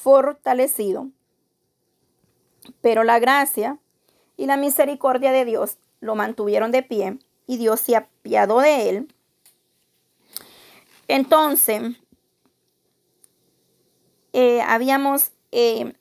fortalecido. 0.00 1.08
Pero 2.80 3.02
la 3.02 3.18
gracia 3.18 3.78
y 4.36 4.46
la 4.46 4.56
misericordia 4.56 5.32
de 5.32 5.44
Dios 5.44 5.78
lo 6.00 6.14
mantuvieron 6.14 6.70
de 6.70 6.82
pie 6.82 7.18
y 7.46 7.56
Dios 7.56 7.80
se 7.80 7.96
apiadó 7.96 8.60
de 8.60 8.90
él. 8.90 9.12
Entonces, 11.08 11.96
eh, 14.32 14.60
habíamos, 14.62 15.30
eh, 15.52 15.94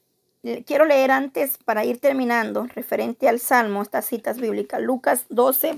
quiero 0.65 0.85
leer 0.85 1.11
antes 1.11 1.57
para 1.59 1.85
ir 1.85 1.99
terminando, 2.01 2.63
referente 2.67 3.29
al 3.29 3.39
Salmo, 3.39 3.81
estas 3.81 4.05
citas 4.07 4.37
bíblicas, 4.39 4.81
Lucas 4.81 5.25
12, 5.29 5.75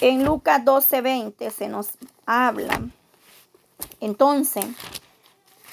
En 0.00 0.24
Lucas 0.24 0.64
12, 0.64 1.00
20 1.00 1.50
se 1.50 1.68
nos 1.68 1.88
habla. 2.26 2.80
Entonces, 4.00 4.64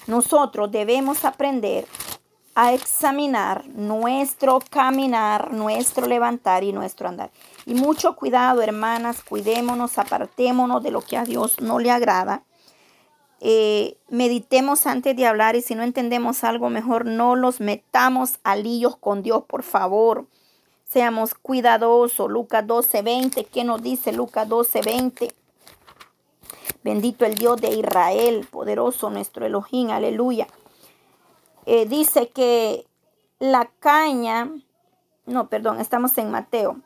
nosotros 0.08 0.72
debemos 0.72 1.26
aprender 1.26 1.86
a 2.56 2.72
examinar 2.74 3.66
nuestro 3.74 4.60
caminar, 4.70 5.52
nuestro 5.52 6.08
levantar 6.08 6.64
y 6.64 6.72
nuestro 6.72 7.10
andar. 7.10 7.30
Y 7.66 7.74
mucho 7.74 8.16
cuidado, 8.16 8.62
hermanas, 8.62 9.22
cuidémonos, 9.28 9.98
apartémonos 9.98 10.82
de 10.82 10.92
lo 10.92 11.02
que 11.02 11.18
a 11.18 11.26
Dios 11.26 11.60
no 11.60 11.80
le 11.80 11.92
agrada. 11.92 12.44
Eh, 13.42 13.98
meditemos 14.08 14.88
antes 14.88 15.18
de 15.18 15.26
hablar 15.28 15.58
y 15.58 15.62
si 15.62 15.76
no 15.76 15.84
entendemos 15.84 16.46
algo 16.46 16.70
mejor, 16.70 17.06
no 17.06 17.36
los 17.36 17.60
metamos 17.60 18.40
a 18.46 18.56
líos 18.56 18.96
con 18.96 19.22
Dios, 19.22 19.44
por 19.46 19.62
favor. 19.64 20.26
Seamos 20.86 21.34
cuidadosos. 21.36 22.32
Lucas 22.32 22.66
12:20, 22.66 23.46
¿qué 23.48 23.66
nos 23.66 23.84
dice 23.84 24.14
Lucas 24.14 24.48
12:20? 24.48 25.34
Bendito 26.86 27.26
el 27.26 27.36
Dios 27.36 27.60
de 27.60 27.72
Israel, 27.76 28.48
poderoso 28.50 29.10
nuestro 29.10 29.46
Elohim, 29.46 29.90
aleluya. 29.92 30.48
Eh, 31.66 31.86
dice 31.88 32.30
que 32.30 32.86
la 33.40 33.70
caña, 33.80 34.50
no, 35.26 35.48
perdón, 35.48 35.80
estamos 35.80 36.16
en 36.20 36.30
Mateo, 36.32 36.78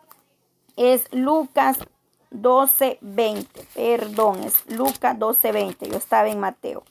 es 0.78 1.14
Lucas 1.14 1.80
12:20, 2.32 3.46
perdón, 3.76 4.42
es 4.44 4.54
Lucas 4.74 5.18
12:20, 5.18 5.90
yo 5.90 5.98
estaba 5.98 6.30
en 6.30 6.40
Mateo. 6.40 6.84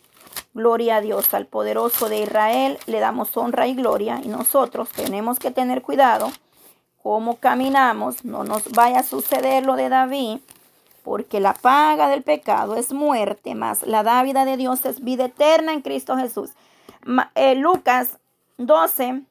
Gloria 0.52 0.96
a 0.96 1.00
Dios, 1.00 1.32
al 1.34 1.46
poderoso 1.46 2.08
de 2.08 2.22
Israel, 2.22 2.78
le 2.86 3.00
damos 3.00 3.34
honra 3.36 3.66
y 3.66 3.74
gloria 3.74 4.20
y 4.22 4.28
nosotros 4.28 4.90
tenemos 4.90 5.38
que 5.38 5.50
tener 5.50 5.82
cuidado 5.82 6.30
cómo 7.02 7.36
caminamos, 7.36 8.22
no 8.24 8.44
nos 8.44 8.70
vaya 8.72 8.98
a 9.00 9.02
suceder 9.02 9.64
lo 9.64 9.76
de 9.76 9.88
David, 9.88 10.40
porque 11.04 11.40
la 11.40 11.54
paga 11.54 12.08
del 12.08 12.22
pecado 12.22 12.74
es 12.76 12.92
muerte, 12.92 13.54
más 13.54 13.82
la 13.86 14.02
dávida 14.02 14.44
de 14.44 14.58
Dios 14.58 14.84
es 14.84 15.02
vida 15.02 15.26
eterna 15.26 15.72
en 15.72 15.80
Cristo 15.80 16.16
Jesús. 16.18 16.50
Eh, 17.34 17.54
Lucas 17.54 18.18
12, 18.58 19.22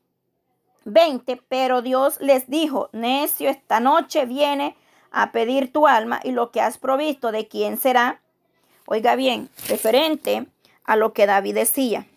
20, 0.86 1.42
pero 1.48 1.82
Dios 1.82 2.18
les 2.22 2.50
dijo, 2.50 2.90
necio, 2.92 3.50
esta 3.50 3.80
noche 3.80 4.26
viene 4.26 4.76
a 5.12 5.32
pedir 5.32 5.72
tu 5.72 5.86
alma 5.86 6.20
y 6.24 6.32
lo 6.32 6.52
que 6.52 6.62
has 6.62 6.78
provisto, 6.80 7.32
¿de 7.32 7.48
quién 7.48 7.78
será? 7.78 8.20
Oiga 8.88 9.16
bien, 9.16 9.50
referente 9.68 10.48
a 10.86 10.96
lo 10.96 11.14
que 11.14 11.28
David 11.28 11.54
decía. 11.56 12.08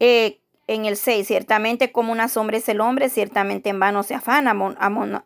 Eh, 0.00 0.38
en 0.66 0.84
el 0.84 0.96
6, 0.96 1.26
ciertamente 1.26 1.92
como 1.92 2.12
una 2.12 2.28
sombra 2.28 2.58
es 2.58 2.68
el 2.68 2.80
hombre, 2.80 3.08
ciertamente 3.08 3.70
en 3.70 3.80
vano 3.80 4.02
se 4.02 4.14
afana, 4.14 4.50
amon, 4.50 4.76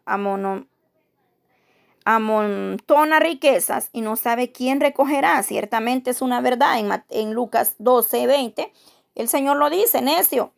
amon, 0.05 0.69
amontona 2.07 3.19
riquezas 3.19 3.91
y 3.93 4.01
no 4.01 4.15
sabe 4.17 4.53
quién 4.53 4.81
recogerá. 4.81 5.43
Ciertamente 5.43 6.13
es 6.13 6.23
una 6.23 6.41
verdad 6.41 6.79
en, 7.13 7.35
Lucas 7.35 7.75
12, 7.79 8.29
20. 8.29 8.73
El 9.17 9.29
Señor 9.29 9.57
lo 9.57 9.69
dice, 9.69 10.01
necio, 10.01 10.53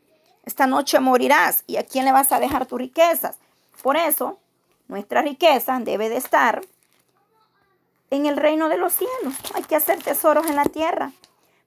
esta 0.45 0.67
noche 0.67 1.01
morirás 1.01 1.65
y 1.67 1.77
a 1.79 1.85
quién 1.85 2.05
le 2.05 2.13
vas 2.13 2.33
a 2.33 2.39
dejar 2.39 2.67
tus 2.67 2.79
riquezas. 2.79 3.39
Por 3.83 3.97
eso, 3.97 4.37
nuestra 4.89 5.23
riqueza 5.23 5.79
debe 5.81 6.11
de 6.11 6.19
estar 6.19 6.61
en 8.11 8.27
el 8.27 8.37
reino 8.37 8.69
de 8.69 8.77
los 8.77 8.93
cielos. 8.93 9.35
Hay 9.55 9.63
que 9.63 9.77
hacer 9.77 10.03
tesoros 10.03 10.47
en 10.49 10.57
la 10.57 10.67
tierra, 10.67 11.13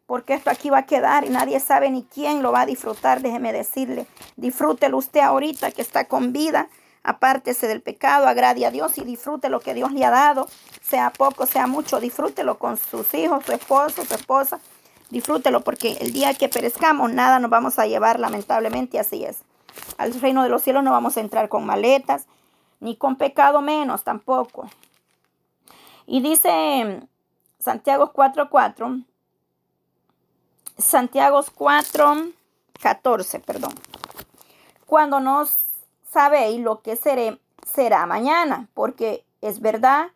porque 0.05 0.35
esto 0.35 0.51
aquí 0.51 0.69
va 0.69 0.79
a 0.79 0.85
quedar 0.85 1.25
y 1.25 1.29
nadie 1.29 1.59
sabe 1.59 1.89
ni 1.89 2.03
quién 2.03 2.43
lo 2.43 2.51
va 2.51 2.61
a 2.61 2.65
disfrutar. 2.67 3.21
Déjeme 3.21 3.51
decirle, 3.51 4.05
disfrútelo 4.35 4.97
usted 4.99 5.21
ahorita 5.21 5.71
que 5.71 5.81
está 5.81 6.05
con 6.05 6.33
vida, 6.33 6.69
Apártese 7.03 7.67
del 7.67 7.81
pecado, 7.81 8.27
agrade 8.27 8.63
a 8.65 8.69
Dios 8.71 8.97
y 8.99 9.03
disfrute 9.03 9.49
lo 9.49 9.59
que 9.59 9.73
Dios 9.73 9.91
le 9.91 10.05
ha 10.05 10.11
dado, 10.11 10.47
sea 10.81 11.09
poco, 11.09 11.47
sea 11.47 11.65
mucho, 11.65 11.99
disfrútelo 11.99 12.59
con 12.59 12.77
sus 12.77 13.11
hijos, 13.15 13.43
su 13.43 13.53
esposo, 13.53 14.05
su 14.05 14.13
esposa, 14.13 14.59
disfrútelo 15.09 15.61
porque 15.61 15.97
el 15.99 16.13
día 16.13 16.33
que 16.35 16.47
perezcamos 16.47 17.11
nada 17.11 17.39
nos 17.39 17.49
vamos 17.49 17.79
a 17.79 17.87
llevar, 17.87 18.19
lamentablemente 18.19 18.99
así 18.99 19.23
es. 19.25 19.39
Al 19.97 20.13
reino 20.13 20.43
de 20.43 20.49
los 20.49 20.61
cielos 20.61 20.83
no 20.83 20.91
vamos 20.91 21.17
a 21.17 21.21
entrar 21.21 21.49
con 21.49 21.65
maletas, 21.65 22.27
ni 22.79 22.95
con 22.95 23.15
pecado 23.15 23.61
menos 23.61 24.03
tampoco. 24.03 24.69
Y 26.05 26.21
dice 26.21 27.01
Santiago 27.57 28.11
4:4, 28.13 29.03
Santiago 30.77 31.41
4:14, 31.41 33.39
perdón. 33.41 33.73
Cuando 34.85 35.19
nos 35.19 35.61
sabéis 36.11 36.59
lo 36.59 36.81
que 36.81 36.95
será 36.97 38.05
mañana, 38.05 38.67
porque 38.73 39.23
es 39.41 39.59
verdad. 39.59 40.07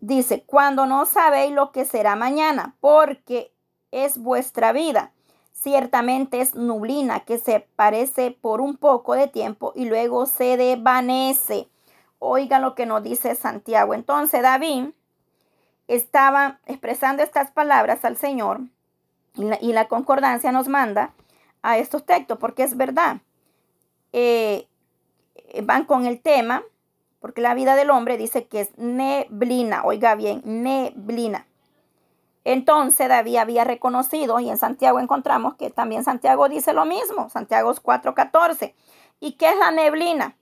Dice, 0.00 0.44
cuando 0.46 0.86
no 0.86 1.06
sabéis 1.06 1.52
lo 1.52 1.72
que 1.72 1.84
será 1.84 2.14
mañana, 2.14 2.76
porque 2.80 3.50
es 3.90 4.16
vuestra 4.18 4.72
vida. 4.72 5.10
Ciertamente 5.52 6.40
es 6.40 6.54
nublina 6.54 7.20
que 7.20 7.38
se 7.38 7.66
parece 7.74 8.30
por 8.30 8.60
un 8.60 8.76
poco 8.76 9.14
de 9.16 9.26
tiempo 9.26 9.72
y 9.74 9.88
luego 9.88 10.26
se 10.26 10.56
desvanece. 10.56 11.66
Oigan 12.20 12.62
lo 12.62 12.76
que 12.76 12.86
nos 12.86 13.02
dice 13.02 13.34
Santiago. 13.34 13.92
Entonces 13.94 14.40
David 14.40 14.90
estaba 15.88 16.60
expresando 16.66 17.24
estas 17.24 17.50
palabras 17.50 18.04
al 18.04 18.16
Señor 18.16 18.60
y 19.60 19.72
la 19.72 19.88
concordancia 19.88 20.52
nos 20.52 20.68
manda 20.68 21.12
a 21.62 21.78
estos 21.78 22.06
textos 22.06 22.38
porque 22.38 22.62
es 22.62 22.76
verdad. 22.76 23.18
Eh, 24.12 24.66
van 25.62 25.84
con 25.84 26.06
el 26.06 26.20
tema, 26.20 26.62
porque 27.20 27.40
la 27.40 27.54
vida 27.54 27.74
del 27.74 27.90
hombre 27.90 28.16
dice 28.16 28.46
que 28.46 28.60
es 28.62 28.78
neblina, 28.78 29.82
oiga 29.84 30.14
bien, 30.14 30.42
neblina. 30.44 31.46
Entonces 32.44 33.08
David 33.08 33.36
había 33.36 33.64
reconocido, 33.64 34.40
y 34.40 34.48
en 34.48 34.56
Santiago 34.58 35.00
encontramos 35.00 35.56
que 35.56 35.70
también 35.70 36.04
Santiago 36.04 36.48
dice 36.48 36.72
lo 36.72 36.84
mismo, 36.86 37.28
Santiago 37.28 37.72
4:14. 37.82 38.74
¿Y 39.20 39.32
qué 39.32 39.50
es 39.50 39.58
la 39.58 39.70
neblina? 39.70 40.36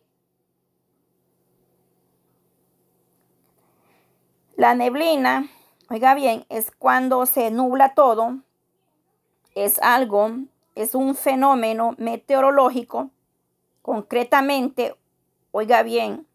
La 4.57 4.75
neblina, 4.75 5.49
oiga 5.91 6.14
bien, 6.14 6.47
es 6.49 6.71
cuando 6.71 7.27
se 7.27 7.51
nubla 7.51 7.95
todo, 7.95 8.39
es 9.55 9.79
algo, 9.81 10.31
es 10.75 10.95
un 10.95 11.14
fenómeno 11.14 11.95
meteorológico 11.99 13.11
concretamente, 13.87 14.97
oiga 15.53 15.84
bien, 15.84 16.26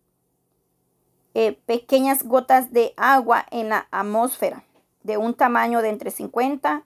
eh, 1.33 1.51
pequeñas 1.65 2.23
gotas 2.23 2.71
de 2.71 2.93
agua 2.95 3.45
en 3.51 3.67
la 3.67 3.89
atmósfera 3.91 4.63
de 5.03 5.17
un 5.17 5.33
tamaño 5.33 5.81
de 5.81 5.89
entre 5.89 6.11
50 6.11 6.83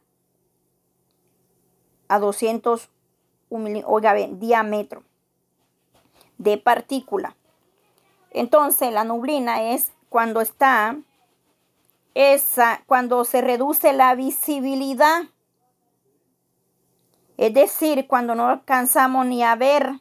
a 2.07 2.19
200 2.19 2.89
oiga 3.85 4.13
bien, 4.15 4.39
diámetro 4.39 5.03
de 6.39 6.57
partícula. 6.57 7.35
Entonces 8.31 8.91
la 8.91 9.03
nublina 9.03 9.61
es 9.71 9.91
cuando 10.09 10.41
está 10.41 10.97
esa, 12.15 12.81
cuando 12.87 13.23
se 13.23 13.41
reduce 13.41 13.93
la 13.93 14.15
visibilidad. 14.15 15.25
Es 17.37 17.53
decir, 17.53 18.07
cuando 18.07 18.33
no 18.33 18.47
alcanzamos 18.47 19.27
ni 19.27 19.43
a 19.43 19.55
ver 19.55 19.99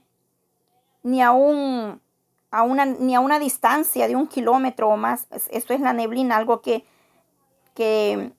ni 1.05 1.23
a, 1.23 1.29
a 1.33 2.63
una, 2.63 2.85
ni 2.87 3.15
a 3.15 3.21
una 3.21 3.39
distancia 3.39 4.09
de 4.09 4.17
un 4.17 4.27
kilómetro 4.27 4.89
o 4.89 4.97
más. 4.97 5.29
Esto 5.51 5.73
es 5.75 5.81
la 5.81 5.93
neblina, 5.93 6.37
algo 6.37 6.61
que, 6.63 6.85
que, 7.75 8.33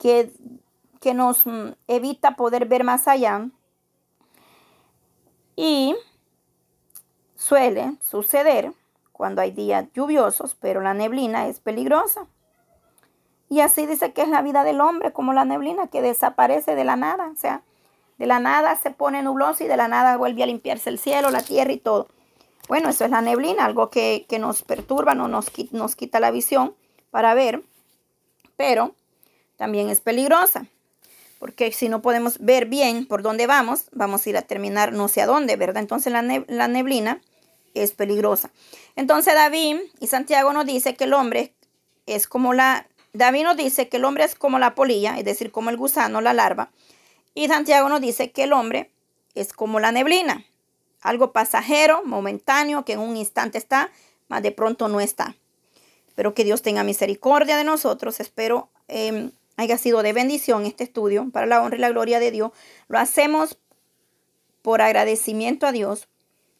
que, 0.00 0.32
que 1.00 1.14
nos 1.14 1.46
mm, 1.46 1.72
evita 1.86 2.32
poder 2.34 2.66
ver 2.66 2.82
más 2.82 3.06
allá. 3.06 3.48
Y 5.54 5.94
suele 7.36 7.92
suceder 8.00 8.72
cuando 9.12 9.42
hay 9.42 9.50
días 9.50 9.84
lluviosos, 9.94 10.54
pero 10.54 10.80
la 10.80 10.94
neblina 10.94 11.46
es 11.48 11.60
peligrosa. 11.60 12.26
Y 13.50 13.60
así 13.60 13.84
dice 13.84 14.14
que 14.14 14.22
es 14.22 14.28
la 14.30 14.40
vida 14.40 14.64
del 14.64 14.80
hombre, 14.80 15.12
como 15.12 15.34
la 15.34 15.44
neblina 15.44 15.88
que 15.88 16.00
desaparece 16.00 16.74
de 16.74 16.84
la 16.84 16.96
nada. 16.96 17.28
O 17.30 17.36
sea, 17.36 17.62
de 18.18 18.26
la 18.26 18.38
nada 18.40 18.76
se 18.76 18.90
pone 18.90 19.22
nubloso 19.22 19.64
y 19.64 19.68
de 19.68 19.76
la 19.76 19.88
nada 19.88 20.16
vuelve 20.16 20.42
a 20.42 20.46
limpiarse 20.46 20.90
el 20.90 20.98
cielo, 20.98 21.30
la 21.30 21.42
tierra 21.42 21.72
y 21.72 21.78
todo. 21.78 22.08
Bueno, 22.68 22.90
eso 22.90 23.04
es 23.04 23.10
la 23.10 23.20
neblina, 23.20 23.64
algo 23.64 23.90
que, 23.90 24.24
nos 24.38 24.62
perturba, 24.62 25.14
nos, 25.14 25.46
nos 25.72 25.96
quita 25.96 26.20
la 26.20 26.30
visión 26.30 26.74
para 27.10 27.34
ver, 27.34 27.62
pero 28.56 28.94
también 29.56 29.90
es 29.90 30.00
peligrosa, 30.00 30.66
porque 31.38 31.72
si 31.72 31.88
no 31.88 32.00
podemos 32.02 32.38
ver 32.38 32.66
bien 32.66 33.06
por 33.06 33.22
dónde 33.22 33.46
vamos, 33.46 33.88
vamos 33.92 34.24
a 34.24 34.28
ir 34.30 34.36
a 34.36 34.42
terminar 34.42 34.92
no 34.92 35.08
sé 35.08 35.20
a 35.22 35.26
dónde, 35.26 35.56
¿verdad? 35.56 35.82
Entonces 35.82 36.12
la, 36.12 36.68
neblina 36.68 37.20
es 37.74 37.92
peligrosa. 37.92 38.50
Entonces 38.96 39.34
David 39.34 39.78
y 40.00 40.06
Santiago 40.06 40.52
nos 40.52 40.64
dice 40.66 40.94
que 40.94 41.04
el 41.04 41.14
hombre 41.14 41.52
es 42.06 42.26
como 42.28 42.52
la 42.54 42.86
David 43.12 43.44
nos 43.44 43.56
dice 43.56 43.88
que 43.88 43.98
el 43.98 44.04
hombre 44.06 44.24
es 44.24 44.34
como 44.34 44.58
la 44.58 44.74
polilla, 44.74 45.18
es 45.18 45.24
decir, 45.24 45.50
como 45.50 45.68
el 45.68 45.76
gusano, 45.76 46.20
la 46.22 46.32
larva, 46.32 46.70
y 47.34 47.48
Santiago 47.48 47.88
nos 47.88 48.00
dice 48.00 48.30
que 48.30 48.44
el 48.44 48.52
hombre 48.52 48.90
es 49.34 49.52
como 49.54 49.80
la 49.80 49.92
neblina, 49.92 50.44
algo 51.00 51.32
pasajero, 51.32 52.02
momentáneo, 52.04 52.84
que 52.84 52.92
en 52.92 53.00
un 53.00 53.16
instante 53.16 53.56
está, 53.58 53.90
mas 54.28 54.42
de 54.42 54.52
pronto 54.52 54.88
no 54.88 55.00
está. 55.00 55.34
Pero 56.14 56.34
que 56.34 56.44
Dios 56.44 56.60
tenga 56.62 56.84
misericordia 56.84 57.56
de 57.56 57.64
nosotros. 57.64 58.20
Espero 58.20 58.68
em, 58.88 59.30
haya 59.56 59.78
sido 59.78 60.02
de 60.02 60.12
bendición 60.12 60.66
este 60.66 60.84
estudio 60.84 61.28
para 61.32 61.46
la 61.46 61.62
honra 61.62 61.76
y 61.76 61.80
la 61.80 61.88
gloria 61.88 62.20
de 62.20 62.30
Dios. 62.30 62.52
Lo 62.88 62.98
hacemos 62.98 63.58
por 64.60 64.82
agradecimiento 64.82 65.66
a 65.66 65.72
Dios, 65.72 66.08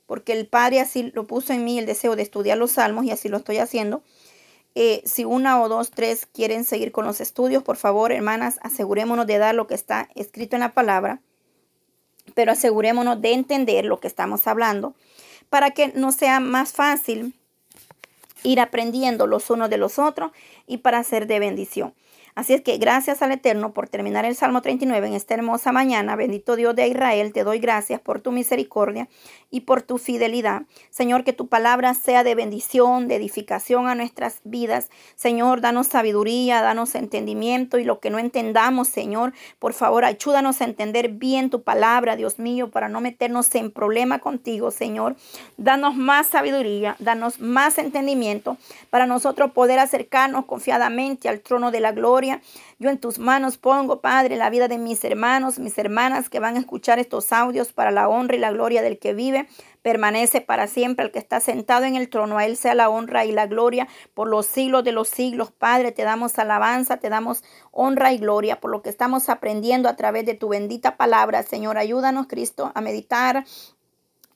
porque 0.06 0.32
el 0.32 0.46
Padre 0.48 0.80
así 0.80 1.12
lo 1.14 1.26
puso 1.26 1.52
en 1.52 1.64
mí 1.64 1.78
el 1.78 1.86
deseo 1.86 2.16
de 2.16 2.22
estudiar 2.22 2.56
los 2.56 2.72
salmos 2.72 3.04
y 3.04 3.10
así 3.10 3.28
lo 3.28 3.36
estoy 3.36 3.58
haciendo. 3.58 4.02
Eh, 4.74 5.02
si 5.04 5.24
una 5.24 5.60
o 5.60 5.68
dos, 5.68 5.90
tres 5.90 6.26
quieren 6.26 6.64
seguir 6.64 6.92
con 6.92 7.04
los 7.04 7.20
estudios, 7.20 7.62
por 7.62 7.76
favor, 7.76 8.10
hermanas, 8.12 8.58
asegurémonos 8.62 9.26
de 9.26 9.38
dar 9.38 9.54
lo 9.54 9.66
que 9.66 9.74
está 9.74 10.08
escrito 10.14 10.56
en 10.56 10.60
la 10.60 10.72
palabra, 10.72 11.20
pero 12.34 12.52
asegurémonos 12.52 13.20
de 13.20 13.32
entender 13.34 13.84
lo 13.84 14.00
que 14.00 14.06
estamos 14.06 14.46
hablando 14.46 14.94
para 15.50 15.72
que 15.72 15.88
no 15.88 16.12
sea 16.12 16.40
más 16.40 16.72
fácil 16.72 17.34
ir 18.44 18.60
aprendiendo 18.60 19.26
los 19.26 19.50
unos 19.50 19.68
de 19.68 19.76
los 19.76 19.98
otros 19.98 20.32
y 20.66 20.78
para 20.78 21.04
ser 21.04 21.26
de 21.26 21.38
bendición. 21.38 21.94
Así 22.34 22.54
es 22.54 22.62
que 22.62 22.78
gracias 22.78 23.20
al 23.20 23.30
Eterno 23.32 23.72
por 23.74 23.90
terminar 23.90 24.24
el 24.24 24.34
Salmo 24.34 24.62
39 24.62 25.06
en 25.08 25.12
esta 25.12 25.34
hermosa 25.34 25.70
mañana. 25.70 26.16
Bendito 26.16 26.56
Dios 26.56 26.74
de 26.74 26.88
Israel, 26.88 27.30
te 27.34 27.44
doy 27.44 27.58
gracias 27.58 28.00
por 28.00 28.22
tu 28.22 28.32
misericordia 28.32 29.06
y 29.50 29.60
por 29.60 29.82
tu 29.82 29.98
fidelidad. 29.98 30.62
Señor, 30.88 31.24
que 31.24 31.34
tu 31.34 31.48
palabra 31.48 31.92
sea 31.92 32.24
de 32.24 32.34
bendición, 32.34 33.06
de 33.06 33.16
edificación 33.16 33.86
a 33.86 33.94
nuestras 33.94 34.38
vidas. 34.44 34.88
Señor, 35.14 35.60
danos 35.60 35.88
sabiduría, 35.88 36.62
danos 36.62 36.94
entendimiento 36.94 37.76
y 37.78 37.84
lo 37.84 38.00
que 38.00 38.08
no 38.08 38.18
entendamos, 38.18 38.88
Señor, 38.88 39.34
por 39.58 39.74
favor, 39.74 40.06
ayúdanos 40.06 40.62
a 40.62 40.64
entender 40.64 41.10
bien 41.10 41.50
tu 41.50 41.62
palabra, 41.62 42.16
Dios 42.16 42.38
mío, 42.38 42.70
para 42.70 42.88
no 42.88 43.02
meternos 43.02 43.54
en 43.56 43.70
problema 43.70 44.20
contigo, 44.20 44.70
Señor. 44.70 45.16
Danos 45.58 45.96
más 45.96 46.28
sabiduría, 46.28 46.96
danos 46.98 47.40
más 47.40 47.76
entendimiento 47.76 48.56
para 48.88 49.04
nosotros 49.06 49.52
poder 49.52 49.78
acercarnos 49.78 50.46
confiadamente 50.46 51.28
al 51.28 51.40
trono 51.40 51.70
de 51.70 51.80
la 51.80 51.92
gloria 51.92 52.21
yo 52.78 52.90
en 52.90 52.98
tus 52.98 53.18
manos 53.18 53.58
pongo, 53.58 54.00
Padre, 54.00 54.36
la 54.36 54.50
vida 54.50 54.68
de 54.68 54.78
mis 54.78 55.02
hermanos, 55.04 55.58
mis 55.58 55.76
hermanas 55.78 56.28
que 56.28 56.40
van 56.40 56.56
a 56.56 56.60
escuchar 56.60 56.98
estos 56.98 57.32
audios 57.32 57.72
para 57.72 57.90
la 57.90 58.08
honra 58.08 58.36
y 58.36 58.38
la 58.38 58.50
gloria 58.52 58.82
del 58.82 58.98
que 58.98 59.12
vive. 59.14 59.48
Permanece 59.82 60.40
para 60.40 60.68
siempre 60.68 61.04
el 61.04 61.10
que 61.10 61.18
está 61.18 61.40
sentado 61.40 61.84
en 61.84 61.96
el 61.96 62.08
trono. 62.08 62.38
A 62.38 62.44
él 62.46 62.56
sea 62.56 62.74
la 62.74 62.88
honra 62.88 63.24
y 63.24 63.32
la 63.32 63.46
gloria 63.46 63.88
por 64.14 64.28
los 64.28 64.46
siglos 64.46 64.84
de 64.84 64.92
los 64.92 65.08
siglos. 65.08 65.50
Padre, 65.50 65.90
te 65.90 66.04
damos 66.04 66.38
alabanza, 66.38 66.98
te 66.98 67.08
damos 67.08 67.42
honra 67.72 68.12
y 68.12 68.18
gloria 68.18 68.60
por 68.60 68.70
lo 68.70 68.82
que 68.82 68.90
estamos 68.90 69.28
aprendiendo 69.28 69.88
a 69.88 69.96
través 69.96 70.24
de 70.24 70.34
tu 70.34 70.48
bendita 70.48 70.96
palabra. 70.96 71.42
Señor, 71.42 71.78
ayúdanos, 71.78 72.28
Cristo, 72.28 72.70
a 72.74 72.80
meditar 72.80 73.44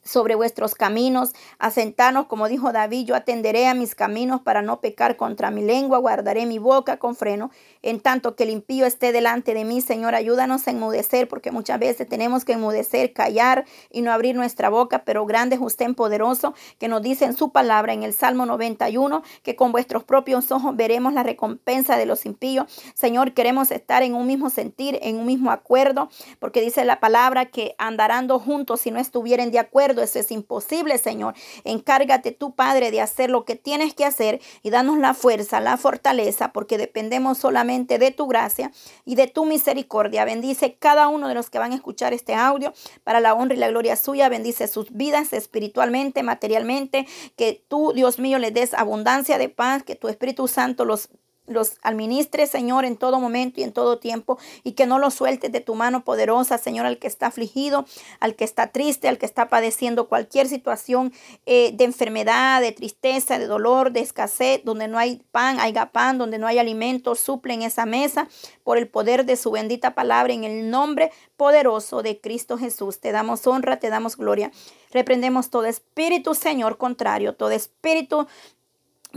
sobre 0.07 0.35
vuestros 0.35 0.75
caminos, 0.75 1.33
asentanos, 1.59 2.27
como 2.27 2.49
dijo 2.49 2.73
David, 2.73 3.07
yo 3.07 3.15
atenderé 3.15 3.67
a 3.67 3.75
mis 3.75 3.95
caminos 3.95 4.41
para 4.43 4.63
no 4.63 4.81
pecar 4.81 5.17
contra 5.17 5.51
mi 5.51 5.63
lengua, 5.63 5.99
guardaré 5.99 6.47
mi 6.47 6.59
boca 6.59 6.97
con 6.99 7.15
freno, 7.17 7.51
en 7.83 8.01
tanto 8.01 8.37
que 8.37 8.45
el 8.45 8.51
impío 8.51 8.87
esté 8.87 9.13
delante 9.13 9.53
de 9.55 9.65
mí, 9.65 9.81
Señor, 9.81 10.15
ayúdanos 10.15 10.67
a 10.67 10.71
enmudecer, 10.71 11.29
porque 11.29 11.51
muchas 11.51 11.79
veces 11.79 12.09
tenemos 12.09 12.45
que 12.45 12.53
enmudecer, 12.53 13.13
callar 13.13 13.65
y 13.91 14.03
no 14.03 14.13
abrir 14.13 14.37
nuestra 14.37 14.69
boca, 14.69 15.03
pero 15.05 15.27
grande 15.27 15.57
es 15.57 15.61
usted 15.63 15.85
en 15.87 15.95
poderoso, 15.95 16.55
que 16.79 16.89
nos 16.89 17.03
dice 17.03 17.25
en 17.25 17.35
su 17.37 17.51
palabra, 17.51 17.93
en 17.93 18.03
el 18.03 18.13
Salmo 18.15 18.47
91, 18.47 19.23
que 19.43 19.57
con 19.57 19.73
vuestros 19.73 20.05
propios 20.05 20.51
ojos 20.53 20.77
veremos 20.77 21.13
la 21.13 21.23
recompensa 21.23 21.97
de 21.97 22.07
los 22.07 22.25
impíos. 22.27 22.73
Señor, 22.95 23.33
queremos 23.35 23.71
estar 23.71 24.03
en 24.03 24.15
un 24.15 24.27
mismo 24.27 24.51
sentir, 24.51 24.99
en 25.03 25.17
un 25.17 25.27
mismo 25.27 25.51
acuerdo, 25.51 26.09
porque 26.39 26.61
dice 26.61 26.85
la 26.85 27.01
palabra 27.01 27.47
que 27.47 27.75
andarán 27.79 28.27
dos 28.27 28.43
juntos 28.43 28.81
si 28.81 28.91
no 28.91 28.99
estuvieren 29.01 29.51
de 29.51 29.59
acuerdo, 29.59 29.96
eso 30.03 30.19
es 30.19 30.31
imposible, 30.31 30.99
Señor. 30.99 31.35
Encárgate 31.65 32.33
tú, 32.33 32.55
Padre, 32.55 32.91
de 32.91 33.01
hacer 33.01 33.31
lo 33.31 33.45
que 33.45 33.57
tienes 33.57 33.95
que 33.95 34.05
hacer 34.05 34.41
y 34.63 34.71
danos 34.71 34.99
la 34.99 35.15
fuerza, 35.15 35.61
la 35.61 35.77
fortaleza, 35.77 36.53
porque 36.53 36.79
dependemos 36.79 37.39
solamente 37.39 37.99
de 37.99 38.11
tu 38.11 38.27
gracia 38.27 38.73
y 39.05 39.15
de 39.15 39.27
tu 39.27 39.45
misericordia. 39.45 40.25
Bendice 40.25 40.75
cada 40.75 41.09
uno 41.09 41.29
de 41.29 41.35
los 41.35 41.51
que 41.51 41.59
van 41.59 41.73
a 41.73 41.77
escuchar 41.77 42.13
este 42.13 42.35
audio 42.35 42.73
para 43.05 43.21
la 43.21 43.35
honra 43.35 43.55
y 43.55 43.59
la 43.59 43.69
gloria 43.69 43.97
suya. 43.97 44.29
Bendice 44.29 44.69
sus 44.69 44.93
vidas 44.93 45.33
espiritualmente, 45.33 46.23
materialmente, 46.23 47.07
que 47.37 47.63
tú, 47.69 47.93
Dios 47.95 48.19
mío, 48.19 48.39
les 48.39 48.53
des 48.55 48.75
abundancia 48.75 49.39
de 49.39 49.49
paz, 49.49 49.83
que 49.83 49.95
tu 49.97 50.09
Espíritu 50.09 50.49
Santo 50.49 50.85
los 50.85 51.09
los 51.47 51.77
administres, 51.83 52.51
Señor, 52.51 52.85
en 52.85 52.97
todo 52.97 53.21
momento 53.21 53.61
y 53.61 53.65
en 53.65 53.73
todo 53.73 53.99
tiempo, 53.99 54.39
y 54.65 54.73
que 54.73 54.87
no 54.87 54.99
los 54.99 55.15
sueltes 55.15 55.51
de 55.53 55.61
tu 55.61 55.75
mano 55.75 56.05
poderosa, 56.05 56.59
Señor, 56.59 56.87
al 56.87 56.99
que 56.99 57.07
está 57.07 57.27
afligido, 57.27 57.87
al 58.21 58.35
que 58.35 58.45
está 58.45 58.69
triste, 58.69 59.09
al 59.09 59.19
que 59.19 59.27
está 59.27 59.49
padeciendo 59.49 60.09
cualquier 60.09 60.49
situación 60.49 61.13
eh, 61.47 61.71
de 61.75 61.85
enfermedad, 61.85 62.61
de 62.61 62.73
tristeza, 62.73 63.39
de 63.39 63.47
dolor, 63.47 63.93
de 63.93 64.01
escasez, 64.01 64.63
donde 64.65 64.89
no 64.89 64.99
hay 64.99 65.23
pan, 65.33 65.61
haya 65.61 65.87
pan, 65.93 66.19
donde 66.19 66.39
no 66.39 66.47
hay 66.47 66.59
alimento, 66.59 67.15
en 67.47 67.63
esa 67.63 67.87
mesa 67.87 68.29
por 68.63 68.77
el 68.79 68.89
poder 68.89 69.25
de 69.27 69.37
su 69.37 69.51
bendita 69.51 69.95
palabra, 69.95 70.33
en 70.33 70.45
el 70.45 70.71
nombre 70.71 71.11
poderoso 71.37 72.03
de 72.03 72.21
Cristo 72.21 72.57
Jesús. 72.59 73.01
Te 73.01 73.11
damos 73.13 73.47
honra, 73.47 73.79
te 73.79 73.89
damos 73.91 74.17
gloria. 74.17 74.51
Reprendemos 74.91 75.51
todo 75.51 75.65
espíritu, 75.67 76.35
Señor, 76.35 76.77
contrario, 76.79 77.35
todo 77.35 77.51
espíritu 77.51 78.27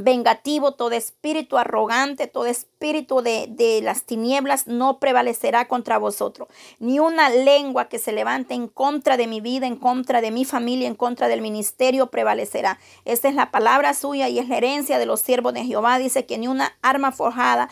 vengativo, 0.03 0.73
todo 0.73 0.91
espíritu 0.91 1.57
arrogante, 1.57 2.27
todo 2.27 2.45
espíritu 2.45 3.21
de, 3.21 3.47
de, 3.49 3.81
las 3.81 4.03
tinieblas 4.03 4.67
no 4.67 4.99
prevalecerá 4.99 5.67
contra 5.67 5.97
vosotros. 5.97 6.47
Ni 6.79 6.99
una 6.99 7.29
lengua 7.29 7.87
que 7.89 7.99
se 7.99 8.11
levante 8.11 8.53
en 8.53 8.67
contra 8.67 9.17
de 9.17 9.27
mi 9.27 9.41
vida, 9.41 9.67
en 9.67 9.75
contra 9.75 10.21
de 10.21 10.31
mi 10.31 10.45
familia, 10.45 10.87
en 10.87 10.95
contra 10.95 11.27
del 11.27 11.41
ministerio 11.41 12.07
prevalecerá. 12.07 12.79
Esta 13.05 13.29
es 13.29 13.35
la 13.35 13.51
palabra 13.51 13.93
suya 13.93 14.29
y 14.29 14.39
es 14.39 14.47
la 14.49 14.57
herencia 14.57 14.97
de 14.97 15.05
los 15.05 15.21
siervos 15.21 15.53
de 15.53 15.65
Jehová. 15.65 15.99
Dice 15.99 16.25
que 16.25 16.37
ni 16.37 16.47
una 16.47 16.73
arma 16.81 17.11
forjada 17.11 17.69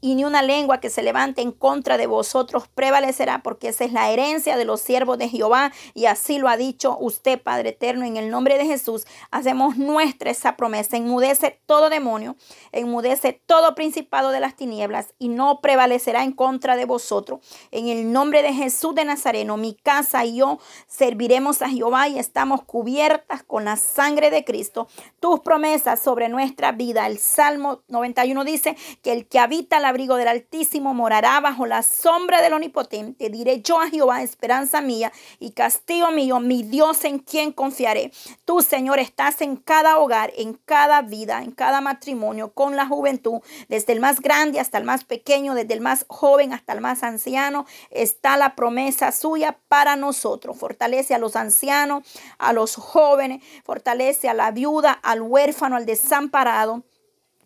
y 0.00 0.14
ni 0.14 0.24
una 0.24 0.42
lengua 0.42 0.80
que 0.80 0.90
se 0.90 1.02
levante 1.02 1.40
en 1.42 1.52
contra 1.52 1.96
de 1.96 2.06
vosotros 2.06 2.68
prevalecerá, 2.74 3.42
porque 3.42 3.68
esa 3.68 3.84
es 3.84 3.92
la 3.92 4.10
herencia 4.10 4.56
de 4.56 4.64
los 4.64 4.80
siervos 4.80 5.18
de 5.18 5.28
Jehová, 5.28 5.72
y 5.94 6.06
así 6.06 6.38
lo 6.38 6.48
ha 6.48 6.56
dicho 6.56 6.96
usted, 7.00 7.40
Padre 7.40 7.70
Eterno, 7.70 8.04
en 8.04 8.16
el 8.16 8.30
nombre 8.30 8.58
de 8.58 8.66
Jesús, 8.66 9.06
hacemos 9.30 9.76
nuestra 9.76 10.30
esa 10.30 10.56
promesa, 10.56 10.96
enmudece 10.96 11.60
todo 11.66 11.90
demonio, 11.90 12.36
enmudece 12.72 13.32
todo 13.46 13.74
principado 13.74 14.30
de 14.30 14.40
las 14.40 14.56
tinieblas, 14.56 15.14
y 15.18 15.28
no 15.28 15.60
prevalecerá 15.60 16.22
en 16.22 16.32
contra 16.32 16.76
de 16.76 16.84
vosotros. 16.84 17.40
En 17.70 17.88
el 17.88 18.12
nombre 18.12 18.42
de 18.42 18.52
Jesús 18.52 18.94
de 18.94 19.04
Nazareno, 19.04 19.56
mi 19.56 19.74
casa 19.74 20.24
y 20.24 20.36
yo 20.36 20.58
serviremos 20.86 21.62
a 21.62 21.68
Jehová 21.68 22.08
y 22.08 22.18
estamos 22.18 22.62
cubiertas 22.64 23.42
con 23.42 23.64
la 23.64 23.76
sangre 23.76 24.30
de 24.30 24.44
Cristo. 24.44 24.88
Tus 25.20 25.40
promesas 25.40 26.00
sobre 26.00 26.28
nuestra 26.28 26.72
vida. 26.72 27.06
El 27.06 27.18
Salmo 27.18 27.82
91 27.88 28.44
dice 28.44 28.76
que 29.02 29.12
el 29.12 29.26
que 29.26 29.38
habita 29.38 29.80
la 29.80 29.85
abrigo 29.86 30.16
del 30.16 30.28
Altísimo, 30.28 30.92
morará 30.94 31.40
bajo 31.40 31.64
la 31.66 31.82
sombra 31.82 32.42
del 32.42 32.52
Omnipotente. 32.52 33.30
Diré 33.30 33.62
yo 33.62 33.80
a 33.80 33.88
Jehová, 33.88 34.22
esperanza 34.22 34.80
mía 34.82 35.12
y 35.40 35.52
castigo 35.52 36.10
mío, 36.10 36.40
mi 36.40 36.62
Dios 36.62 37.04
en 37.04 37.18
quien 37.18 37.52
confiaré. 37.52 38.12
Tú, 38.44 38.60
Señor, 38.60 38.98
estás 38.98 39.40
en 39.40 39.56
cada 39.56 39.98
hogar, 39.98 40.32
en 40.36 40.54
cada 40.54 41.02
vida, 41.02 41.42
en 41.42 41.52
cada 41.52 41.80
matrimonio, 41.80 42.52
con 42.52 42.76
la 42.76 42.86
juventud, 42.86 43.40
desde 43.68 43.92
el 43.92 44.00
más 44.00 44.20
grande 44.20 44.60
hasta 44.60 44.78
el 44.78 44.84
más 44.84 45.04
pequeño, 45.04 45.54
desde 45.54 45.74
el 45.74 45.80
más 45.80 46.04
joven 46.08 46.52
hasta 46.52 46.72
el 46.74 46.80
más 46.80 47.02
anciano, 47.02 47.66
está 47.90 48.36
la 48.36 48.54
promesa 48.54 49.12
suya 49.12 49.58
para 49.68 49.96
nosotros. 49.96 50.56
Fortalece 50.58 51.14
a 51.14 51.18
los 51.18 51.36
ancianos, 51.36 52.04
a 52.38 52.52
los 52.52 52.74
jóvenes, 52.76 53.42
fortalece 53.64 54.28
a 54.28 54.34
la 54.34 54.50
viuda, 54.50 54.92
al 54.92 55.22
huérfano, 55.22 55.76
al 55.76 55.86
desamparado 55.86 56.82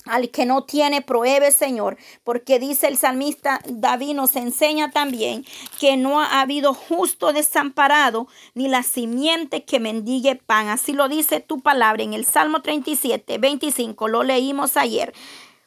al 0.06 0.30
que 0.30 0.46
no 0.46 0.64
tiene, 0.64 1.02
pruebe, 1.02 1.50
Señor, 1.50 1.96
porque 2.24 2.58
dice 2.58 2.88
el 2.88 2.96
salmista 2.96 3.60
David 3.68 4.14
nos 4.14 4.36
enseña 4.36 4.90
también 4.90 5.44
que 5.78 5.96
no 5.96 6.20
ha 6.20 6.40
habido 6.40 6.74
justo 6.74 7.32
desamparado 7.32 8.28
ni 8.54 8.68
la 8.68 8.82
simiente 8.82 9.64
que 9.64 9.80
mendigue 9.80 10.36
pan. 10.36 10.68
Así 10.68 10.92
lo 10.92 11.08
dice 11.08 11.40
tu 11.40 11.60
palabra 11.60 12.02
en 12.02 12.14
el 12.14 12.24
Salmo 12.24 12.62
37, 12.62 13.38
25, 13.38 14.08
lo 14.08 14.22
leímos 14.22 14.76
ayer. 14.76 15.12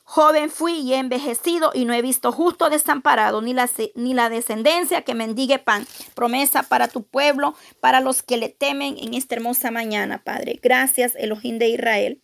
Joven 0.05 0.49
fui 0.51 0.73
y 0.73 0.93
he 0.93 0.97
envejecido 0.97 1.71
y 1.73 1.85
no 1.85 1.93
he 1.93 2.01
visto 2.01 2.31
justo 2.31 2.69
desamparado 2.69 3.41
ni 3.41 3.53
la, 3.53 3.67
ni 3.95 4.13
la 4.13 4.29
descendencia 4.29 5.01
que 5.03 5.15
mendigue 5.15 5.57
pan. 5.59 5.87
Promesa 6.13 6.61
para 6.63 6.87
tu 6.87 7.01
pueblo, 7.03 7.55
para 7.79 7.99
los 8.01 8.21
que 8.21 8.37
le 8.37 8.49
temen 8.49 8.97
en 8.99 9.13
esta 9.15 9.35
hermosa 9.35 9.71
mañana, 9.71 10.21
Padre. 10.23 10.59
Gracias, 10.61 11.15
Elohim 11.15 11.57
de 11.57 11.69
Israel. 11.69 12.22